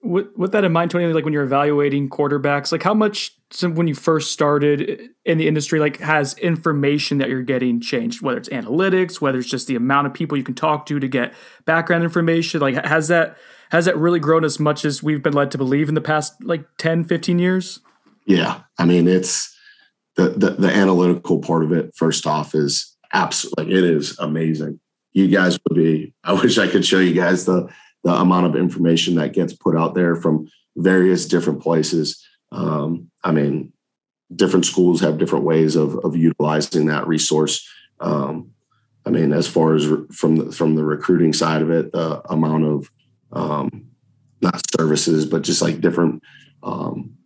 With, 0.02 0.28
with 0.38 0.52
that 0.52 0.64
in 0.64 0.72
mind, 0.72 0.92
Tony, 0.92 1.12
like 1.12 1.24
when 1.24 1.34
you're 1.34 1.44
evaluating 1.44 2.10
quarterbacks, 2.10 2.72
like 2.72 2.84
how 2.84 2.94
much 2.94 3.36
when 3.62 3.88
you 3.88 3.96
first 3.96 4.32
started 4.32 5.10
in 5.26 5.40
the 5.40 5.48
industry, 5.48 5.80
like 5.80 5.98
has 5.98 6.38
information 6.38 7.18
that 7.18 7.30
you're 7.30 7.42
getting 7.42 7.82
changed, 7.82 8.22
whether 8.22 8.38
it's 8.38 8.50
analytics, 8.50 9.20
whether 9.20 9.40
it's 9.40 9.50
just 9.50 9.66
the 9.66 9.76
amount 9.76 10.06
of 10.06 10.14
people 10.14 10.38
you 10.38 10.44
can 10.44 10.54
talk 10.54 10.86
to 10.86 11.00
to 11.00 11.08
get 11.08 11.34
background 11.66 12.04
information, 12.04 12.62
like 12.62 12.76
has 12.86 13.08
that, 13.08 13.36
has 13.72 13.86
that 13.86 13.98
really 13.98 14.20
grown 14.20 14.44
as 14.44 14.60
much 14.60 14.86
as 14.86 15.02
we've 15.02 15.24
been 15.24 15.34
led 15.34 15.50
to 15.52 15.58
believe 15.58 15.90
in 15.90 15.96
the 15.96 16.02
past 16.02 16.36
like 16.44 16.66
10, 16.78 17.06
15 17.06 17.40
years? 17.40 17.80
Yeah. 18.28 18.62
I 18.78 18.86
mean, 18.86 19.08
it's, 19.08 19.56
the, 20.16 20.30
the, 20.30 20.52
the 20.52 20.74
analytical 20.74 21.40
part 21.40 21.64
of 21.64 21.72
it 21.72 21.94
first 21.96 22.26
off 22.26 22.56
is 22.56 22.96
absolutely 23.14 23.74
it 23.74 23.84
is 23.84 24.18
amazing 24.20 24.80
you 25.14 25.28
guys 25.28 25.60
would 25.68 25.76
be 25.76 26.14
i 26.24 26.34
wish 26.34 26.58
i 26.58 26.68
could 26.68 26.86
show 26.86 27.00
you 27.00 27.14
guys 27.14 27.46
the 27.46 27.68
the 28.06 28.14
amount 28.14 28.46
of 28.46 28.56
information 28.56 29.16
that 29.16 29.34
gets 29.34 29.52
put 29.52 29.76
out 29.76 29.96
there 29.96 30.16
from 30.16 30.48
various 30.78 31.26
different 31.26 31.62
places. 31.62 32.26
Um, 32.52 33.12
i 33.24 33.32
mean 33.32 33.74
different 34.34 34.66
schools 34.66 35.02
have 35.02 35.18
different 35.18 35.46
ways 35.46 35.76
of, 35.76 35.98
of 36.06 36.16
utilizing 36.16 36.86
that 36.86 37.08
resource. 37.08 37.68
Um, 38.00 38.52
i 39.06 39.10
mean 39.10 39.34
as 39.34 39.48
far 39.48 39.76
as 39.76 39.88
re- 39.88 40.06
from 40.12 40.38
the, 40.38 40.52
from 40.52 40.76
the 40.76 40.86
recruiting 40.86 41.34
side 41.34 41.62
of 41.62 41.70
it 41.70 41.92
the 41.92 42.22
amount 42.32 42.66
of 42.66 42.90
um, 43.32 43.88
not 44.42 44.62
services 44.78 45.26
but 45.26 45.42
just 45.42 45.62
like 45.62 45.82
different 45.82 46.24
um, 46.64 47.18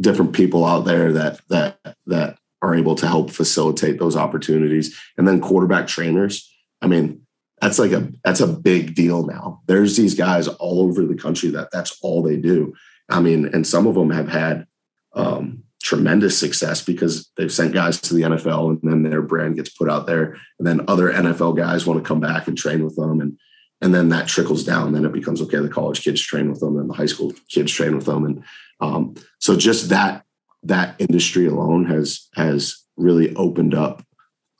different 0.00 0.32
people 0.32 0.64
out 0.64 0.84
there 0.84 1.12
that 1.12 1.40
that 1.48 1.78
that 2.06 2.38
are 2.62 2.74
able 2.74 2.94
to 2.96 3.06
help 3.06 3.30
facilitate 3.30 3.98
those 3.98 4.16
opportunities. 4.16 4.98
And 5.16 5.26
then 5.28 5.40
quarterback 5.40 5.86
trainers. 5.86 6.52
I 6.82 6.86
mean 6.86 7.22
that's 7.60 7.78
like 7.78 7.92
a 7.92 8.08
that's 8.24 8.40
a 8.40 8.46
big 8.46 8.94
deal 8.94 9.26
now. 9.26 9.62
There's 9.66 9.96
these 9.96 10.14
guys 10.14 10.48
all 10.48 10.80
over 10.80 11.04
the 11.04 11.16
country 11.16 11.50
that 11.50 11.70
that's 11.70 11.98
all 12.02 12.22
they 12.22 12.36
do. 12.36 12.74
I 13.08 13.20
mean 13.20 13.46
and 13.52 13.66
some 13.66 13.86
of 13.86 13.94
them 13.94 14.10
have 14.10 14.28
had 14.28 14.66
um, 15.14 15.64
tremendous 15.82 16.38
success 16.38 16.82
because 16.82 17.30
they've 17.36 17.52
sent 17.52 17.72
guys 17.72 18.00
to 18.00 18.14
the 18.14 18.22
nfl 18.22 18.70
and 18.70 18.80
then 18.82 19.02
their 19.02 19.22
brand 19.22 19.56
gets 19.56 19.70
put 19.70 19.88
out 19.88 20.06
there. 20.06 20.36
And 20.58 20.66
then 20.66 20.84
other 20.88 21.12
nfl 21.12 21.56
guys 21.56 21.86
want 21.86 22.02
to 22.02 22.06
come 22.06 22.20
back 22.20 22.48
and 22.48 22.56
train 22.56 22.84
with 22.84 22.96
them 22.96 23.20
and 23.20 23.38
and 23.80 23.94
then 23.94 24.08
that 24.08 24.26
trickles 24.26 24.64
down. 24.64 24.92
Then 24.92 25.04
it 25.04 25.12
becomes 25.12 25.40
okay 25.42 25.58
the 25.58 25.68
college 25.68 26.02
kids 26.02 26.20
train 26.20 26.50
with 26.50 26.60
them 26.60 26.76
and 26.76 26.90
the 26.90 26.94
high 26.94 27.06
school 27.06 27.32
kids 27.48 27.72
train 27.72 27.96
with 27.96 28.06
them 28.06 28.24
and 28.24 28.44
um, 28.80 29.14
so 29.40 29.56
just 29.56 29.88
that 29.88 30.24
that 30.62 30.94
industry 30.98 31.46
alone 31.46 31.86
has 31.86 32.28
has 32.34 32.84
really 32.96 33.34
opened 33.36 33.74
up 33.74 34.02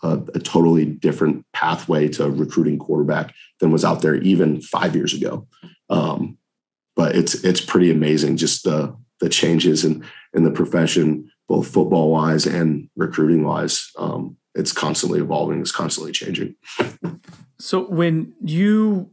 a, 0.02 0.20
a, 0.34 0.38
totally 0.38 0.84
different 0.84 1.44
pathway 1.52 2.08
to 2.08 2.30
recruiting 2.30 2.78
quarterback 2.78 3.34
than 3.60 3.72
was 3.72 3.84
out 3.84 4.02
there 4.02 4.14
even 4.16 4.60
five 4.60 4.94
years 4.94 5.12
ago. 5.12 5.46
Um, 5.90 6.38
but 6.94 7.16
it's 7.16 7.34
it's 7.44 7.60
pretty 7.60 7.90
amazing 7.90 8.36
just 8.36 8.64
the 8.64 8.96
the 9.20 9.28
changes 9.28 9.84
in 9.84 10.04
in 10.34 10.44
the 10.44 10.50
profession, 10.50 11.30
both 11.48 11.68
football 11.68 12.10
wise 12.10 12.46
and 12.46 12.88
recruiting 12.96 13.44
wise. 13.44 13.90
Um, 13.98 14.36
it's 14.54 14.72
constantly 14.72 15.20
evolving. 15.20 15.60
It's 15.60 15.72
constantly 15.72 16.12
changing. 16.12 16.56
So 17.60 17.88
when 17.88 18.34
you 18.40 19.10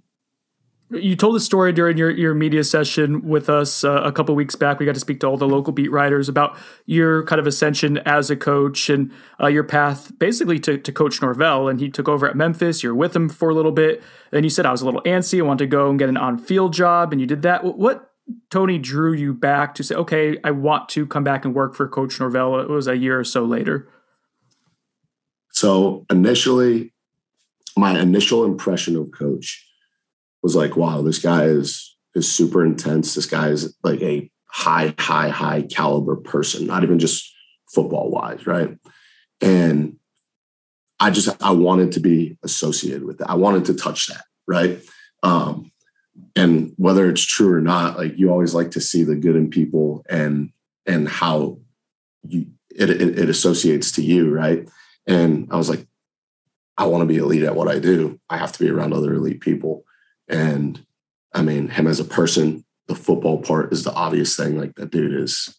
you 0.92 1.16
told 1.16 1.36
the 1.36 1.40
story 1.40 1.74
during 1.74 1.98
your, 1.98 2.12
your 2.12 2.36
media 2.36 2.64
session 2.64 3.28
with 3.28 3.50
us 3.50 3.84
uh, 3.84 4.02
a 4.04 4.12
couple 4.12 4.36
weeks 4.36 4.56
back. 4.56 4.80
We 4.80 4.86
got 4.86 4.94
to 4.94 5.02
speak 5.02 5.20
to 5.22 5.28
all 5.28 5.38
the 5.38 5.48
local 5.48 5.74
beat 5.74 5.92
writers 5.92 6.30
about 6.30 6.58
your 6.86 7.24
kind 7.26 7.40
of 7.40 7.48
ascension 7.48 7.98
as 8.00 8.30
a 8.30 8.36
coach 8.36 8.90
and 8.90 9.12
uh, 9.42 9.48
your 9.48 9.64
path 9.64 10.18
basically 10.20 10.60
to, 10.60 10.78
to 10.78 10.92
Coach 10.92 11.22
Norvell. 11.22 11.68
And 11.68 11.80
he 11.80 11.90
took 11.90 12.08
over 12.08 12.28
at 12.30 12.36
Memphis. 12.36 12.84
You're 12.84 12.94
with 12.94 13.16
him 13.16 13.30
for 13.30 13.50
a 13.50 13.56
little 13.56 13.72
bit. 13.72 14.04
And 14.32 14.46
you 14.46 14.50
said, 14.50 14.68
I 14.68 14.72
was 14.72 14.82
a 14.82 14.86
little 14.86 15.02
antsy. 15.02 15.40
I 15.40 15.42
wanted 15.42 15.64
to 15.66 15.68
go 15.68 15.90
and 15.90 15.98
get 15.98 16.08
an 16.08 16.18
on 16.18 16.38
field 16.38 16.74
job. 16.74 17.12
And 17.12 17.20
you 17.20 17.26
did 17.26 17.42
that. 17.42 17.64
What, 17.64 18.12
Tony, 18.52 18.78
drew 18.78 19.14
you 19.14 19.34
back 19.34 19.74
to 19.76 19.84
say, 19.84 19.96
okay, 19.96 20.38
I 20.44 20.52
want 20.52 20.90
to 20.90 21.08
come 21.08 21.24
back 21.24 21.46
and 21.46 21.56
work 21.56 21.74
for 21.74 21.88
Coach 21.88 22.20
Norvell? 22.20 22.60
It 22.60 22.70
was 22.70 22.88
a 22.88 22.96
year 22.96 23.20
or 23.20 23.24
so 23.24 23.44
later. 23.44 23.90
So 25.52 26.06
initially, 26.12 26.94
my 27.76 28.00
initial 28.00 28.46
impression 28.46 28.96
of 28.96 29.10
Coach 29.12 29.66
was 30.46 30.56
like, 30.56 30.78
wow, 30.78 31.02
this 31.02 31.18
guy 31.18 31.46
is 31.46 31.98
is 32.14 32.32
super 32.32 32.64
intense. 32.64 33.16
This 33.16 33.26
guy 33.26 33.48
is 33.48 33.76
like 33.84 34.00
a 34.04 34.30
high, 34.46 34.94
high, 35.00 35.30
high 35.30 35.64
caliber 35.64 36.16
person, 36.18 36.68
not 36.68 36.84
even 36.84 37.00
just 37.00 37.34
football 37.74 38.12
wise, 38.12 38.46
right? 38.46 38.78
And 39.42 39.98
I 41.00 41.10
just 41.10 41.36
I 41.44 41.50
wanted 41.50 41.94
to 41.94 42.00
be 42.00 42.38
associated 42.44 43.06
with 43.06 43.18
that. 43.18 43.30
I 43.32 43.34
wanted 43.34 43.66
to 43.66 43.74
touch 43.74 44.06
that, 44.06 44.24
right? 44.48 44.80
Um, 45.24 45.72
and 46.36 46.74
whether 46.78 47.10
it's 47.10 47.26
true 47.26 47.52
or 47.52 47.60
not, 47.60 47.98
like 47.98 48.16
you 48.16 48.30
always 48.30 48.54
like 48.54 48.70
to 48.72 48.82
see 48.82 49.04
the 49.04 49.16
good 49.16 49.36
in 49.36 49.50
people 49.50 50.06
and 50.08 50.52
and 50.86 51.10
how 51.10 51.58
you 52.28 52.46
it, 52.70 52.92
it, 52.92 53.18
it 53.18 53.30
associates 53.30 53.92
to 53.94 54.04
you, 54.04 54.32
right? 54.32 54.70
And 55.08 55.48
I 55.50 55.58
was 55.58 55.72
like, 55.72 55.88
I 56.78 56.86
want 56.86 57.02
to 57.02 57.08
be 57.08 57.18
elite 57.18 57.42
at 57.42 57.56
what 57.56 57.68
I 57.68 57.80
do. 57.80 58.20
I 58.30 58.38
have 58.38 58.52
to 58.52 58.60
be 58.60 58.70
around 58.70 58.94
other 58.94 59.16
elite 59.16 59.42
people. 59.42 59.85
And 60.28 60.86
I 61.34 61.42
mean, 61.42 61.70
him 61.70 61.88
as 61.88 62.00
a 62.00 62.06
person, 62.06 62.66
the 62.88 62.96
football 62.96 63.42
part 63.42 63.74
is 63.74 63.84
the 63.84 63.94
obvious 63.94 64.36
thing. 64.36 64.58
Like 64.58 64.76
that 64.76 64.92
dude 64.92 65.14
is, 65.14 65.56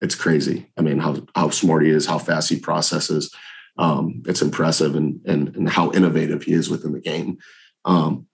it's 0.00 0.14
crazy. 0.14 0.66
I 0.76 0.82
mean, 0.82 0.98
how 0.98 1.26
how 1.34 1.50
smart 1.50 1.84
he 1.84 1.90
is, 1.90 2.06
how 2.06 2.18
fast 2.18 2.50
he 2.50 2.58
processes. 2.58 3.34
Um, 3.76 4.22
it's 4.26 4.42
impressive, 4.42 4.94
and 4.94 5.20
and 5.24 5.54
and 5.56 5.68
how 5.68 5.90
innovative 5.92 6.44
he 6.44 6.52
is 6.52 6.68
within 6.68 6.92
the 6.92 7.00
game. 7.00 7.38
Um, 7.84 8.26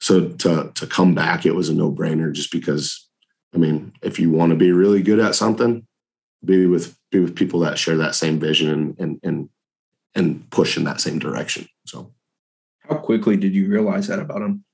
so 0.00 0.28
to 0.28 0.70
to 0.74 0.86
come 0.86 1.14
back, 1.14 1.44
it 1.44 1.54
was 1.54 1.68
a 1.68 1.74
no 1.74 1.90
brainer, 1.90 2.32
just 2.32 2.52
because. 2.52 3.02
I 3.54 3.58
mean, 3.58 3.92
if 4.02 4.18
you 4.18 4.30
want 4.30 4.50
to 4.50 4.56
be 4.56 4.70
really 4.70 5.02
good 5.02 5.18
at 5.18 5.34
something, 5.34 5.86
be 6.44 6.66
with 6.66 6.94
be 7.10 7.20
with 7.20 7.36
people 7.36 7.60
that 7.60 7.78
share 7.78 7.96
that 7.96 8.14
same 8.14 8.38
vision 8.38 8.68
and 8.70 8.98
and 8.98 9.20
and 9.22 9.48
and 10.14 10.50
push 10.50 10.76
in 10.76 10.84
that 10.84 11.00
same 11.00 11.18
direction. 11.18 11.66
So, 11.86 12.12
how 12.80 12.96
quickly 12.96 13.36
did 13.38 13.54
you 13.54 13.68
realize 13.68 14.08
that 14.08 14.18
about 14.18 14.42
him? 14.42 14.65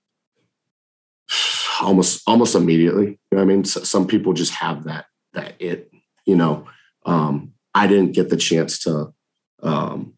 Almost 1.83 2.23
almost 2.27 2.55
immediately. 2.55 3.19
You 3.31 3.37
know 3.37 3.43
I 3.43 3.45
mean, 3.45 3.65
so, 3.65 3.83
some 3.83 4.07
people 4.07 4.33
just 4.33 4.55
have 4.55 4.85
that 4.85 5.07
that 5.35 5.55
it. 5.59 5.91
You 6.25 6.37
know, 6.37 6.69
um, 7.05 7.53
I 7.75 7.87
didn't 7.87 8.13
get 8.13 8.29
the 8.29 8.37
chance 8.37 8.79
to 8.81 9.13
um, 9.63 10.15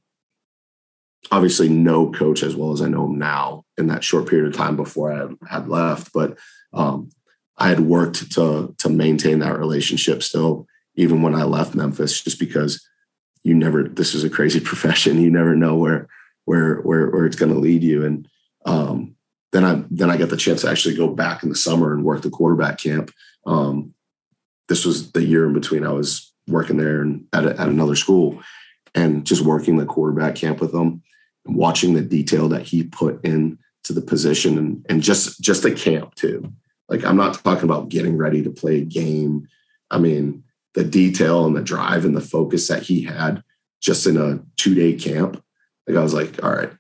obviously 1.31 1.69
no 1.69 2.11
coach 2.11 2.43
as 2.43 2.55
well 2.55 2.73
as 2.73 2.83
I 2.83 2.89
know 2.89 3.07
him 3.07 3.19
now 3.19 3.65
in 3.79 3.87
that 3.89 4.05
short 4.05 4.29
period 4.29 4.49
of 4.49 4.57
time 4.57 4.77
before 4.77 5.13
I 5.13 5.29
had 5.49 5.69
left, 5.69 6.13
but 6.13 6.39
um, 6.73 7.11
I 7.57 7.69
had 7.69 7.81
worked 7.81 8.33
to 8.33 8.75
to 8.79 8.89
maintain 8.89 9.39
that 9.41 9.59
relationship 9.59 10.23
still, 10.23 10.67
even 10.97 11.23
when 11.23 11.35
I 11.35 11.45
left 11.45 11.75
Memphis, 11.75 12.21
just 12.21 12.39
because 12.39 12.87
you 13.43 13.55
never. 13.55 13.85
This 13.85 14.15
is 14.15 14.25
a 14.25 14.31
crazy 14.31 14.61
profession. 14.71 15.21
You 15.21 15.31
never 15.31 15.55
know 15.55 15.77
where 15.77 16.09
where 16.45 16.77
where 16.77 17.09
where 17.11 17.27
it's 17.27 17.37
going 17.37 17.53
to 17.53 17.59
lead 17.59 17.83
you. 17.83 18.05
And 18.05 18.29
um, 18.67 19.14
then 19.55 19.65
I 19.65 19.85
then 19.89 20.11
I 20.11 20.17
got 20.17 20.31
the 20.31 20.37
chance 20.37 20.63
to 20.63 20.69
actually 20.69 20.97
go 20.97 21.09
back 21.09 21.45
in 21.45 21.49
the 21.49 21.55
summer 21.55 21.95
and 21.95 22.05
work 22.05 22.23
the 22.23 22.29
quarterback 22.29 22.77
camp. 22.77 23.13
Um, 23.47 23.95
this 24.69 24.85
was 24.85 25.13
the 25.13 25.23
year 25.23 25.47
in 25.47 25.55
between 25.55 25.87
I 25.87 25.93
was 25.93 26.33
working 26.49 26.77
there 26.77 27.03
and 27.03 27.27
at, 27.33 27.47
a, 27.47 27.51
at 27.51 27.69
another 27.69 27.95
school, 27.95 28.43
and 28.97 29.25
just 29.25 29.43
working 29.43 29.77
the 29.77 29.87
quarterback 29.87 30.35
camp 30.35 30.61
with 30.61 30.75
him, 30.75 31.03
and 31.47 31.55
watching 31.55 31.95
the 31.95 32.03
detail 32.03 32.49
that 32.49 32.63
he 32.63 32.83
put 32.83 33.25
in 33.25 33.57
to 33.85 33.93
the 33.93 34.01
position 34.01 34.59
and, 34.59 34.85
and 34.89 35.03
just 35.03 35.41
just 35.41 35.65
a 35.65 35.71
camp 35.71 36.17
too. 36.17 36.53
Like 36.89 37.05
I'm 37.05 37.17
not 37.17 37.35
talking 37.45 37.65
about 37.65 37.91
getting 37.91 38.17
ready 38.17 38.43
to 38.43 38.51
play 38.51 38.79
a 38.79 38.85
game. 38.85 39.47
I 39.89 39.99
mean, 39.99 40.43
the 40.75 40.83
detail 40.83 41.47
and 41.47 41.55
the 41.55 41.63
drive 41.63 42.05
and 42.05 42.17
the 42.17 42.21
focus 42.21 42.67
that 42.67 42.83
he 42.83 43.03
had 43.03 43.45
just 43.81 44.05
in 44.09 44.17
a 44.17 44.41
two 44.57 44.75
day 44.75 44.95
camp. 44.95 45.41
Like 45.87 45.97
I 45.97 46.03
was 46.03 46.15
like, 46.15 46.43
all 46.43 46.51
right, 46.51 46.73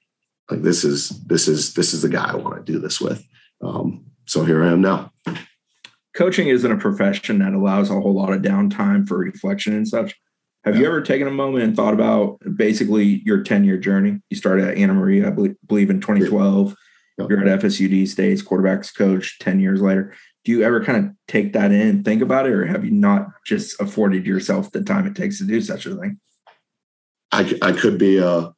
like 0.50 0.62
this 0.62 0.84
is 0.84 1.08
this 1.26 1.48
is 1.48 1.74
this 1.74 1.94
is 1.94 2.02
the 2.02 2.08
guy 2.08 2.30
I 2.32 2.36
want 2.36 2.64
to 2.64 2.72
do 2.72 2.78
this 2.78 3.00
with. 3.00 3.26
Um, 3.62 4.04
so 4.26 4.44
here 4.44 4.62
I 4.62 4.68
am 4.68 4.80
now. 4.80 5.12
Coaching 6.14 6.48
isn't 6.48 6.70
a 6.70 6.76
profession 6.76 7.38
that 7.40 7.54
allows 7.54 7.90
a 7.90 8.00
whole 8.00 8.14
lot 8.14 8.32
of 8.32 8.42
downtime 8.42 9.06
for 9.08 9.18
reflection 9.18 9.74
and 9.74 9.88
such. 9.88 10.14
Have 10.64 10.76
yeah. 10.76 10.82
you 10.82 10.86
ever 10.86 11.02
taken 11.02 11.26
a 11.26 11.32
moment 11.32 11.64
and 11.64 11.76
thought 11.76 11.92
about 11.92 12.38
basically 12.56 13.22
your 13.24 13.42
10 13.42 13.64
year 13.64 13.76
journey? 13.76 14.20
You 14.30 14.36
started 14.36 14.68
at 14.68 14.78
Anna 14.78 14.94
Maria, 14.94 15.26
I 15.26 15.30
believe, 15.30 15.90
in 15.90 16.00
2012. 16.00 16.74
Yep. 17.18 17.30
You're 17.30 17.46
at 17.46 17.60
FSUD 17.60 18.08
State's 18.08 18.42
quarterbacks 18.42 18.94
coach 18.94 19.38
10 19.40 19.60
years 19.60 19.80
later. 19.80 20.14
Do 20.44 20.52
you 20.52 20.62
ever 20.62 20.84
kind 20.84 21.04
of 21.04 21.12
take 21.26 21.52
that 21.52 21.70
in 21.72 21.88
and 21.88 22.04
think 22.04 22.22
about 22.22 22.46
it, 22.46 22.52
or 22.52 22.66
have 22.66 22.84
you 22.84 22.90
not 22.90 23.28
just 23.46 23.80
afforded 23.80 24.26
yourself 24.26 24.70
the 24.72 24.82
time 24.82 25.06
it 25.06 25.14
takes 25.14 25.38
to 25.38 25.44
do 25.44 25.60
such 25.60 25.86
a 25.86 25.94
thing? 25.94 26.20
I, 27.32 27.58
I 27.62 27.72
could 27.72 27.98
be 27.98 28.18
a 28.18 28.52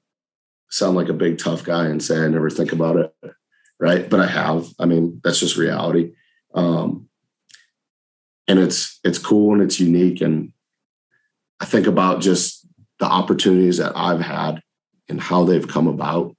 sound 0.71 0.97
like 0.97 1.09
a 1.09 1.15
big 1.15 1.39
tough 1.39 1.65
guy 1.65 1.87
and 1.87 2.03
say 2.03 2.19
I 2.19 2.29
never 2.29 2.51
think 2.51 2.73
about 2.73 2.97
it, 2.97 3.15
right? 3.79 4.09
But 4.09 4.21
I 4.21 4.27
have. 4.27 4.67
I 4.79 4.87
mean, 4.87 5.21
that's 5.23 5.41
just 5.41 5.57
reality. 5.57 6.13
Um, 6.55 7.09
and 8.49 8.59
it's 8.59 9.01
it's 9.05 9.19
cool 9.19 9.53
and 9.53 9.63
it's 9.63 9.81
unique. 9.81 10.21
And 10.21 10.53
I 11.61 11.65
think 11.65 11.87
about 11.87 12.21
just 12.21 12.67
the 12.99 13.07
opportunities 13.07 13.79
that 13.79 13.93
I've 13.97 14.21
had 14.21 14.63
and 15.09 15.21
how 15.21 15.45
they've 15.45 15.67
come 15.67 15.87
about. 15.87 16.37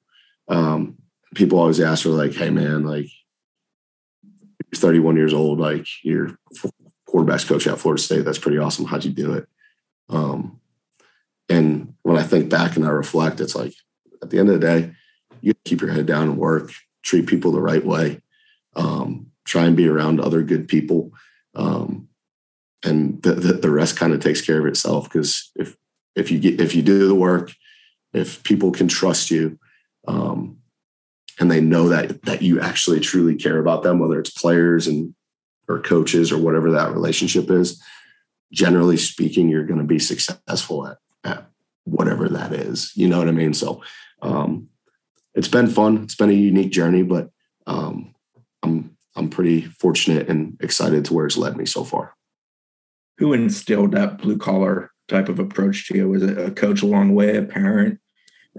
Um, 0.47 0.97
people 1.36 1.59
always 1.59 1.80
ask 1.80 2.03
for 2.03 2.09
like, 2.09 2.34
hey 2.34 2.49
man, 2.49 2.84
like 2.84 3.07
you're 4.23 4.80
31 4.80 5.17
years 5.17 5.34
old, 5.34 5.59
like 5.59 5.86
you're 6.03 6.38
quarterbacks 7.07 7.47
coach 7.47 7.67
at 7.67 7.80
Florida 7.80 8.01
State. 8.01 8.25
That's 8.25 8.39
pretty 8.39 8.57
awesome. 8.57 8.86
How'd 8.86 9.05
you 9.05 9.11
do 9.11 9.34
it? 9.34 9.47
Um, 10.09 10.59
and 11.49 11.93
when 12.03 12.17
I 12.17 12.23
think 12.23 12.49
back 12.49 12.75
and 12.75 12.86
I 12.86 12.89
reflect, 12.89 13.39
it's 13.39 13.55
like 13.55 13.73
at 14.22 14.30
the 14.30 14.39
end 14.39 14.49
of 14.49 14.59
the 14.59 14.68
day, 14.68 14.93
you 15.41 15.53
keep 15.65 15.82
your 15.82 15.91
head 15.91 16.05
down 16.05 16.24
and 16.24 16.38
work, 16.38 16.72
treat 17.03 17.28
people 17.28 17.51
the 17.51 17.61
right 17.61 17.86
way, 17.86 18.22
um, 18.76 19.28
try 19.45 19.65
and 19.65 19.78
be 19.78 19.88
around 19.88 20.20
other 20.20 20.41
good 20.41 20.68
people. 20.68 21.11
Um, 21.55 22.09
and 22.84 23.22
the, 23.24 23.34
the, 23.34 23.53
the 23.53 23.72
rest 23.72 23.97
kind 23.97 24.13
of 24.13 24.20
takes 24.20 24.41
care 24.41 24.59
of 24.59 24.65
itself. 24.65 25.05
Because 25.05 25.51
if 25.55 25.76
if 26.15 26.32
you 26.32 26.39
get 26.39 26.61
if 26.61 26.76
you 26.76 26.82
do 26.82 27.07
the 27.07 27.15
work, 27.15 27.53
if 28.13 28.43
people 28.43 28.72
can 28.72 28.88
trust 28.88 29.32
you, 29.32 29.59
um, 30.07 30.57
and 31.39 31.49
they 31.49 31.61
know 31.61 31.89
that 31.89 32.24
that 32.24 32.41
you 32.41 32.59
actually 32.59 32.99
truly 32.99 33.36
care 33.36 33.59
about 33.59 33.84
them, 33.84 33.99
whether 33.99 34.20
it's 34.20 34.30
players 34.30 34.88
and 34.88 35.13
or 35.68 35.80
coaches 35.80 36.32
or 36.32 36.38
whatever 36.38 36.72
that 36.72 36.93
relationship 36.93 37.49
is, 37.51 37.82
generally 38.51 38.97
speaking, 38.97 39.49
you're 39.49 39.65
going 39.65 39.80
to 39.80 39.86
be 39.86 39.99
successful 39.99 40.88
at, 40.88 40.97
at 41.24 41.49
whatever 41.84 42.30
that 42.30 42.53
is. 42.53 42.91
You 42.95 43.09
know 43.09 43.20
what 43.20 43.28
I 43.28 43.32
mean? 43.32 43.53
So 43.53 43.82
um, 44.22 44.70
it's 45.34 45.47
been 45.47 45.68
fun. 45.68 46.03
It's 46.03 46.15
been 46.15 46.30
a 46.30 46.34
unique 46.34 46.72
journey, 46.72 47.03
but 47.03 47.30
um, 47.68 48.15
I'm 48.63 48.97
I'm 49.15 49.30
pretty 49.30 49.61
fortunate 49.61 50.30
and 50.30 50.57
excited 50.61 51.05
to 51.05 51.13
where 51.13 51.26
it's 51.26 51.38
led 51.38 51.57
me 51.57 51.65
so 51.65 51.84
far. 51.84 52.15
Who 53.18 53.34
instilled 53.34 53.91
that 53.93 54.20
blue 54.20 54.38
collar 54.38 54.91
type 55.07 55.30
of 55.30 55.39
approach 55.39 55.88
to 55.88 55.97
you? 55.97 56.09
Was 56.09 56.24
it 56.24 56.38
a 56.38 56.51
coach 56.51 56.82
along 56.82 57.09
the 57.09 57.13
way, 57.13 57.38
a 57.38 57.41
parent? 57.41 57.99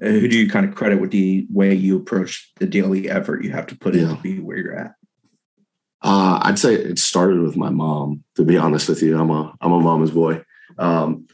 Uh, 0.01 0.09
who 0.09 0.29
do 0.29 0.39
you 0.39 0.49
kind 0.49 0.69
of 0.69 0.75
credit 0.75 1.01
with 1.01 1.11
the 1.11 1.47
way 1.51 1.75
you 1.75 1.97
approach 1.97 2.53
the 2.57 2.67
daily 2.67 3.11
effort 3.11 3.45
you 3.45 3.51
have 3.51 3.67
to 3.67 3.77
put 3.77 3.97
in 3.97 4.09
to 4.09 4.23
be 4.23 4.39
where 4.39 4.57
you're 4.57 4.77
at? 4.77 4.95
Uh, 6.03 6.39
I'd 6.43 6.59
say 6.59 6.75
it 6.75 6.99
started 6.99 7.41
with 7.41 7.57
my 7.57 7.71
mom. 7.71 8.23
To 8.37 8.45
be 8.45 8.57
honest 8.57 8.89
with 8.89 9.03
you, 9.03 9.19
I'm 9.19 9.31
a 9.31 9.53
I'm 9.61 9.73
a 9.73 9.81
mama's 9.81 10.13
boy. 10.13 10.45
Um, 10.79 11.27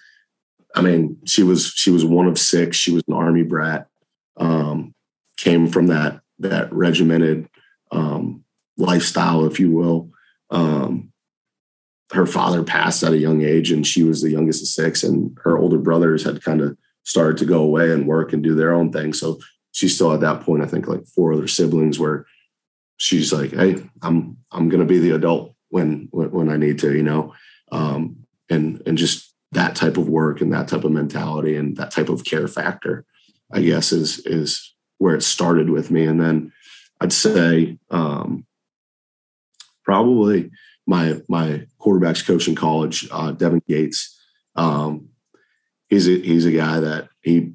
I 0.75 0.81
mean, 0.81 1.19
she 1.27 1.43
was 1.43 1.73
she 1.75 1.91
was 1.91 2.05
one 2.05 2.27
of 2.27 2.39
six. 2.39 2.77
She 2.77 2.93
was 2.93 3.03
an 3.07 3.15
army 3.15 3.43
brat. 3.43 3.89
Um, 4.37 4.95
came 5.37 5.69
from 5.69 5.89
that 5.89 6.21
that 6.39 6.73
regimented 6.73 7.49
um, 7.91 8.45
lifestyle, 8.77 9.47
if 9.47 9.61
you 9.61 9.71
will. 9.71 10.11
Um, 10.51 11.13
her 12.13 12.27
father 12.27 12.63
passed 12.63 13.03
at 13.03 13.13
a 13.13 13.19
young 13.19 13.43
age, 13.43 13.71
and 13.71 13.87
she 13.87 14.03
was 14.03 14.23
the 14.23 14.31
youngest 14.31 14.63
of 14.63 14.69
six. 14.69 15.03
And 15.03 15.37
her 15.43 15.59
older 15.59 15.79
brothers 15.79 16.25
had 16.25 16.43
kind 16.43 16.61
of 16.61 16.77
started 17.05 17.37
to 17.39 17.45
go 17.45 17.63
away 17.63 17.91
and 17.91 18.07
work 18.07 18.33
and 18.33 18.43
do 18.43 18.55
their 18.55 18.73
own 18.73 18.93
thing. 18.93 19.13
So 19.13 19.41
she 19.73 19.89
still 19.89 20.13
at 20.13 20.21
that 20.21 20.43
point, 20.43 20.63
I 20.63 20.67
think 20.67 20.87
like 20.87 21.05
four 21.07 21.33
other 21.33 21.49
siblings 21.49 21.99
where 21.99 22.27
she's 22.97 23.33
like, 23.33 23.51
Hey, 23.53 23.83
I'm, 24.03 24.39
I'm 24.53 24.69
going 24.69 24.81
to 24.81 24.87
be 24.87 24.99
the 24.99 25.15
adult 25.15 25.55
when, 25.69 26.09
when, 26.13 26.31
when 26.31 26.49
I 26.51 26.57
need 26.57 26.79
to, 26.81 26.95
you 26.95 27.03
know? 27.03 27.35
Um, 27.73 28.25
and, 28.49 28.83
and 28.87 28.97
just 28.97 29.35
that 29.53 29.75
type 29.75 29.97
of 29.97 30.09
work 30.09 30.41
and 30.41 30.53
that 30.53 30.69
type 30.69 30.85
of 30.85 30.93
mentality 30.93 31.57
and 31.57 31.77
that 31.77 31.91
type 31.91 32.09
of 32.09 32.25
care 32.25 32.47
factor, 32.47 33.05
I 33.53 33.63
guess 33.63 33.93
is, 33.93 34.21
is 34.27 34.75
where 34.99 35.15
it 35.15 35.23
started 35.23 35.71
with 35.71 35.91
me. 35.91 36.05
And 36.05 36.21
then 36.21 36.53
I'd 37.01 37.13
say, 37.13 37.79
um, 37.91 38.47
probably 39.85 40.51
my, 40.87 41.21
my 41.29 41.67
quarterbacks 41.81 42.27
coach 42.27 42.49
in 42.49 42.55
college, 42.55 43.09
uh, 43.11 43.33
Devin 43.33 43.63
Gates, 43.69 44.19
um, 44.57 45.09
he's 45.89 46.09
a, 46.09 46.19
he's 46.21 46.47
a 46.47 46.53
guy 46.53 46.81
that 46.81 47.09
he 47.23 47.53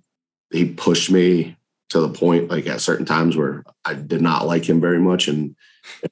he 0.51 0.65
pushed 0.65 1.11
me 1.11 1.57
to 1.89 1.99
the 1.99 2.09
point 2.09 2.49
like 2.49 2.67
at 2.67 2.81
certain 2.81 3.05
times 3.05 3.35
where 3.35 3.63
I 3.85 3.93
did 3.93 4.21
not 4.21 4.47
like 4.47 4.67
him 4.67 4.81
very 4.81 4.99
much. 4.99 5.27
And 5.27 5.55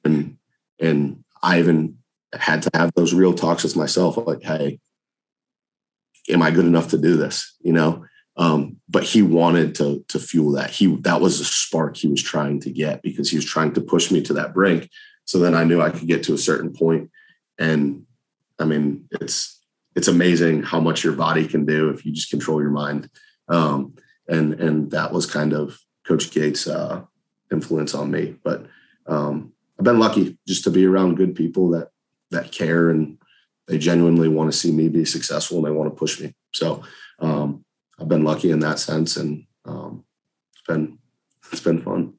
and 0.04 0.36
and 0.80 1.24
I 1.42 1.58
even 1.58 1.98
had 2.32 2.62
to 2.62 2.70
have 2.74 2.92
those 2.94 3.14
real 3.14 3.34
talks 3.34 3.64
with 3.64 3.76
myself 3.76 4.16
like 4.18 4.42
hey 4.42 4.80
am 6.28 6.42
I 6.42 6.50
good 6.50 6.66
enough 6.66 6.88
to 6.90 6.98
do 6.98 7.16
this? 7.16 7.56
You 7.60 7.72
know 7.72 8.04
um, 8.38 8.76
but 8.88 9.02
he 9.02 9.20
wanted 9.20 9.74
to 9.76 10.04
to 10.08 10.18
fuel 10.18 10.52
that 10.52 10.70
he 10.70 10.96
that 11.02 11.20
was 11.20 11.40
a 11.40 11.44
spark 11.44 11.96
he 11.96 12.08
was 12.08 12.22
trying 12.22 12.60
to 12.60 12.70
get 12.70 13.02
because 13.02 13.30
he 13.30 13.36
was 13.36 13.44
trying 13.44 13.72
to 13.74 13.80
push 13.80 14.10
me 14.10 14.22
to 14.22 14.32
that 14.32 14.54
brink 14.54 14.88
so 15.24 15.38
then 15.38 15.54
I 15.54 15.64
knew 15.64 15.82
I 15.82 15.90
could 15.90 16.08
get 16.08 16.22
to 16.24 16.34
a 16.34 16.38
certain 16.38 16.72
point 16.72 17.10
and 17.58 18.04
I 18.58 18.64
mean 18.64 19.08
it's 19.20 19.58
it's 19.98 20.06
amazing 20.06 20.62
how 20.62 20.78
much 20.78 21.02
your 21.02 21.14
body 21.14 21.44
can 21.44 21.66
do 21.66 21.88
if 21.90 22.06
you 22.06 22.12
just 22.12 22.30
control 22.30 22.60
your 22.60 22.70
mind. 22.70 23.10
Um, 23.48 23.94
and 24.28 24.54
and 24.54 24.90
that 24.92 25.12
was 25.12 25.26
kind 25.26 25.52
of 25.52 25.76
Coach 26.06 26.30
Gates' 26.30 26.68
uh, 26.68 27.02
influence 27.50 27.96
on 27.96 28.08
me. 28.08 28.36
But 28.44 28.66
um, 29.08 29.52
I've 29.76 29.84
been 29.84 29.98
lucky 29.98 30.38
just 30.46 30.62
to 30.64 30.70
be 30.70 30.86
around 30.86 31.16
good 31.16 31.34
people 31.34 31.70
that 31.70 31.88
that 32.30 32.52
care 32.52 32.90
and 32.90 33.18
they 33.66 33.76
genuinely 33.76 34.28
want 34.28 34.52
to 34.52 34.56
see 34.56 34.70
me 34.70 34.88
be 34.88 35.04
successful 35.04 35.58
and 35.58 35.66
they 35.66 35.72
want 35.72 35.90
to 35.90 35.98
push 35.98 36.20
me. 36.20 36.32
So 36.52 36.84
um, 37.18 37.64
I've 38.00 38.08
been 38.08 38.24
lucky 38.24 38.50
in 38.50 38.60
that 38.60 38.78
sense, 38.78 39.16
and 39.16 39.44
um, 39.64 40.04
it's 40.52 40.62
been 40.66 40.98
it's 41.52 41.60
been 41.60 41.80
fun. 41.80 42.14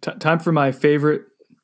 T- 0.00 0.12
time 0.18 0.38
for 0.38 0.52
my 0.52 0.72
favorite 0.72 1.22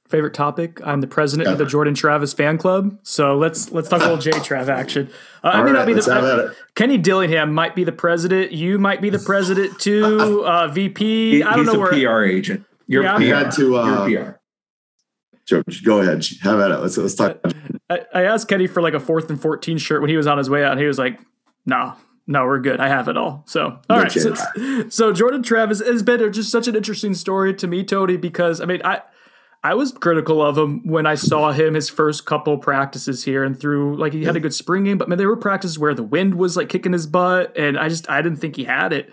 favorite 0.09 0.35
topic. 0.35 0.81
I'm 0.85 1.01
the 1.01 1.07
president 1.07 1.49
yeah. 1.49 1.53
of 1.53 1.59
the 1.59 1.67
Jordan 1.67 1.95
Travis 1.95 2.33
fan 2.33 2.59
club. 2.59 2.99
So 3.03 3.37
let's 3.37 3.73
let's 3.73 3.89
talk 3.89 4.01
a 4.01 4.05
little 4.05 4.19
J 4.19 4.31
Trav 4.33 4.69
action. 4.81 5.11
Uh, 5.43 5.49
I 5.49 5.59
may 5.59 5.73
right, 5.73 5.73
not 5.73 5.87
be 5.87 5.95
the 5.95 6.13
uh, 6.13 6.53
Kenny 6.75 6.99
Dillingham 6.99 7.53
might 7.53 7.75
be 7.75 7.85
the 7.85 7.93
president. 7.93 8.53
You 8.53 8.79
might 8.79 9.01
be 9.01 9.11
the 9.11 9.19
president 9.19 9.79
too. 9.81 10.45
Uh, 10.45 10.69
VP. 10.69 11.31
He, 11.31 11.43
I 11.43 11.57
don't 11.57 11.65
know 11.65 11.79
where. 11.79 11.91
PR 11.91 12.23
agent. 12.25 12.65
You're 12.87 13.03
yeah, 13.03 13.17
PR. 13.17 13.23
Had 13.23 13.51
to, 13.53 13.77
uh, 13.77 14.07
PR. 14.07 14.31
George, 15.47 15.85
go 15.85 16.01
ahead. 16.01 16.25
Have 16.43 16.61
at 16.61 16.71
it. 16.71 16.79
Let's 16.79 16.97
let's 16.97 17.15
talk. 17.15 17.41
I, 17.89 18.01
I 18.13 18.23
asked 18.25 18.49
Kenny 18.49 18.67
for 18.67 18.83
like 18.83 18.95
a 18.95 19.01
fourth 19.01 19.31
and 19.31 19.41
fourteen 19.41 19.79
shirt 19.79 20.01
when 20.01 20.11
he 20.11 20.17
was 20.17 20.27
on 20.27 20.39
his 20.39 20.51
way 20.51 20.65
out. 20.65 20.73
and 20.73 20.81
he 20.81 20.87
was 20.87 20.99
like, 20.99 21.19
"No, 21.65 21.95
no, 22.27 22.45
we're 22.47 22.61
good. 22.61 22.81
I 22.81 22.89
have 22.89 23.09
it 23.09 23.17
all. 23.17 23.45
So, 23.47 23.79
all 23.91 23.99
right. 23.99 24.11
So, 24.11 24.89
so, 24.89 25.13
Jordan 25.13 25.43
Travis 25.43 25.81
has 25.81 26.03
been 26.03 26.33
just 26.33 26.51
such 26.51 26.69
an 26.69 26.75
interesting 26.75 27.13
story 27.15 27.53
to 27.55 27.67
me, 27.67 27.85
Tony, 27.85 28.17
because 28.17 28.61
I 28.61 28.65
mean, 28.65 28.81
I 28.85 29.03
I 29.65 29.75
was 29.75 29.93
critical 29.93 30.43
of 30.43 30.59
him 30.59 30.87
when 30.87 31.07
I 31.07 31.15
saw 31.15 31.53
him 31.53 31.73
his 31.73 31.89
first 31.89 32.27
couple 32.27 32.59
practices 32.59 33.25
here 33.25 33.43
and 33.45 33.59
through 33.59 33.97
like 33.97 34.13
he 34.13 34.25
had 34.25 34.37
a 34.37 34.41
good 34.41 34.55
spring 34.55 34.85
game, 34.85 34.99
but 34.99 35.09
man, 35.09 35.17
there 35.17 35.27
were 35.27 35.37
practices 35.37 35.79
where 35.79 35.95
the 35.95 36.03
wind 36.03 36.35
was 36.35 36.55
like 36.55 36.69
kicking 36.69 36.93
his 36.93 37.07
butt, 37.07 37.57
and 37.57 37.79
I 37.79 37.89
just 37.89 38.09
I 38.11 38.21
didn't 38.21 38.39
think 38.39 38.57
he 38.57 38.65
had 38.65 38.93
it. 38.93 39.11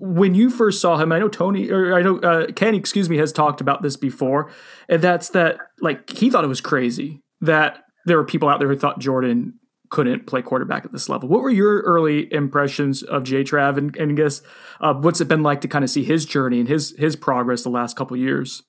When 0.00 0.34
you 0.34 0.50
first 0.50 0.80
saw 0.80 0.96
him, 0.98 1.12
I 1.12 1.20
know 1.20 1.28
Tony 1.28 1.70
or 1.70 1.94
I 1.94 2.02
know 2.02 2.18
uh, 2.18 2.50
Kenny, 2.50 2.78
excuse 2.78 3.08
me, 3.08 3.18
has 3.18 3.32
talked 3.32 3.60
about 3.60 3.80
this 3.80 3.96
before, 3.96 4.50
and 4.88 5.00
that's 5.00 5.30
that 5.30 5.58
like 5.80 6.10
he 6.10 6.30
thought 6.30 6.42
it 6.42 6.48
was 6.48 6.60
crazy 6.60 7.22
that 7.40 7.84
there 8.06 8.16
were 8.16 8.24
people 8.24 8.48
out 8.48 8.58
there 8.58 8.68
who 8.68 8.76
thought 8.76 8.98
Jordan 8.98 9.59
couldn't 9.90 10.26
play 10.26 10.40
quarterback 10.40 10.84
at 10.84 10.92
this 10.92 11.08
level. 11.08 11.28
What 11.28 11.42
were 11.42 11.50
your 11.50 11.80
early 11.80 12.32
impressions 12.32 13.02
of 13.02 13.24
Jay 13.24 13.42
Trav, 13.42 13.76
and, 13.76 13.94
and 13.96 14.12
I 14.12 14.14
guess 14.14 14.42
uh, 14.80 14.94
what's 14.94 15.20
it 15.20 15.28
been 15.28 15.42
like 15.42 15.60
to 15.62 15.68
kind 15.68 15.84
of 15.84 15.90
see 15.90 16.04
his 16.04 16.24
journey 16.24 16.60
and 16.60 16.68
his 16.68 16.94
his 16.98 17.16
progress 17.16 17.62
the 17.62 17.70
last 17.70 17.96
couple 17.96 18.16
years? 18.16 18.62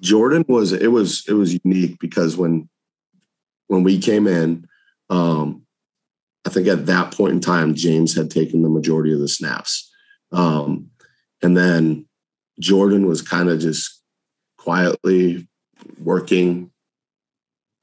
Jordan 0.00 0.44
was 0.48 0.72
it 0.72 0.90
was 0.90 1.24
it 1.28 1.34
was 1.34 1.58
unique 1.64 1.98
because 2.00 2.36
when 2.36 2.68
when 3.68 3.82
we 3.82 3.98
came 3.98 4.26
in, 4.26 4.66
um, 5.10 5.62
I 6.46 6.50
think 6.50 6.68
at 6.68 6.86
that 6.86 7.12
point 7.12 7.32
in 7.32 7.40
time, 7.40 7.74
James 7.74 8.14
had 8.14 8.30
taken 8.30 8.62
the 8.62 8.68
majority 8.68 9.12
of 9.12 9.20
the 9.20 9.28
snaps. 9.28 9.92
Um, 10.32 10.90
and 11.42 11.56
then 11.56 12.06
Jordan 12.60 13.06
was 13.06 13.22
kind 13.22 13.48
of 13.48 13.60
just 13.60 14.02
quietly 14.56 15.48
working, 15.98 16.70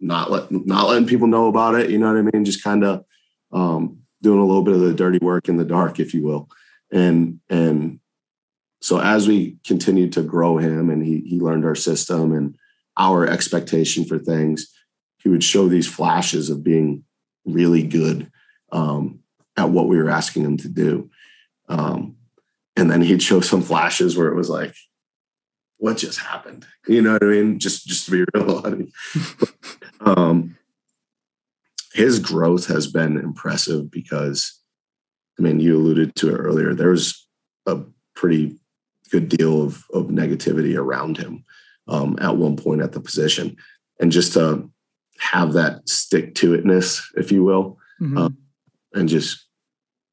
not 0.04 0.30
let, 0.30 0.52
not 0.52 0.88
letting 0.88 1.08
people 1.08 1.28
know 1.28 1.48
about 1.48 1.76
it. 1.76 1.90
You 1.90 1.98
know 1.98 2.14
what 2.14 2.20
I 2.20 2.22
mean? 2.22 2.46
Just 2.46 2.64
kind 2.64 2.84
of 2.84 3.06
um, 3.52 4.00
doing 4.22 4.40
a 4.40 4.46
little 4.46 4.64
bit 4.64 4.76
of 4.76 4.82
the 4.82 4.94
dirty 4.94 5.20
work 5.20 5.48
in 5.48 5.58
the 5.58 5.66
dark, 5.66 6.00
if 6.00 6.14
you 6.14 6.24
will. 6.24 6.50
And 6.92 7.40
and 7.50 8.00
so 8.82 9.00
as 9.00 9.28
we 9.28 9.58
continued 9.66 10.12
to 10.14 10.22
grow 10.22 10.58
him 10.58 10.90
and 10.90 11.04
he, 11.04 11.22
he 11.22 11.40
learned 11.40 11.64
our 11.66 11.76
system 11.76 12.34
and 12.34 12.58
our 12.98 13.26
expectation 13.26 14.04
for 14.04 14.20
things, 14.20 14.68
he 15.20 15.30
would 15.30 15.44
show 15.44 15.70
these 15.70 15.88
flashes 15.88 16.50
of 16.50 16.64
being 16.64 17.06
really 17.46 17.84
good 17.84 18.30
um, 18.74 19.20
at 19.56 19.70
what 19.70 19.88
we 19.88 19.98
were 19.98 20.10
asking 20.10 20.44
him 20.44 20.58
to 20.58 20.68
do. 20.68 21.10
Um, 21.70 22.18
and 22.76 22.92
then 22.92 23.02
he'd 23.02 23.24
show 23.24 23.40
some 23.40 23.62
flashes 23.62 24.18
where 24.18 24.28
it 24.28 24.36
was 24.36 24.50
like, 24.50 24.76
what 25.84 25.98
just 25.98 26.20
happened? 26.20 26.66
You 26.88 27.02
know 27.02 27.12
what 27.12 27.24
I 27.24 27.26
mean? 27.26 27.60
Just, 27.60 27.86
just 27.86 28.06
to 28.06 28.12
be 28.12 28.24
real. 28.34 28.66
I 28.66 28.70
mean, 28.70 28.92
um, 30.00 30.58
his 31.92 32.20
growth 32.20 32.68
has 32.68 32.88
been 32.88 33.18
impressive 33.18 33.92
because, 33.92 34.62
I 35.38 35.42
mean, 35.42 35.60
you 35.60 35.76
alluded 35.76 36.16
to 36.16 36.30
it 36.34 36.38
earlier. 36.38 36.74
There's 36.74 37.28
a 37.66 37.82
pretty 38.16 38.62
good 39.12 39.28
deal 39.28 39.62
of, 39.62 39.84
of 39.94 40.06
negativity 40.06 40.78
around 40.78 41.18
him 41.18 41.44
um, 41.90 42.18
at 42.22 42.38
one 42.38 42.56
point 42.56 42.82
at 42.82 42.94
the 42.94 43.02
position. 43.02 43.58
And 44.00 44.10
just 44.10 44.32
to 44.36 44.72
have 45.20 45.52
that 45.52 45.90
stick 45.90 46.34
to 46.36 46.58
itness, 46.58 47.04
if 47.18 47.30
you 47.30 47.44
will, 47.44 47.78
mm-hmm. 48.02 48.18
um, 48.18 48.38
and 48.94 49.10
just 49.10 49.48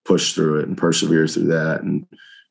push 0.04 0.32
through 0.32 0.58
it 0.58 0.66
and 0.66 0.76
persevere 0.76 1.28
through 1.28 1.46
that 1.46 1.82
and 1.82 2.06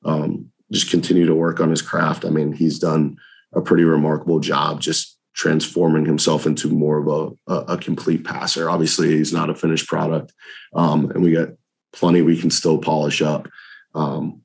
um, 0.05 0.53
just 0.71 0.89
continue 0.89 1.25
to 1.25 1.35
work 1.35 1.59
on 1.59 1.69
his 1.69 1.81
craft. 1.81 2.25
I 2.25 2.29
mean, 2.29 2.51
he's 2.51 2.79
done 2.79 3.17
a 3.53 3.61
pretty 3.61 3.83
remarkable 3.83 4.39
job 4.39 4.81
just 4.81 5.17
transforming 5.33 6.05
himself 6.05 6.45
into 6.45 6.67
more 6.69 6.97
of 6.97 7.37
a, 7.47 7.73
a, 7.73 7.77
complete 7.77 8.25
passer. 8.25 8.69
Obviously, 8.69 9.09
he's 9.09 9.31
not 9.31 9.49
a 9.49 9.55
finished 9.55 9.87
product, 9.87 10.33
um, 10.73 11.09
and 11.11 11.23
we 11.23 11.31
got 11.31 11.49
plenty 11.93 12.21
we 12.21 12.39
can 12.39 12.51
still 12.51 12.77
polish 12.77 13.21
up. 13.21 13.47
Um, 13.95 14.41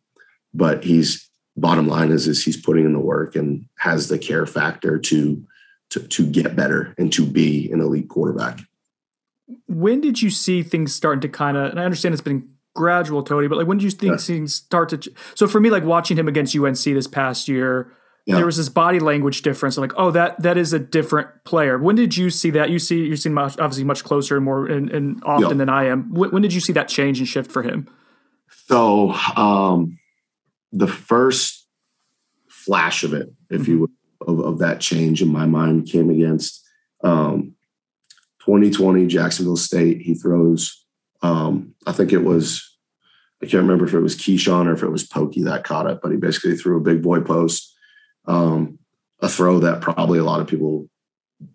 but 0.53 0.85
he's 0.85 1.29
bottom 1.57 1.89
line 1.89 2.11
is 2.11 2.27
is 2.27 2.45
he's 2.45 2.61
putting 2.61 2.85
in 2.85 2.93
the 2.93 3.01
work 3.01 3.37
and 3.37 3.67
has 3.79 4.09
the 4.09 4.19
care 4.19 4.47
factor 4.47 4.99
to 4.99 5.45
to 5.91 6.01
to 6.01 6.27
get 6.27 6.57
better 6.57 6.95
and 6.97 7.13
to 7.13 7.27
be 7.27 7.71
an 7.73 7.81
elite 7.81 8.09
quarterback. 8.09 8.61
When 9.67 10.01
did 10.01 10.23
you 10.23 10.31
see 10.31 10.63
things 10.63 10.95
starting 10.95 11.21
to 11.23 11.29
kind 11.29 11.57
of? 11.57 11.71
And 11.71 11.81
I 11.81 11.85
understand 11.85 12.15
it's 12.15 12.23
been 12.23 12.54
gradual, 12.75 13.23
Tony, 13.23 13.49
but 13.49 13.59
like 13.59 13.67
when 13.67 13.79
did 13.79 13.85
you 13.85 13.91
think 13.91 14.13
yeah. 14.13 14.19
things 14.19 14.55
start 14.55 14.91
to? 14.91 15.13
So 15.35 15.47
for 15.47 15.61
me, 15.61 15.71
like 15.71 15.85
watching 15.85 16.19
him 16.19 16.29
against 16.29 16.57
UNC 16.57 16.83
this 16.83 17.07
past 17.07 17.49
year. 17.49 17.93
Yeah. 18.27 18.37
There 18.37 18.47
was 18.47 18.57
this 18.57 18.71
body 18.71 19.01
language 19.01 19.43
difference. 19.43 19.77
I'm 19.77 19.83
like, 19.83 19.93
oh, 19.99 20.11
that 20.13 20.41
that 20.41 20.57
is 20.57 20.73
a 20.73 20.79
different 20.79 21.29
player. 21.45 21.77
When 21.77 21.95
did 21.95 22.17
you 22.17 22.31
see 22.31 22.49
that? 22.51 22.71
You 22.71 22.79
see, 22.79 23.05
you're 23.05 23.19
seeing 23.19 23.35
much, 23.35 23.59
obviously 23.59 23.85
much 23.85 24.03
closer 24.03 24.37
and 24.37 24.45
more 24.47 24.67
and, 24.67 24.91
and 24.91 25.23
often 25.25 25.51
yeah. 25.51 25.55
than 25.57 25.69
I 25.69 25.89
am. 25.89 26.11
When, 26.15 26.31
when, 26.31 26.41
did 26.41 26.55
you 26.55 26.61
see 26.61 26.73
that 26.73 26.89
change 26.89 27.19
and 27.19 27.29
shift 27.29 27.53
for 27.53 27.63
him? 27.63 27.87
So, 28.67 29.13
um, 29.37 29.99
the 30.73 30.87
first 30.87 31.67
flash 32.49 33.05
of 33.05 33.13
it, 33.13 33.29
if 33.51 33.69
you 33.69 33.75
mm-hmm. 33.75 34.33
will, 34.33 34.41
of, 34.41 34.55
of 34.55 34.59
that 34.61 34.81
change 34.81 35.21
in 35.21 35.29
my 35.29 35.45
mind 35.45 35.87
came 35.87 36.09
against 36.09 36.65
um, 37.03 37.55
2020 38.45 39.07
Jacksonville 39.07 39.57
State. 39.57 40.01
He 40.01 40.15
throws, 40.15 40.84
um, 41.25 41.75
I 41.87 41.93
think 41.93 42.13
it 42.13 42.23
was, 42.23 42.77
I 43.43 43.47
can't 43.47 43.63
remember 43.63 43.87
if 43.87 43.95
it 43.95 44.01
was 44.01 44.15
Keyshawn 44.15 44.67
or 44.67 44.75
if 44.75 44.83
it 44.83 44.91
was 44.91 45.05
Pokey 45.05 45.45
that 45.45 45.65
caught 45.65 45.87
it, 45.87 46.01
but 46.03 46.11
he 46.11 46.19
basically 46.19 46.55
threw 46.55 46.77
a 46.77 46.83
big 46.83 47.03
boy 47.03 47.21
post, 47.21 47.75
um, 48.27 48.79
a 49.21 49.29
throw 49.29 49.59
that 49.61 49.81
probably 49.81 50.19
a 50.19 50.25
lot 50.25 50.41
of 50.41 50.47
people 50.47 50.87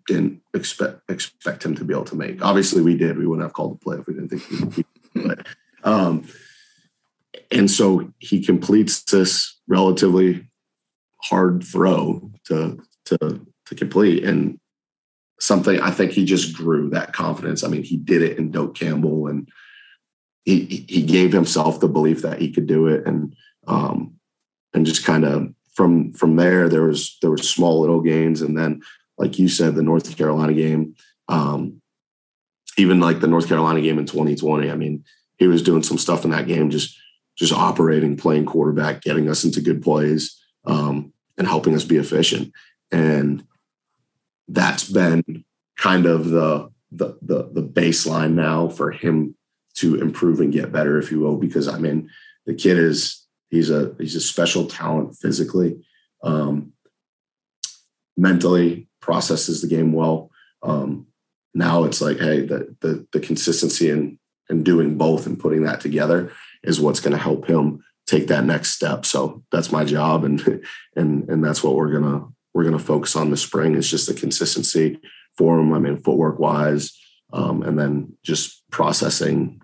didn't 0.08 0.42
expect 0.54 1.08
expect 1.08 1.64
him 1.64 1.76
to 1.76 1.84
be 1.84 1.94
able 1.94 2.04
to 2.06 2.16
make. 2.16 2.44
Obviously, 2.44 2.82
we 2.82 2.96
did. 2.96 3.16
We 3.16 3.26
wouldn't 3.26 3.44
have 3.44 3.52
called 3.52 3.74
the 3.74 3.84
play 3.84 3.98
if 3.98 4.06
we 4.08 4.14
didn't 4.14 4.30
think 4.30 4.42
he 4.42 4.64
would. 4.64 4.86
But, 5.14 5.46
um, 5.88 6.26
and 7.52 7.70
so 7.70 8.12
he 8.18 8.44
completes 8.44 9.04
this 9.04 9.56
relatively 9.68 10.48
hard 11.22 11.62
throw 11.62 12.28
to 12.46 12.82
to 13.04 13.46
to 13.66 13.74
complete 13.76 14.24
and 14.24 14.58
something 15.40 15.80
I 15.80 15.90
think 15.90 16.12
he 16.12 16.24
just 16.24 16.56
grew 16.56 16.90
that 16.90 17.12
confidence. 17.12 17.64
I 17.64 17.68
mean, 17.68 17.82
he 17.82 17.96
did 17.96 18.22
it 18.22 18.38
in 18.38 18.50
Doak 18.50 18.74
Campbell 18.74 19.26
and 19.26 19.48
he 20.44 20.84
he 20.88 21.02
gave 21.02 21.32
himself 21.32 21.80
the 21.80 21.88
belief 21.88 22.22
that 22.22 22.40
he 22.40 22.50
could 22.50 22.66
do 22.66 22.86
it 22.86 23.06
and 23.06 23.36
um 23.66 24.14
and 24.72 24.86
just 24.86 25.04
kind 25.04 25.24
of 25.24 25.52
from 25.74 26.12
from 26.12 26.36
there 26.36 26.68
there 26.68 26.84
was 26.84 27.18
there 27.20 27.30
were 27.30 27.36
small 27.36 27.80
little 27.80 28.00
gains 28.00 28.40
and 28.40 28.56
then 28.56 28.80
like 29.18 29.38
you 29.38 29.48
said 29.48 29.74
the 29.74 29.82
North 29.82 30.16
Carolina 30.16 30.54
game 30.54 30.94
um 31.28 31.82
even 32.78 33.00
like 33.00 33.20
the 33.20 33.26
North 33.26 33.48
Carolina 33.48 33.82
game 33.82 33.98
in 33.98 34.06
2020 34.06 34.70
I 34.70 34.74
mean 34.76 35.04
he 35.36 35.46
was 35.46 35.62
doing 35.62 35.82
some 35.82 35.98
stuff 35.98 36.24
in 36.24 36.30
that 36.30 36.46
game 36.46 36.70
just 36.70 36.96
just 37.40 37.54
operating, 37.54 38.18
playing 38.18 38.44
quarterback, 38.44 39.00
getting 39.00 39.28
us 39.30 39.44
into 39.44 39.62
good 39.62 39.82
plays, 39.82 40.38
um, 40.66 41.10
and 41.38 41.48
helping 41.48 41.74
us 41.74 41.84
be 41.84 41.96
efficient. 41.96 42.52
And 42.92 43.42
that's 44.50 44.88
been 44.88 45.44
kind 45.76 46.06
of 46.06 46.30
the, 46.30 46.70
the 46.92 47.16
the 47.22 47.48
the 47.52 47.62
baseline 47.62 48.32
now 48.32 48.68
for 48.68 48.90
him 48.90 49.36
to 49.74 50.00
improve 50.00 50.40
and 50.40 50.52
get 50.52 50.72
better, 50.72 50.98
if 50.98 51.10
you 51.10 51.20
will. 51.20 51.36
Because 51.36 51.68
I 51.68 51.78
mean, 51.78 52.10
the 52.46 52.54
kid 52.54 52.78
is 52.78 53.26
he's 53.50 53.70
a 53.70 53.94
he's 53.98 54.16
a 54.16 54.20
special 54.20 54.66
talent 54.66 55.16
physically, 55.16 55.80
um, 56.22 56.72
mentally 58.16 58.88
processes 59.00 59.62
the 59.62 59.68
game 59.68 59.92
well. 59.92 60.30
Um, 60.62 61.06
now 61.54 61.84
it's 61.84 62.00
like, 62.00 62.18
hey, 62.18 62.44
the 62.44 62.74
the 62.80 63.06
the 63.12 63.20
consistency 63.20 63.90
and 63.90 64.18
and 64.48 64.64
doing 64.64 64.98
both 64.98 65.26
and 65.26 65.38
putting 65.38 65.62
that 65.62 65.80
together 65.80 66.32
is 66.64 66.80
what's 66.80 67.00
going 67.00 67.12
to 67.12 67.22
help 67.22 67.46
him 67.46 67.84
take 68.06 68.26
that 68.26 68.44
next 68.44 68.70
step. 68.70 69.06
So 69.06 69.44
that's 69.52 69.70
my 69.70 69.84
job, 69.84 70.24
and 70.24 70.62
and 70.96 71.28
and 71.28 71.44
that's 71.44 71.62
what 71.62 71.76
we're 71.76 71.92
gonna 71.92 72.26
we're 72.54 72.64
gonna 72.64 72.78
focus 72.78 73.16
on 73.16 73.30
this 73.30 73.42
spring. 73.42 73.74
Is 73.74 73.90
just 73.90 74.06
the 74.06 74.14
consistency 74.14 74.98
for 75.36 75.58
him. 75.58 75.72
I 75.72 75.78
mean, 75.78 75.96
footwork 75.96 76.38
wise, 76.38 76.96
um, 77.32 77.62
and 77.62 77.78
then 77.78 78.16
just 78.22 78.62
processing 78.70 79.60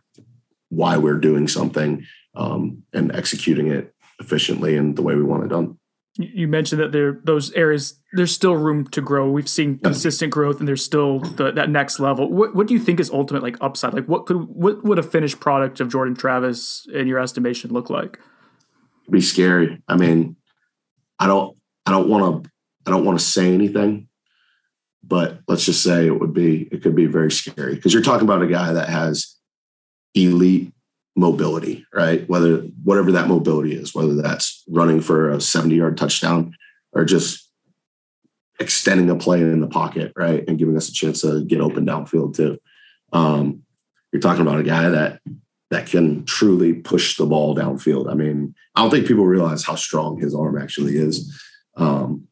why 0.69 0.97
we're 0.97 1.19
doing 1.19 1.49
something 1.49 2.05
um, 2.35 2.83
and 2.93 3.15
executing 3.15 3.69
it 3.69 3.95
efficiently 4.19 4.77
and 4.77 4.97
the 4.97 5.03
way 5.03 5.15
we 5.15 5.23
want 5.23 5.45
it 5.45 5.49
done 5.49 5.79
you 6.19 6.49
mentioned 6.49 6.81
that 6.81 6.93
there 6.93 7.21
those 7.25 7.53
areas 7.53 8.01
there's 8.13 8.33
still 8.33 8.57
room 8.57 8.87
to 8.89 9.01
grow. 9.01 9.31
We've 9.31 9.49
seen 9.49 9.79
consistent 9.79 10.33
growth, 10.33 10.59
and 10.59 10.69
there's 10.69 10.85
still 10.85 11.21
the, 11.21 11.53
that 11.53 11.71
next 11.71 12.01
level. 12.01 12.31
What 12.31 12.55
what 12.55 12.67
do 12.67 12.75
you 12.75 12.81
think 12.81 13.01
is 13.01 13.11
ultimate 13.11 13.43
like 13.43 13.57
upside? 13.61 13.95
Like 13.95 14.07
what 14.07 14.27
could 14.27 14.37
what 14.37 14.83
would 14.85 14.99
a 14.99 15.03
finished 15.03 15.41
product 15.41 15.81
of 15.81 15.89
Jordan 15.89 16.15
Travis 16.15 16.87
in 16.93 17.07
your 17.07 17.19
estimation 17.19 17.71
look 17.71 17.91
like? 17.91 18.19
It'd 19.05 19.13
be 19.13 19.21
scary. 19.21 19.83
I 19.89 19.97
mean, 19.97 20.37
I 21.19 21.27
don't 21.27 21.57
I 21.85 21.91
don't 21.91 22.09
want 22.09 22.45
to 22.45 22.51
I 22.87 22.91
don't 22.91 23.05
want 23.05 23.19
to 23.19 23.25
say 23.25 23.53
anything, 23.53 24.09
but 25.03 25.41
let's 25.49 25.65
just 25.65 25.83
say 25.83 26.07
it 26.07 26.21
would 26.21 26.33
be 26.33 26.69
it 26.71 26.83
could 26.83 26.95
be 26.95 27.07
very 27.07 27.31
scary 27.31 27.75
because 27.75 27.93
you're 27.93 28.03
talking 28.03 28.27
about 28.27 28.43
a 28.43 28.47
guy 28.47 28.73
that 28.73 28.89
has 28.89 29.37
elite 30.15 30.73
mobility, 31.17 31.87
right? 31.93 32.29
Whether 32.29 32.59
whatever 32.85 33.13
that 33.13 33.29
mobility 33.29 33.75
is, 33.75 33.95
whether 33.95 34.15
that's 34.15 34.63
running 34.69 35.01
for 35.01 35.31
a 35.31 35.41
70 35.41 35.75
yard 35.75 35.97
touchdown 35.97 36.55
or 36.93 37.05
just 37.05 37.51
extending 38.59 39.11
a 39.11 39.17
play 39.17 39.41
in 39.41 39.61
the 39.61 39.67
pocket, 39.67 40.13
right? 40.17 40.45
And 40.47 40.59
giving 40.59 40.77
us 40.77 40.89
a 40.89 40.93
chance 40.93 41.23
to 41.23 41.45
get 41.45 41.61
open 41.61 41.87
downfield 41.87 42.37
too. 42.37 42.59
Um, 43.13 43.63
you're 44.13 44.21
talking 44.21 44.43
about 44.43 44.61
a 44.61 44.65
guy 44.65 44.89
that 44.89 45.21
that 45.71 45.87
can 45.87 46.25
truly 46.25 46.73
push 46.73 47.17
the 47.17 47.27
ball 47.27 47.57
downfield. 47.57 48.11
I 48.11 48.15
mean, 48.15 48.55
I 48.75 48.83
don't 48.83 48.91
think 48.91 49.07
people 49.07 49.27
realize 49.27 49.65
how 49.65 49.75
strong 49.75 50.21
his 50.21 50.35
arm 50.35 50.57
actually 50.57 50.97
is. 50.97 51.43
Um, 51.77 52.26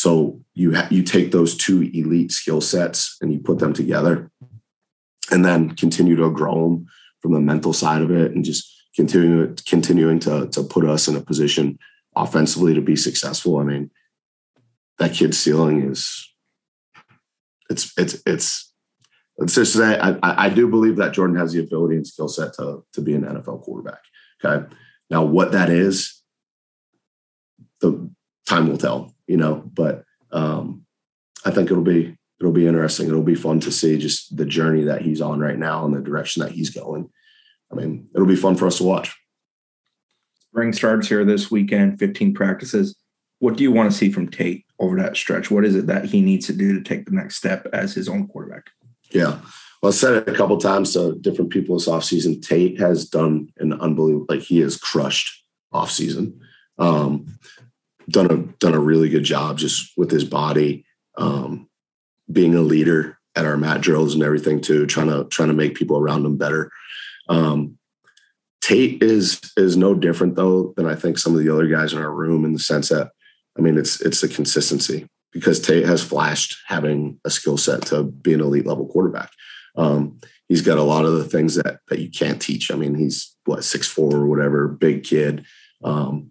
So 0.00 0.40
you 0.54 0.74
ha- 0.74 0.88
you 0.90 1.02
take 1.02 1.30
those 1.30 1.54
two 1.54 1.82
elite 1.92 2.32
skill 2.32 2.62
sets 2.62 3.18
and 3.20 3.30
you 3.30 3.38
put 3.38 3.58
them 3.58 3.74
together, 3.74 4.30
and 5.30 5.44
then 5.44 5.76
continue 5.76 6.16
to 6.16 6.30
grow 6.30 6.54
them 6.54 6.86
from 7.20 7.34
the 7.34 7.40
mental 7.40 7.74
side 7.74 8.00
of 8.00 8.10
it, 8.10 8.32
and 8.32 8.42
just 8.42 8.66
continue 8.96 9.54
continuing 9.66 10.18
to 10.20 10.48
to 10.48 10.62
put 10.62 10.86
us 10.86 11.06
in 11.06 11.16
a 11.16 11.20
position 11.20 11.78
offensively 12.16 12.72
to 12.72 12.80
be 12.80 12.96
successful. 12.96 13.58
I 13.58 13.64
mean, 13.64 13.90
that 14.98 15.12
kid's 15.12 15.38
ceiling 15.38 15.90
is 15.90 16.32
it's 17.68 17.92
it's 17.98 18.22
it's 18.24 18.72
let's 19.36 19.54
just 19.54 19.74
say 19.74 19.98
I, 19.98 20.46
I 20.46 20.48
do 20.48 20.66
believe 20.66 20.96
that 20.96 21.12
Jordan 21.12 21.36
has 21.36 21.52
the 21.52 21.60
ability 21.60 21.96
and 21.96 22.06
skill 22.06 22.28
set 22.28 22.54
to 22.54 22.86
to 22.94 23.02
be 23.02 23.12
an 23.12 23.24
NFL 23.24 23.64
quarterback. 23.64 24.00
Okay, 24.42 24.66
now 25.10 25.24
what 25.24 25.52
that 25.52 25.68
is, 25.68 26.22
the 27.82 28.10
time 28.46 28.66
will 28.66 28.78
tell. 28.78 29.14
You 29.30 29.36
know, 29.36 29.62
but 29.72 30.02
um, 30.32 30.84
I 31.44 31.52
think 31.52 31.70
it'll 31.70 31.84
be 31.84 32.16
it'll 32.40 32.50
be 32.50 32.66
interesting. 32.66 33.06
It'll 33.06 33.22
be 33.22 33.36
fun 33.36 33.60
to 33.60 33.70
see 33.70 33.96
just 33.96 34.36
the 34.36 34.44
journey 34.44 34.82
that 34.82 35.02
he's 35.02 35.20
on 35.20 35.38
right 35.38 35.56
now 35.56 35.84
and 35.84 35.94
the 35.94 36.00
direction 36.00 36.42
that 36.42 36.50
he's 36.50 36.70
going. 36.70 37.08
I 37.70 37.76
mean, 37.76 38.08
it'll 38.12 38.26
be 38.26 38.34
fun 38.34 38.56
for 38.56 38.66
us 38.66 38.78
to 38.78 38.84
watch. 38.84 39.16
Spring 40.40 40.72
starts 40.72 41.06
here 41.06 41.24
this 41.24 41.48
weekend, 41.48 42.00
15 42.00 42.34
practices. 42.34 42.96
What 43.38 43.56
do 43.56 43.62
you 43.62 43.70
want 43.70 43.92
to 43.92 43.96
see 43.96 44.10
from 44.10 44.28
Tate 44.28 44.64
over 44.80 44.96
that 44.96 45.16
stretch? 45.16 45.48
What 45.48 45.64
is 45.64 45.76
it 45.76 45.86
that 45.86 46.06
he 46.06 46.20
needs 46.20 46.46
to 46.46 46.52
do 46.52 46.74
to 46.74 46.82
take 46.82 47.04
the 47.04 47.14
next 47.14 47.36
step 47.36 47.68
as 47.72 47.94
his 47.94 48.08
own 48.08 48.26
quarterback? 48.26 48.64
Yeah. 49.12 49.38
Well, 49.80 49.92
I 49.92 49.94
said 49.94 50.14
it 50.14 50.28
a 50.28 50.34
couple 50.34 50.58
times 50.58 50.92
to 50.94 51.14
different 51.20 51.52
people 51.52 51.76
this 51.76 51.86
offseason. 51.86 52.44
Tate 52.44 52.80
has 52.80 53.08
done 53.08 53.52
an 53.58 53.74
unbelievable, 53.74 54.26
like 54.28 54.40
he 54.40 54.58
has 54.58 54.76
crushed 54.76 55.44
offseason. 55.72 56.40
Um, 56.78 57.38
done 58.10 58.30
a 58.30 58.36
done 58.58 58.74
a 58.74 58.80
really 58.80 59.08
good 59.08 59.24
job 59.24 59.58
just 59.58 59.92
with 59.96 60.10
his 60.10 60.24
body, 60.24 60.84
um, 61.16 61.68
being 62.30 62.54
a 62.54 62.60
leader 62.60 63.18
at 63.36 63.44
our 63.44 63.56
mat 63.56 63.80
drills 63.80 64.14
and 64.14 64.22
everything 64.22 64.60
too, 64.60 64.86
trying 64.86 65.08
to 65.08 65.24
trying 65.24 65.48
to 65.48 65.54
make 65.54 65.74
people 65.74 65.98
around 65.98 66.24
him 66.24 66.36
better. 66.36 66.70
Um, 67.28 67.78
Tate 68.60 69.02
is 69.02 69.40
is 69.56 69.76
no 69.76 69.94
different 69.94 70.36
though 70.36 70.74
than 70.76 70.86
I 70.86 70.94
think 70.94 71.18
some 71.18 71.34
of 71.34 71.42
the 71.42 71.52
other 71.52 71.66
guys 71.66 71.92
in 71.92 71.98
our 71.98 72.12
room 72.12 72.44
in 72.44 72.52
the 72.52 72.58
sense 72.58 72.88
that 72.90 73.10
I 73.58 73.62
mean 73.62 73.78
it's 73.78 74.00
it's 74.00 74.20
the 74.20 74.28
consistency 74.28 75.08
because 75.32 75.60
Tate 75.60 75.86
has 75.86 76.02
flashed 76.02 76.56
having 76.66 77.18
a 77.24 77.30
skill 77.30 77.56
set 77.56 77.82
to 77.86 78.04
be 78.04 78.34
an 78.34 78.40
elite 78.40 78.66
level 78.66 78.86
quarterback. 78.86 79.30
Um, 79.76 80.18
he's 80.48 80.62
got 80.62 80.78
a 80.78 80.82
lot 80.82 81.04
of 81.04 81.14
the 81.14 81.24
things 81.24 81.54
that 81.54 81.80
that 81.88 82.00
you 82.00 82.10
can't 82.10 82.42
teach. 82.42 82.70
I 82.70 82.74
mean, 82.74 82.94
he's 82.94 83.34
what 83.44 83.64
six 83.64 83.86
four 83.86 84.14
or 84.14 84.26
whatever, 84.26 84.68
big 84.68 85.04
kid, 85.04 85.46
um, 85.82 86.30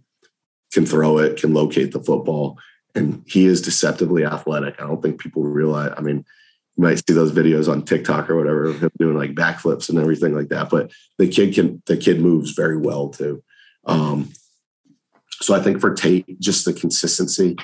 can 0.74 0.86
throw 0.86 1.18
it, 1.18 1.38
can 1.38 1.54
locate 1.54 1.92
the 1.92 2.00
football, 2.00 2.58
and 2.96 3.24
he 3.26 3.46
is 3.46 3.62
deceptively 3.62 4.26
athletic. 4.26 4.82
I 4.82 4.88
don't 4.88 5.02
think 5.02 5.20
people 5.20 5.44
realize. 5.44 5.94
I 5.98 6.02
mean, 6.02 6.26
you 6.76 6.84
might 6.84 7.02
see 7.06 7.14
those 7.14 7.32
videos 7.32 7.72
on 7.72 7.84
TikTok 7.84 8.30
or 8.30 8.38
whatever 8.38 8.66
of 8.66 8.82
him 8.82 8.92
doing 8.98 9.18
like 9.18 9.36
backflips 9.36 9.90
and 9.90 10.00
everything 10.00 10.34
like 10.34 10.50
that. 10.50 10.70
But 10.70 10.92
the 11.18 11.28
kid 11.28 11.54
can 11.54 11.82
the 11.86 11.98
kid 11.98 12.22
moves 12.22 12.52
very 12.52 12.78
well 12.78 13.10
too. 13.10 13.44
Um, 13.86 14.32
so 15.42 15.56
I 15.56 15.62
think 15.62 15.80
for 15.80 15.94
Tate, 15.94 16.40
just 16.40 16.66
the 16.66 16.74
consistency, 16.74 17.56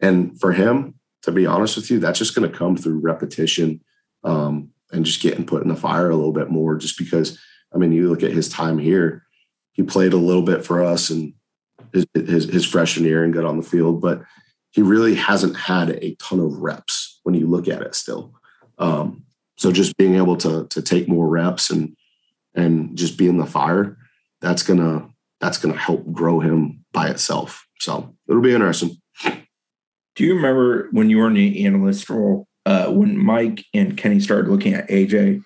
and 0.00 0.38
for 0.40 0.52
him, 0.52 0.94
to 1.22 1.32
be 1.32 1.46
honest 1.46 1.76
with 1.76 1.90
you, 1.90 1.98
that's 1.98 2.18
just 2.18 2.34
going 2.34 2.50
to 2.50 2.56
come 2.56 2.76
through 2.76 3.00
repetition 3.00 3.80
um, 4.24 4.70
and 4.92 5.04
just 5.04 5.22
getting 5.22 5.44
put 5.46 5.62
in 5.62 5.68
the 5.68 5.76
fire 5.76 6.10
a 6.10 6.16
little 6.16 6.32
bit 6.32 6.50
more. 6.50 6.76
Just 6.76 6.98
because, 6.98 7.38
I 7.74 7.78
mean, 7.78 7.92
you 7.92 8.08
look 8.08 8.22
at 8.22 8.32
his 8.32 8.48
time 8.48 8.78
here, 8.78 9.24
he 9.72 9.82
played 9.82 10.12
a 10.12 10.16
little 10.18 10.42
bit 10.42 10.64
for 10.64 10.82
us 10.82 11.10
and 11.10 11.34
his, 11.92 12.06
his, 12.44 12.66
freshman 12.66 13.06
year 13.06 13.24
and 13.24 13.34
got 13.34 13.44
on 13.44 13.56
the 13.56 13.62
field, 13.62 14.00
but 14.00 14.22
he 14.70 14.82
really 14.82 15.14
hasn't 15.14 15.56
had 15.56 15.90
a 15.90 16.14
ton 16.16 16.40
of 16.40 16.58
reps 16.58 17.20
when 17.22 17.34
you 17.34 17.46
look 17.46 17.68
at 17.68 17.82
it 17.82 17.94
still. 17.94 18.34
Um, 18.78 19.24
so 19.56 19.72
just 19.72 19.96
being 19.96 20.14
able 20.14 20.36
to 20.38 20.66
to 20.68 20.82
take 20.82 21.08
more 21.08 21.28
reps 21.28 21.70
and 21.70 21.96
and 22.54 22.96
just 22.96 23.18
be 23.18 23.28
in 23.28 23.38
the 23.38 23.46
fire, 23.46 23.96
that's 24.40 24.62
gonna 24.62 25.08
that's 25.40 25.58
gonna 25.58 25.76
help 25.76 26.10
grow 26.12 26.40
him 26.40 26.84
by 26.92 27.08
itself. 27.08 27.66
So 27.80 28.14
it'll 28.28 28.42
be 28.42 28.54
interesting. 28.54 28.96
Do 29.22 30.24
you 30.24 30.34
remember 30.34 30.88
when 30.90 31.10
you 31.10 31.18
were 31.18 31.28
in 31.28 31.34
the 31.34 31.64
analyst 31.64 32.08
role 32.10 32.48
uh, 32.66 32.86
when 32.90 33.16
Mike 33.16 33.64
and 33.72 33.96
Kenny 33.96 34.20
started 34.20 34.50
looking 34.50 34.74
at 34.74 34.88
AJ? 34.88 35.42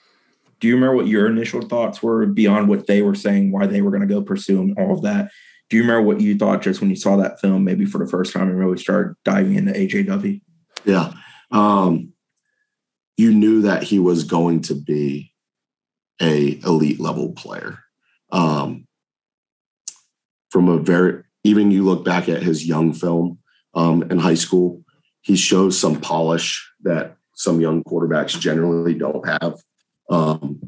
Do 0.61 0.69
you 0.69 0.75
remember 0.75 0.97
what 0.97 1.09
your 1.09 1.27
initial 1.27 1.61
thoughts 1.63 2.03
were 2.03 2.25
beyond 2.27 2.69
what 2.69 2.87
they 2.87 3.03
were 3.03 3.15
saying, 3.15 3.51
why 3.51 3.67
they 3.67 3.83
were 3.83 3.91
going 3.91 4.07
to 4.07 4.07
go 4.07 4.23
pursue 4.23 4.61
and 4.61 4.79
all 4.79 4.95
of 4.95 5.03
that? 5.03 5.31
Do 5.73 5.79
you 5.79 5.85
remember 5.85 6.03
what 6.03 6.21
you 6.21 6.37
thought 6.37 6.61
just 6.61 6.83
when 6.83 6.91
you 6.91 6.97
saw 6.97 7.17
that 7.17 7.41
film, 7.41 7.65
maybe 7.65 7.87
for 7.87 7.97
the 7.97 8.07
first 8.07 8.35
time 8.35 8.51
and 8.51 8.59
really 8.59 8.77
started 8.77 9.15
diving 9.25 9.55
into 9.55 9.73
AJ 9.73 10.07
Duffy? 10.07 10.43
Yeah. 10.85 11.15
Um, 11.51 12.13
you 13.17 13.33
knew 13.33 13.63
that 13.63 13.83
he 13.83 13.99
was 13.99 14.25
going 14.25 14.61
to 14.65 14.75
be 14.75 15.33
a 16.21 16.61
elite 16.63 17.01
level 17.01 17.33
player. 17.33 17.79
Um, 18.31 18.87
from 20.51 20.69
a 20.69 20.77
very 20.77 21.23
even 21.43 21.71
you 21.71 21.85
look 21.85 22.05
back 22.05 22.29
at 22.29 22.43
his 22.43 22.67
young 22.67 22.93
film 22.93 23.39
um, 23.73 24.03
in 24.03 24.19
high 24.19 24.35
school, 24.35 24.85
he 25.23 25.37
shows 25.37 25.81
some 25.81 26.03
polish 26.03 26.71
that 26.83 27.17
some 27.35 27.63
young 27.63 27.83
quarterbacks 27.83 28.39
generally 28.39 28.93
don't 28.93 29.27
have. 29.27 29.55
Um, 30.11 30.61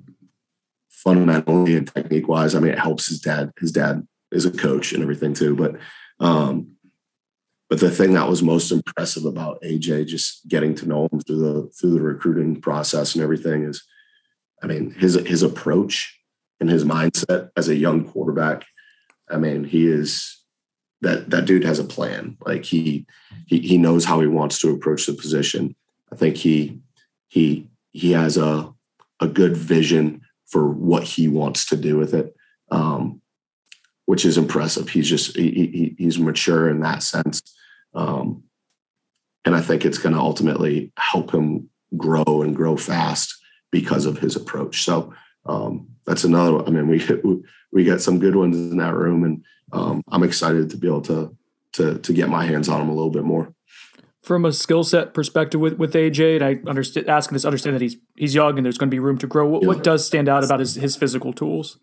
fundamentally 0.88 1.76
and 1.76 1.92
technique 1.94 2.26
wise, 2.26 2.54
I 2.54 2.60
mean, 2.60 2.72
it 2.72 2.78
helps 2.78 3.08
his 3.08 3.20
dad. 3.20 3.52
His 3.60 3.70
dad 3.70 4.08
is 4.34 4.44
a 4.44 4.50
coach 4.50 4.92
and 4.92 5.02
everything 5.02 5.32
too. 5.32 5.54
But 5.54 5.76
um, 6.20 6.72
but 7.70 7.80
the 7.80 7.90
thing 7.90 8.12
that 8.14 8.28
was 8.28 8.42
most 8.42 8.70
impressive 8.70 9.24
about 9.24 9.62
AJ, 9.62 10.06
just 10.06 10.46
getting 10.48 10.74
to 10.76 10.86
know 10.86 11.08
him 11.10 11.20
through 11.20 11.38
the 11.38 11.70
through 11.70 11.94
the 11.94 12.02
recruiting 12.02 12.60
process 12.60 13.14
and 13.14 13.24
everything, 13.24 13.64
is, 13.64 13.82
I 14.62 14.66
mean, 14.66 14.90
his 14.92 15.14
his 15.14 15.42
approach 15.42 16.20
and 16.60 16.68
his 16.68 16.84
mindset 16.84 17.50
as 17.56 17.68
a 17.68 17.74
young 17.74 18.04
quarterback. 18.04 18.64
I 19.30 19.38
mean, 19.38 19.64
he 19.64 19.86
is 19.86 20.44
that 21.00 21.30
that 21.30 21.46
dude 21.46 21.64
has 21.64 21.78
a 21.78 21.84
plan. 21.84 22.36
Like 22.44 22.64
he 22.64 23.06
he 23.46 23.60
he 23.60 23.78
knows 23.78 24.04
how 24.04 24.20
he 24.20 24.26
wants 24.26 24.58
to 24.60 24.70
approach 24.70 25.06
the 25.06 25.14
position. 25.14 25.74
I 26.12 26.16
think 26.16 26.36
he 26.36 26.80
he 27.28 27.70
he 27.92 28.12
has 28.12 28.36
a 28.36 28.72
a 29.20 29.28
good 29.28 29.56
vision 29.56 30.22
for 30.46 30.68
what 30.68 31.04
he 31.04 31.28
wants 31.28 31.66
to 31.66 31.76
do 31.76 31.96
with 31.96 32.14
it, 32.14 32.34
um, 32.70 33.20
which 34.06 34.24
is 34.24 34.38
impressive. 34.38 34.88
He's 34.88 35.08
just 35.08 35.36
he, 35.36 35.50
he, 35.50 35.94
he's 35.98 36.18
mature 36.18 36.68
in 36.68 36.80
that 36.80 37.02
sense. 37.02 37.42
Um, 37.94 38.44
and 39.44 39.54
I 39.54 39.60
think 39.60 39.84
it's 39.84 39.98
going 39.98 40.14
to 40.14 40.20
ultimately 40.20 40.92
help 40.98 41.32
him 41.32 41.68
grow 41.96 42.42
and 42.42 42.56
grow 42.56 42.76
fast 42.76 43.36
because 43.70 44.06
of 44.06 44.18
his 44.18 44.36
approach. 44.36 44.84
So 44.84 45.12
um, 45.46 45.88
that's 46.06 46.24
another. 46.24 46.64
I 46.64 46.70
mean, 46.70 46.88
we 46.88 47.04
we 47.72 47.84
got 47.84 48.00
some 48.00 48.18
good 48.18 48.36
ones 48.36 48.56
in 48.56 48.78
that 48.78 48.94
room, 48.94 49.24
and 49.24 49.44
um, 49.72 50.02
I'm 50.08 50.22
excited 50.22 50.70
to 50.70 50.76
be 50.76 50.86
able 50.86 51.02
to 51.02 51.36
to 51.74 51.98
to 51.98 52.12
get 52.12 52.28
my 52.28 52.44
hands 52.44 52.68
on 52.68 52.80
him 52.80 52.88
a 52.88 52.94
little 52.94 53.10
bit 53.10 53.24
more. 53.24 53.52
From 54.22 54.46
a 54.46 54.52
skill 54.52 54.84
set 54.84 55.12
perspective 55.12 55.60
with, 55.60 55.74
with 55.74 55.92
AJ, 55.92 56.36
and 56.36 56.44
I 56.44 56.58
understand 56.66 57.08
asking 57.08 57.34
this, 57.34 57.44
understand 57.44 57.76
that 57.76 57.82
he's 57.82 57.96
he's 58.16 58.34
young 58.34 58.56
and 58.56 58.64
there's 58.64 58.78
going 58.78 58.88
to 58.88 58.94
be 58.94 58.98
room 58.98 59.18
to 59.18 59.26
grow. 59.26 59.46
What, 59.46 59.62
yeah. 59.62 59.68
what 59.68 59.84
does 59.84 60.06
stand 60.06 60.28
out 60.28 60.44
about 60.44 60.60
his 60.60 60.76
his 60.76 60.96
physical 60.96 61.32
tools? 61.34 61.78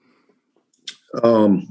Um, 1.23 1.67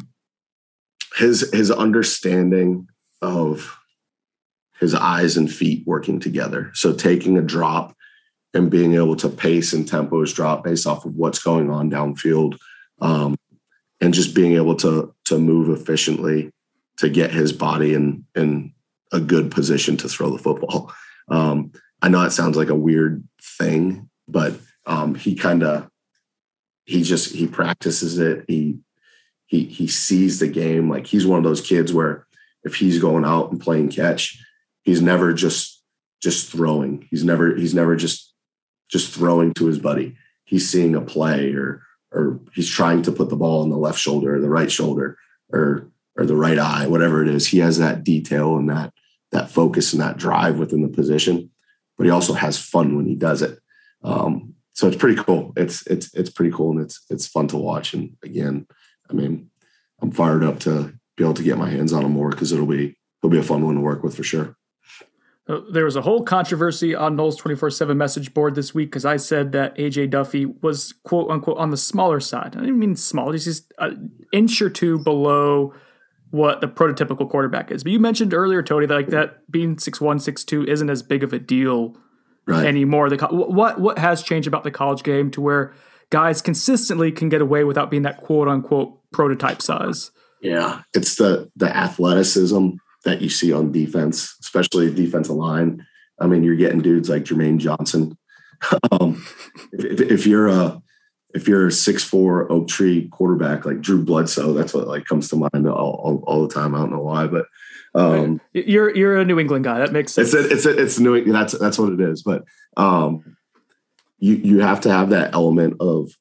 his 1.20 1.52
his 1.52 1.70
understanding 1.70 2.88
of 3.20 3.78
his 4.78 4.94
eyes 4.94 5.36
and 5.36 5.52
feet 5.52 5.86
working 5.86 6.18
together. 6.18 6.70
So 6.72 6.94
taking 6.94 7.36
a 7.36 7.42
drop 7.42 7.94
and 8.54 8.70
being 8.70 8.94
able 8.94 9.14
to 9.16 9.28
pace 9.28 9.74
and 9.74 9.86
tempo 9.86 10.22
his 10.22 10.32
drop 10.32 10.64
based 10.64 10.86
off 10.86 11.04
of 11.04 11.14
what's 11.14 11.38
going 11.38 11.70
on 11.70 11.90
downfield, 11.90 12.56
um, 13.00 13.36
and 14.00 14.14
just 14.14 14.34
being 14.34 14.54
able 14.54 14.74
to 14.76 15.14
to 15.26 15.38
move 15.38 15.68
efficiently 15.68 16.50
to 16.96 17.10
get 17.10 17.30
his 17.30 17.52
body 17.52 17.92
in 17.92 18.24
in 18.34 18.72
a 19.12 19.20
good 19.20 19.50
position 19.50 19.96
to 19.98 20.08
throw 20.08 20.30
the 20.30 20.42
football. 20.42 20.92
Um, 21.28 21.72
I 22.00 22.08
know 22.08 22.22
it 22.22 22.30
sounds 22.30 22.56
like 22.56 22.70
a 22.70 22.74
weird 22.74 23.22
thing, 23.58 24.08
but 24.26 24.54
um, 24.86 25.14
he 25.14 25.34
kind 25.34 25.62
of 25.62 25.88
he 26.86 27.02
just 27.02 27.34
he 27.34 27.46
practices 27.46 28.18
it. 28.18 28.46
He 28.48 28.78
he 29.50 29.64
he 29.64 29.88
sees 29.88 30.38
the 30.38 30.46
game 30.46 30.88
like 30.88 31.08
he's 31.08 31.26
one 31.26 31.38
of 31.38 31.44
those 31.44 31.60
kids 31.60 31.92
where 31.92 32.24
if 32.62 32.76
he's 32.76 33.00
going 33.00 33.24
out 33.24 33.50
and 33.50 33.60
playing 33.60 33.90
catch, 33.90 34.40
he's 34.82 35.02
never 35.02 35.34
just 35.34 35.82
just 36.22 36.50
throwing. 36.50 37.08
He's 37.10 37.24
never 37.24 37.56
he's 37.56 37.74
never 37.74 37.96
just 37.96 38.32
just 38.88 39.12
throwing 39.12 39.52
to 39.54 39.66
his 39.66 39.80
buddy. 39.80 40.16
He's 40.44 40.70
seeing 40.70 40.94
a 40.94 41.00
play 41.00 41.52
or 41.52 41.82
or 42.12 42.40
he's 42.54 42.68
trying 42.68 43.02
to 43.02 43.12
put 43.12 43.28
the 43.28 43.36
ball 43.36 43.62
on 43.62 43.70
the 43.70 43.76
left 43.76 43.98
shoulder 43.98 44.36
or 44.36 44.40
the 44.40 44.48
right 44.48 44.70
shoulder 44.70 45.18
or 45.48 45.90
or 46.16 46.26
the 46.26 46.36
right 46.36 46.58
eye, 46.58 46.86
whatever 46.86 47.20
it 47.20 47.28
is. 47.28 47.48
He 47.48 47.58
has 47.58 47.78
that 47.78 48.04
detail 48.04 48.56
and 48.56 48.70
that 48.70 48.92
that 49.32 49.50
focus 49.50 49.92
and 49.92 50.00
that 50.00 50.16
drive 50.16 50.60
within 50.60 50.82
the 50.82 50.88
position, 50.88 51.50
but 51.98 52.04
he 52.04 52.10
also 52.10 52.34
has 52.34 52.56
fun 52.56 52.96
when 52.96 53.06
he 53.06 53.16
does 53.16 53.42
it. 53.42 53.58
Um, 54.04 54.54
so 54.74 54.86
it's 54.86 54.96
pretty 54.96 55.20
cool. 55.20 55.52
It's 55.56 55.84
it's 55.88 56.14
it's 56.14 56.30
pretty 56.30 56.52
cool 56.52 56.70
and 56.70 56.82
it's 56.82 57.04
it's 57.10 57.26
fun 57.26 57.48
to 57.48 57.56
watch. 57.56 57.94
And 57.94 58.16
again, 58.22 58.68
I 59.10 59.14
mean, 59.14 59.50
I'm 60.00 60.10
fired 60.10 60.44
up 60.44 60.60
to 60.60 60.94
be 61.16 61.24
able 61.24 61.34
to 61.34 61.42
get 61.42 61.58
my 61.58 61.68
hands 61.68 61.92
on 61.92 62.04
him 62.04 62.12
more 62.12 62.30
because 62.30 62.52
it'll 62.52 62.66
be 62.66 62.96
it'll 63.22 63.30
be 63.30 63.38
a 63.38 63.42
fun 63.42 63.64
one 63.64 63.74
to 63.74 63.80
work 63.80 64.02
with 64.02 64.16
for 64.16 64.22
sure. 64.22 64.56
Uh, 65.48 65.60
there 65.72 65.84
was 65.84 65.96
a 65.96 66.02
whole 66.02 66.22
controversy 66.22 66.94
on 66.94 67.16
Noles 67.16 67.36
24 67.36 67.70
7 67.70 67.96
message 67.96 68.32
board 68.32 68.54
this 68.54 68.72
week 68.72 68.90
because 68.90 69.04
I 69.04 69.16
said 69.16 69.52
that 69.52 69.76
AJ 69.76 70.10
Duffy 70.10 70.46
was 70.46 70.94
quote 71.04 71.30
unquote 71.30 71.58
on 71.58 71.70
the 71.70 71.76
smaller 71.76 72.20
side. 72.20 72.56
I 72.56 72.60
didn't 72.60 72.78
mean 72.78 72.96
small, 72.96 73.32
he's 73.32 73.44
just 73.44 73.72
an 73.78 74.10
inch 74.32 74.62
or 74.62 74.70
two 74.70 74.98
below 74.98 75.74
what 76.30 76.60
the 76.60 76.68
prototypical 76.68 77.28
quarterback 77.28 77.72
is. 77.72 77.82
But 77.82 77.92
you 77.92 77.98
mentioned 77.98 78.32
earlier, 78.32 78.62
Tony, 78.62 78.86
that 78.86 78.94
like 78.94 79.08
that 79.08 79.50
being 79.50 79.78
six 79.78 80.00
one, 80.00 80.20
six 80.20 80.44
two 80.44 80.64
isn't 80.64 80.88
as 80.88 81.02
big 81.02 81.24
of 81.24 81.32
a 81.32 81.38
deal 81.38 81.96
right. 82.46 82.66
anymore. 82.66 83.10
The 83.10 83.16
what 83.26 83.80
what 83.80 83.98
has 83.98 84.22
changed 84.22 84.46
about 84.46 84.64
the 84.64 84.70
college 84.70 85.02
game 85.02 85.30
to 85.32 85.40
where 85.40 85.74
guys 86.10 86.42
consistently 86.42 87.12
can 87.12 87.28
get 87.28 87.40
away 87.40 87.64
without 87.64 87.90
being 87.90 88.02
that 88.02 88.18
quote 88.18 88.48
unquote 88.48 88.98
prototype 89.12 89.62
size? 89.62 90.10
Yeah, 90.42 90.82
it's 90.94 91.16
the 91.16 91.50
the 91.56 91.74
athleticism 91.74 92.70
that 93.04 93.20
you 93.22 93.28
see 93.28 93.52
on 93.52 93.72
defense, 93.72 94.36
especially 94.40 94.92
defensive 94.92 95.36
line. 95.36 95.86
I 96.20 96.26
mean, 96.26 96.44
you're 96.44 96.56
getting 96.56 96.82
dudes 96.82 97.08
like 97.08 97.24
Jermaine 97.24 97.58
Johnson. 97.58 98.16
um, 98.92 99.24
if, 99.72 100.00
if, 100.00 100.26
you're 100.26 100.48
a 100.48 100.82
if 101.32 101.48
you're 101.48 101.68
a 101.68 101.72
six 101.72 102.04
four 102.04 102.50
oak 102.52 102.68
tree 102.68 103.08
quarterback 103.08 103.64
like 103.64 103.80
Drew 103.80 104.04
Bledsoe, 104.04 104.52
that's 104.52 104.74
what 104.74 104.86
like 104.86 105.06
comes 105.06 105.28
to 105.30 105.36
mind 105.36 105.66
all, 105.66 106.00
all, 106.04 106.24
all 106.26 106.46
the 106.46 106.52
time. 106.52 106.74
I 106.74 106.78
don't 106.78 106.92
know 106.92 107.00
why, 107.00 107.26
but 107.26 107.46
um, 107.94 108.40
you're 108.52 108.94
you're 108.94 109.18
a 109.18 109.24
New 109.24 109.38
England 109.38 109.64
guy. 109.64 109.78
That 109.78 109.92
makes 109.92 110.12
sense. 110.12 110.34
It's 110.34 110.46
a, 110.46 110.52
it's 110.52 110.66
a, 110.66 110.82
it's 110.82 110.98
New 110.98 111.32
that's 111.32 111.58
that's 111.58 111.78
what 111.78 111.92
it 111.92 112.00
is. 112.00 112.22
But 112.22 112.44
um, 112.76 113.36
you 114.20 114.34
you 114.36 114.60
have 114.60 114.80
to 114.82 114.90
have 114.90 115.10
that 115.10 115.34
element 115.34 115.76
of 115.80 116.12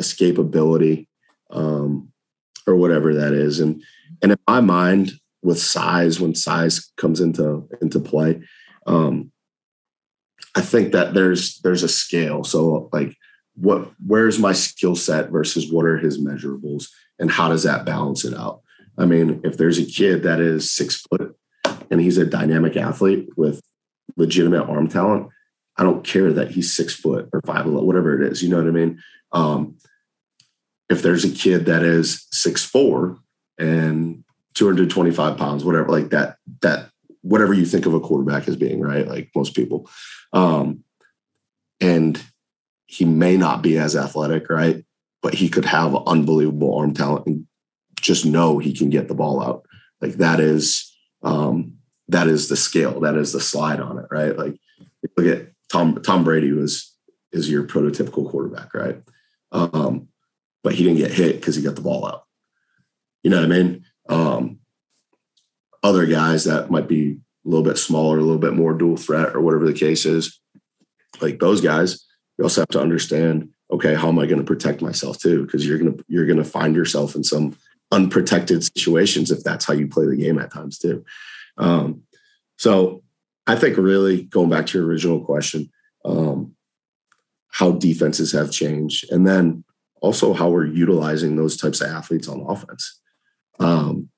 escapability 0.00 1.06
um, 1.50 2.12
or 2.66 2.74
whatever 2.74 3.14
that 3.14 3.32
is, 3.32 3.60
and 3.60 3.82
and 4.22 4.32
in 4.32 4.38
my 4.46 4.60
mind, 4.60 5.12
with 5.42 5.58
size, 5.58 6.20
when 6.20 6.34
size 6.34 6.92
comes 6.96 7.20
into 7.20 7.68
into 7.80 8.00
play, 8.00 8.42
um, 8.86 9.32
I 10.54 10.60
think 10.60 10.92
that 10.92 11.14
there's 11.14 11.60
there's 11.60 11.82
a 11.82 11.88
scale. 11.88 12.44
So 12.44 12.90
like 12.92 13.16
what 13.60 13.90
where's 14.04 14.38
my 14.38 14.52
skill 14.52 14.96
set 14.96 15.30
versus 15.30 15.70
what 15.70 15.84
are 15.84 15.98
his 15.98 16.20
measurables 16.20 16.88
and 17.18 17.30
how 17.30 17.48
does 17.48 17.62
that 17.62 17.84
balance 17.84 18.24
it 18.24 18.34
out 18.34 18.60
i 18.98 19.04
mean 19.04 19.40
if 19.44 19.56
there's 19.56 19.78
a 19.78 19.84
kid 19.84 20.22
that 20.22 20.40
is 20.40 20.70
six 20.70 21.02
foot 21.02 21.36
and 21.90 22.00
he's 22.00 22.18
a 22.18 22.24
dynamic 22.24 22.76
athlete 22.76 23.28
with 23.36 23.60
legitimate 24.16 24.68
arm 24.68 24.88
talent 24.88 25.28
i 25.80 25.82
don't 25.82 26.04
care 26.04 26.32
that 26.32 26.52
he's 26.52 26.72
six 26.72 26.94
foot 26.94 27.28
or 27.32 27.40
five 27.44 27.66
whatever 27.66 28.14
it 28.20 28.30
is 28.30 28.42
you 28.42 28.48
know 28.48 28.58
what 28.58 28.68
i 28.68 28.70
mean 28.70 29.02
um, 29.32 29.76
if 30.88 31.02
there's 31.02 31.24
a 31.24 31.30
kid 31.30 31.66
that 31.66 31.82
is 31.82 32.26
six 32.30 32.64
four 32.64 33.18
and 33.58 34.24
225 34.54 35.36
pounds 35.36 35.64
whatever 35.64 35.88
like 35.88 36.10
that 36.10 36.36
that 36.62 36.90
whatever 37.22 37.52
you 37.52 37.66
think 37.66 37.86
of 37.86 37.94
a 37.94 38.00
quarterback 38.00 38.48
as 38.48 38.56
being 38.56 38.80
right 38.80 39.08
like 39.08 39.30
most 39.34 39.54
people 39.54 39.88
um, 40.32 40.84
and 41.80 42.22
he 42.90 43.04
may 43.04 43.36
not 43.36 43.62
be 43.62 43.78
as 43.78 43.94
athletic, 43.94 44.50
right? 44.50 44.84
But 45.22 45.34
he 45.34 45.48
could 45.48 45.64
have 45.64 45.94
unbelievable 45.94 46.76
arm 46.76 46.92
talent 46.92 47.26
and 47.26 47.46
just 48.00 48.26
know 48.26 48.58
he 48.58 48.72
can 48.72 48.90
get 48.90 49.06
the 49.06 49.14
ball 49.14 49.40
out. 49.40 49.64
Like 50.00 50.14
that 50.14 50.40
is 50.40 50.92
um, 51.22 51.74
that 52.08 52.26
is 52.26 52.48
the 52.48 52.56
scale. 52.56 52.98
That 53.00 53.14
is 53.14 53.32
the 53.32 53.40
slide 53.40 53.78
on 53.78 53.98
it, 53.98 54.06
right? 54.10 54.36
Like 54.36 54.56
look 55.16 55.26
at 55.26 55.49
Tom 55.70 56.02
Tom 56.02 56.24
Brady 56.24 56.52
was 56.52 56.94
is 57.32 57.48
your 57.48 57.64
prototypical 57.64 58.28
quarterback, 58.28 58.74
right? 58.74 59.00
Um, 59.52 60.08
but 60.62 60.74
he 60.74 60.84
didn't 60.84 60.98
get 60.98 61.12
hit 61.12 61.36
because 61.36 61.56
he 61.56 61.62
got 61.62 61.76
the 61.76 61.80
ball 61.80 62.06
out. 62.06 62.24
You 63.22 63.30
know 63.30 63.36
what 63.36 63.44
I 63.44 63.48
mean? 63.48 63.84
Um, 64.08 64.58
other 65.82 66.06
guys 66.06 66.44
that 66.44 66.70
might 66.70 66.88
be 66.88 67.18
a 67.44 67.48
little 67.48 67.64
bit 67.64 67.78
smaller, 67.78 68.18
a 68.18 68.22
little 68.22 68.38
bit 68.38 68.54
more 68.54 68.74
dual 68.74 68.96
threat, 68.96 69.34
or 69.34 69.40
whatever 69.40 69.66
the 69.66 69.72
case 69.72 70.04
is, 70.04 70.40
like 71.20 71.38
those 71.38 71.60
guys, 71.60 72.04
you 72.40 72.44
also 72.44 72.62
have 72.62 72.68
to 72.68 72.80
understand 72.80 73.50
okay 73.70 73.94
how 73.94 74.08
am 74.08 74.18
i 74.18 74.26
going 74.26 74.38
to 74.38 74.44
protect 74.44 74.82
myself 74.82 75.18
too 75.18 75.44
because 75.44 75.66
you're 75.66 75.78
to 75.78 76.04
you're 76.08 76.26
to 76.26 76.44
find 76.44 76.74
yourself 76.74 77.14
in 77.14 77.22
some 77.22 77.56
unprotected 77.92 78.64
situations 78.64 79.30
if 79.30 79.42
that's 79.44 79.64
how 79.64 79.74
you 79.74 79.86
play 79.86 80.06
the 80.06 80.16
game 80.16 80.38
at 80.38 80.52
times 80.52 80.78
too 80.78 81.04
um, 81.58 82.02
so 82.56 83.02
i 83.50 83.56
think 83.56 83.76
really 83.76 84.22
going 84.24 84.50
back 84.50 84.66
to 84.66 84.78
your 84.78 84.86
original 84.86 85.24
question 85.24 85.70
um, 86.04 86.54
how 87.52 87.72
defenses 87.72 88.32
have 88.32 88.50
changed 88.50 89.10
and 89.10 89.26
then 89.26 89.64
also 90.00 90.32
how 90.32 90.48
we're 90.48 90.66
utilizing 90.66 91.36
those 91.36 91.56
types 91.56 91.80
of 91.80 91.88
athletes 91.88 92.28
on 92.28 92.40
offense 92.40 93.00
um, 93.58 94.08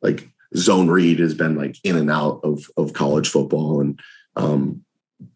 like 0.00 0.28
zone 0.56 0.88
read 0.88 1.18
has 1.18 1.34
been 1.34 1.56
like 1.56 1.76
in 1.82 1.96
and 1.96 2.10
out 2.10 2.40
of 2.44 2.64
of 2.76 2.92
college 2.92 3.28
football 3.28 3.80
and 3.80 4.00
um, 4.36 4.84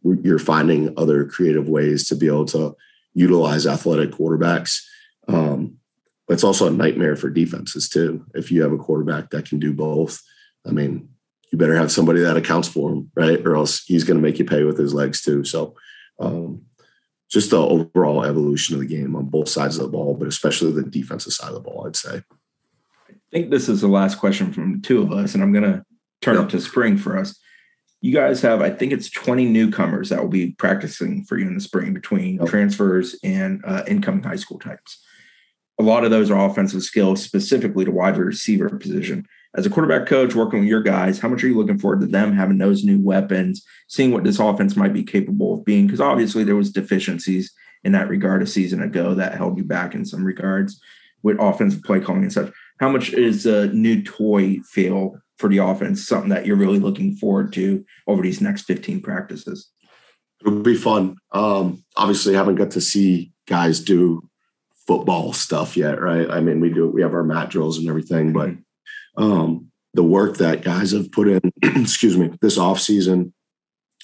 you're 0.03 0.39
finding 0.39 0.95
other 0.97 1.25
creative 1.25 1.69
ways 1.69 2.07
to 2.09 2.15
be 2.15 2.27
able 2.27 2.45
to 2.47 2.77
utilize 3.15 3.67
athletic 3.67 4.11
quarterbacks. 4.11 4.83
Um, 5.29 5.79
but 6.27 6.35
it's 6.35 6.45
also 6.45 6.69
a 6.69 6.73
nightmare 6.73 7.17
for 7.17 7.31
defenses 7.31 7.89
too. 7.89 8.25
If 8.35 8.51
you 8.51 8.63
have 8.63 8.73
a 8.73 8.79
quarterback 8.79 9.31
that 9.31 9.49
can 9.49 9.59
do 9.59 9.73
both, 9.73 10.23
I 10.67 10.71
mean, 10.71 11.09
you 11.53 11.59
better 11.59 11.77
have 11.77 11.93
somebody 11.93 12.21
that 12.21 12.37
accounts 12.37 12.67
for 12.67 12.91
him, 12.91 13.11
right? 13.15 13.41
Or 13.47 13.55
else 13.55 13.85
he's 13.85 14.05
going 14.05 14.17
to 14.17 14.23
make 14.23 14.39
you 14.39 14.45
pay 14.45 14.65
with 14.65 14.79
his 14.79 14.95
legs 14.95 15.23
too. 15.23 15.45
So, 15.45 15.77
um, 16.19 16.63
just 17.31 17.51
the 17.51 17.59
overall 17.59 18.25
evolution 18.25 18.75
of 18.75 18.81
the 18.81 18.87
game 18.87 19.15
on 19.15 19.27
both 19.27 19.49
sides 19.49 19.77
of 19.77 19.83
the 19.83 19.89
ball, 19.89 20.15
but 20.15 20.29
especially 20.29 20.73
the 20.73 20.83
defensive 20.83 21.33
side 21.33 21.49
of 21.49 21.55
the 21.55 21.61
ball, 21.61 21.87
I'd 21.87 21.97
say. 21.97 22.23
I 23.09 23.15
think 23.31 23.51
this 23.51 23.69
is 23.69 23.81
the 23.81 23.89
last 23.89 24.19
question 24.19 24.53
from 24.53 24.83
two 24.83 25.01
of 25.01 25.13
us, 25.13 25.35
and 25.35 25.43
I'm 25.43 25.53
going 25.53 25.65
to 25.65 25.85
turn 26.21 26.37
yep. 26.37 26.45
it 26.45 26.51
to 26.51 26.61
Spring 26.61 26.99
for 26.99 27.17
us 27.17 27.39
you 28.03 28.13
guys 28.13 28.43
have, 28.43 28.61
I 28.61 28.71
think 28.71 28.93
it's 28.93 29.09
20 29.09 29.47
newcomers 29.47 30.09
that 30.09 30.21
will 30.21 30.29
be 30.29 30.51
practicing 30.51 31.25
for 31.25 31.39
you 31.39 31.47
in 31.47 31.55
the 31.55 31.61
spring 31.61 31.95
between 31.95 32.41
oh. 32.43 32.47
transfers 32.47 33.17
and 33.23 33.65
uh, 33.65 33.85
incoming 33.87 34.25
high 34.25 34.37
school 34.37 34.59
types. 34.59 35.01
A 35.79 35.85
lot 35.85 36.05
of 36.05 36.11
those 36.11 36.29
are 36.29 36.51
offensive 36.51 36.83
skills, 36.83 37.23
specifically 37.23 37.85
to 37.85 37.93
wide 37.93 38.17
receiver 38.17 38.69
position. 38.69 39.27
As 39.55 39.67
a 39.67 39.71
quarterback 39.71 40.07
coach 40.07 40.35
working 40.35 40.61
with 40.61 40.69
your 40.69 40.83
guys, 40.83 41.19
how 41.19 41.29
much 41.29 41.45
are 41.45 41.49
you 41.49 41.59
looking 41.59 41.79
forward 41.79 42.01
to 42.01 42.07
them 42.07 42.33
having 42.33 42.57
those 42.57 42.85
new 42.85 42.99
weapons, 42.99 43.65
seeing 43.87 44.11
what 44.11 44.25
this 44.25 44.39
offense 44.39 44.77
might 44.77 44.95
be 44.95 45.03
capable 45.03 45.55
of 45.55 45.65
being? 45.65 45.87
Because 45.87 46.01
obviously 46.01 46.43
there 46.43 46.57
was 46.57 46.73
deficiencies 46.73 47.53
in 47.85 47.93
that 47.93 48.09
regard 48.09 48.43
a 48.43 48.47
season 48.47 48.83
ago 48.83 49.15
that 49.15 49.35
held 49.35 49.59
you 49.59 49.65
back 49.65 49.95
in 49.95 50.07
some 50.07 50.25
regards 50.25 50.81
with 51.23 51.37
offensive 51.39 51.83
play 51.83 52.01
calling 52.01 52.23
and 52.23 52.33
such. 52.33 52.51
How 52.81 52.89
much 52.89 53.13
is 53.13 53.45
a 53.45 53.69
new 53.69 54.03
toy 54.03 54.59
feel 54.71 55.19
for 55.37 55.49
the 55.49 55.59
offense, 55.59 56.07
something 56.07 56.31
that 56.31 56.47
you're 56.47 56.57
really 56.57 56.79
looking 56.79 57.15
forward 57.17 57.53
to 57.55 57.85
over 58.07 58.23
these 58.23 58.41
next 58.41 58.63
15 58.63 59.03
practices? 59.03 59.71
It'll 60.41 60.61
be 60.61 60.77
fun. 60.77 61.17
Um, 61.33 61.85
obviously, 61.97 62.35
haven't 62.35 62.57
got 62.57 62.73
to 62.73 62.81
see 62.81 63.33
guys 63.47 63.81
do 63.81 64.29
football 64.87 65.33
stuff 65.33 65.77
yet, 65.77 66.01
right? 66.01 66.29
I 66.31 66.41
mean, 66.41 66.61
we 66.61 66.71
do 66.71 66.89
we 66.89 67.03
have 67.03 67.15
our 67.15 67.23
mat 67.23 67.51
drills 67.51 67.79
and 67.79 67.89
everything, 67.89 68.33
but 68.33 68.49
mm-hmm. 68.51 68.61
Um, 69.17 69.71
the 69.95 70.03
work 70.03 70.39
that 70.39 70.63
guys 70.63 70.93
have 70.93 71.13
put 71.13 71.29
in, 71.29 71.41
excuse 71.63 72.17
me, 72.17 72.31
this 72.41 72.59
off 72.59 72.81
season, 72.81 73.33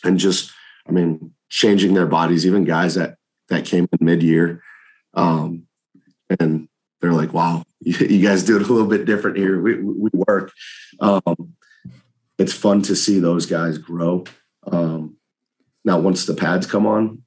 and 0.05 0.19
just, 0.19 0.53
I 0.87 0.93
mean, 0.93 1.33
changing 1.49 1.95
their 1.95 2.07
bodies, 2.07 2.47
even 2.47 2.65
guys 2.65 2.95
that 2.95 3.17
that 3.49 3.65
came 3.65 3.89
in 3.91 4.05
mid 4.05 4.23
year, 4.23 4.63
um, 5.15 5.67
and 6.39 6.69
they're 7.01 7.13
like, 7.13 7.33
wow, 7.33 7.63
you 7.81 8.27
guys 8.27 8.45
do 8.45 8.57
it 8.57 8.69
a 8.69 8.73
little 8.73 8.89
bit 8.89 9.07
different 9.07 9.39
here. 9.39 9.61
We, 9.61 9.81
we 9.83 10.11
work. 10.13 10.53
Um, 11.01 11.55
it's 12.39 12.53
fun 12.53 12.83
to 12.83 12.95
see 12.95 13.19
those 13.19 13.47
guys 13.47 13.79
grow. 13.79 14.25
Um, 14.71 15.17
now, 15.85 15.99
once 15.99 16.27
the 16.27 16.35
pads 16.35 16.67
come 16.67 16.87
on, 16.87 17.23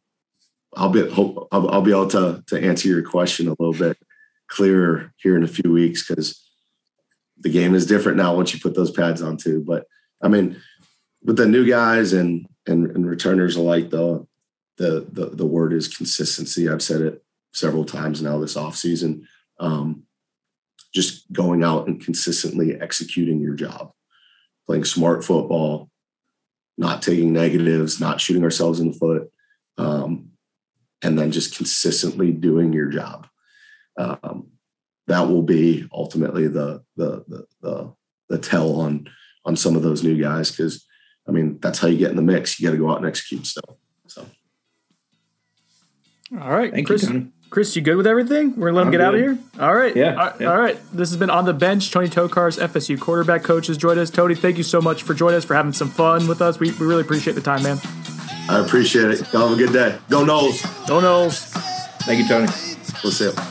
I'll 0.75 0.89
be 0.89 1.09
hope 1.09 1.47
I'll, 1.51 1.69
I'll, 1.69 1.81
be 1.81 1.91
able 1.91 2.07
to 2.09 2.43
to 2.47 2.61
answer 2.61 2.87
your 2.87 3.03
question 3.03 3.47
a 3.47 3.55
little 3.59 3.73
bit 3.73 3.97
clearer 4.47 5.13
here 5.17 5.35
in 5.35 5.43
a 5.43 5.47
few 5.47 5.71
weeks 5.71 6.07
because 6.07 6.40
the 7.41 7.51
game 7.51 7.75
is 7.75 7.85
different 7.85 8.17
now 8.17 8.35
once 8.35 8.53
you 8.53 8.59
put 8.59 8.75
those 8.75 8.91
pads 8.91 9.21
on 9.21 9.37
too. 9.37 9.63
But 9.65 9.85
I 10.21 10.27
mean, 10.27 10.61
with 11.23 11.37
the 11.37 11.47
new 11.47 11.67
guys 11.67 12.13
and 12.13 12.47
and, 12.67 12.91
and 12.91 13.07
returners 13.07 13.55
alike, 13.55 13.89
though, 13.89 14.27
the, 14.77 15.07
the 15.11 15.25
the 15.27 15.45
word 15.45 15.73
is 15.73 15.87
consistency. 15.87 16.69
I've 16.69 16.83
said 16.83 17.01
it 17.01 17.23
several 17.53 17.85
times 17.85 18.21
now 18.21 18.39
this 18.39 18.55
off 18.55 18.75
season 18.75 19.27
um, 19.61 20.03
just 20.93 21.31
going 21.31 21.63
out 21.63 21.87
and 21.87 22.03
consistently 22.03 22.79
executing 22.81 23.39
your 23.39 23.53
job, 23.53 23.91
playing 24.65 24.83
smart 24.83 25.23
football, 25.23 25.89
not 26.77 27.01
taking 27.01 27.31
negatives, 27.31 28.01
not 28.01 28.19
shooting 28.19 28.43
ourselves 28.43 28.79
in 28.79 28.91
the 28.91 28.97
foot, 28.97 29.31
um, 29.77 30.31
and 31.01 31.17
then 31.17 31.31
just 31.31 31.55
consistently 31.55 32.31
doing 32.31 32.73
your 32.73 32.87
job. 32.87 33.27
Um, 33.97 34.47
that 35.11 35.27
will 35.27 35.43
be 35.43 35.87
ultimately 35.91 36.47
the 36.47 36.83
the 36.95 37.23
the 37.27 37.45
the, 37.61 37.93
the 38.29 38.37
tell 38.37 38.79
on 38.79 39.09
on 39.45 39.55
some 39.55 39.75
of 39.75 39.83
those 39.83 40.03
new 40.03 40.19
guys 40.21 40.51
because 40.51 40.85
I 41.27 41.31
mean 41.31 41.59
that's 41.59 41.79
how 41.79 41.87
you 41.87 41.97
get 41.97 42.11
in 42.11 42.15
the 42.15 42.21
mix. 42.21 42.59
You 42.59 42.67
got 42.67 42.71
to 42.71 42.77
go 42.77 42.89
out 42.89 42.97
and 42.97 43.05
execute 43.05 43.45
still. 43.45 43.77
So, 44.07 44.25
all 46.39 46.49
right, 46.49 46.71
thank 46.71 46.87
Chris, 46.87 47.09
you. 47.09 47.31
Chris, 47.49 47.75
you 47.75 47.81
good 47.81 47.97
with 47.97 48.07
everything? 48.07 48.55
We're 48.55 48.69
gonna 48.69 48.77
let 48.77 48.81
him 48.83 48.87
I'm 48.87 48.91
get 48.91 49.01
out 49.01 49.13
of 49.13 49.19
here. 49.19 49.37
All 49.59 49.73
right. 49.73 49.93
Yeah, 49.93 50.15
All, 50.15 50.33
yeah. 50.39 50.51
all 50.51 50.57
right. 50.57 50.79
This 50.93 51.09
has 51.09 51.17
been 51.17 51.29
on 51.29 51.43
the 51.43 51.53
bench. 51.53 51.91
Tony 51.91 52.07
Tokarz 52.07 52.57
FSU 52.57 52.97
quarterback 52.97 53.43
coach 53.43 53.67
has 53.67 53.77
joined 53.77 53.99
us. 53.99 54.09
Tony, 54.09 54.35
thank 54.35 54.57
you 54.57 54.63
so 54.63 54.79
much 54.79 55.03
for 55.03 55.13
joining 55.13 55.35
us 55.35 55.43
for 55.43 55.55
having 55.55 55.73
some 55.73 55.89
fun 55.89 56.29
with 56.29 56.41
us. 56.41 56.59
We, 56.59 56.71
we 56.71 56.85
really 56.85 57.01
appreciate 57.01 57.33
the 57.33 57.41
time, 57.41 57.63
man. 57.63 57.79
I 58.49 58.59
appreciate 58.59 59.11
it. 59.11 59.33
Y'all 59.33 59.49
have 59.49 59.57
a 59.57 59.61
good 59.61 59.73
day. 59.73 59.97
Go 60.09 60.23
Noles. 60.23 60.87
Go 60.87 61.01
Noles. 61.01 61.49
Thank 62.03 62.19
you, 62.21 62.27
Tony. 62.27 62.47
We'll 63.03 63.11
see 63.11 63.25
you. 63.25 63.50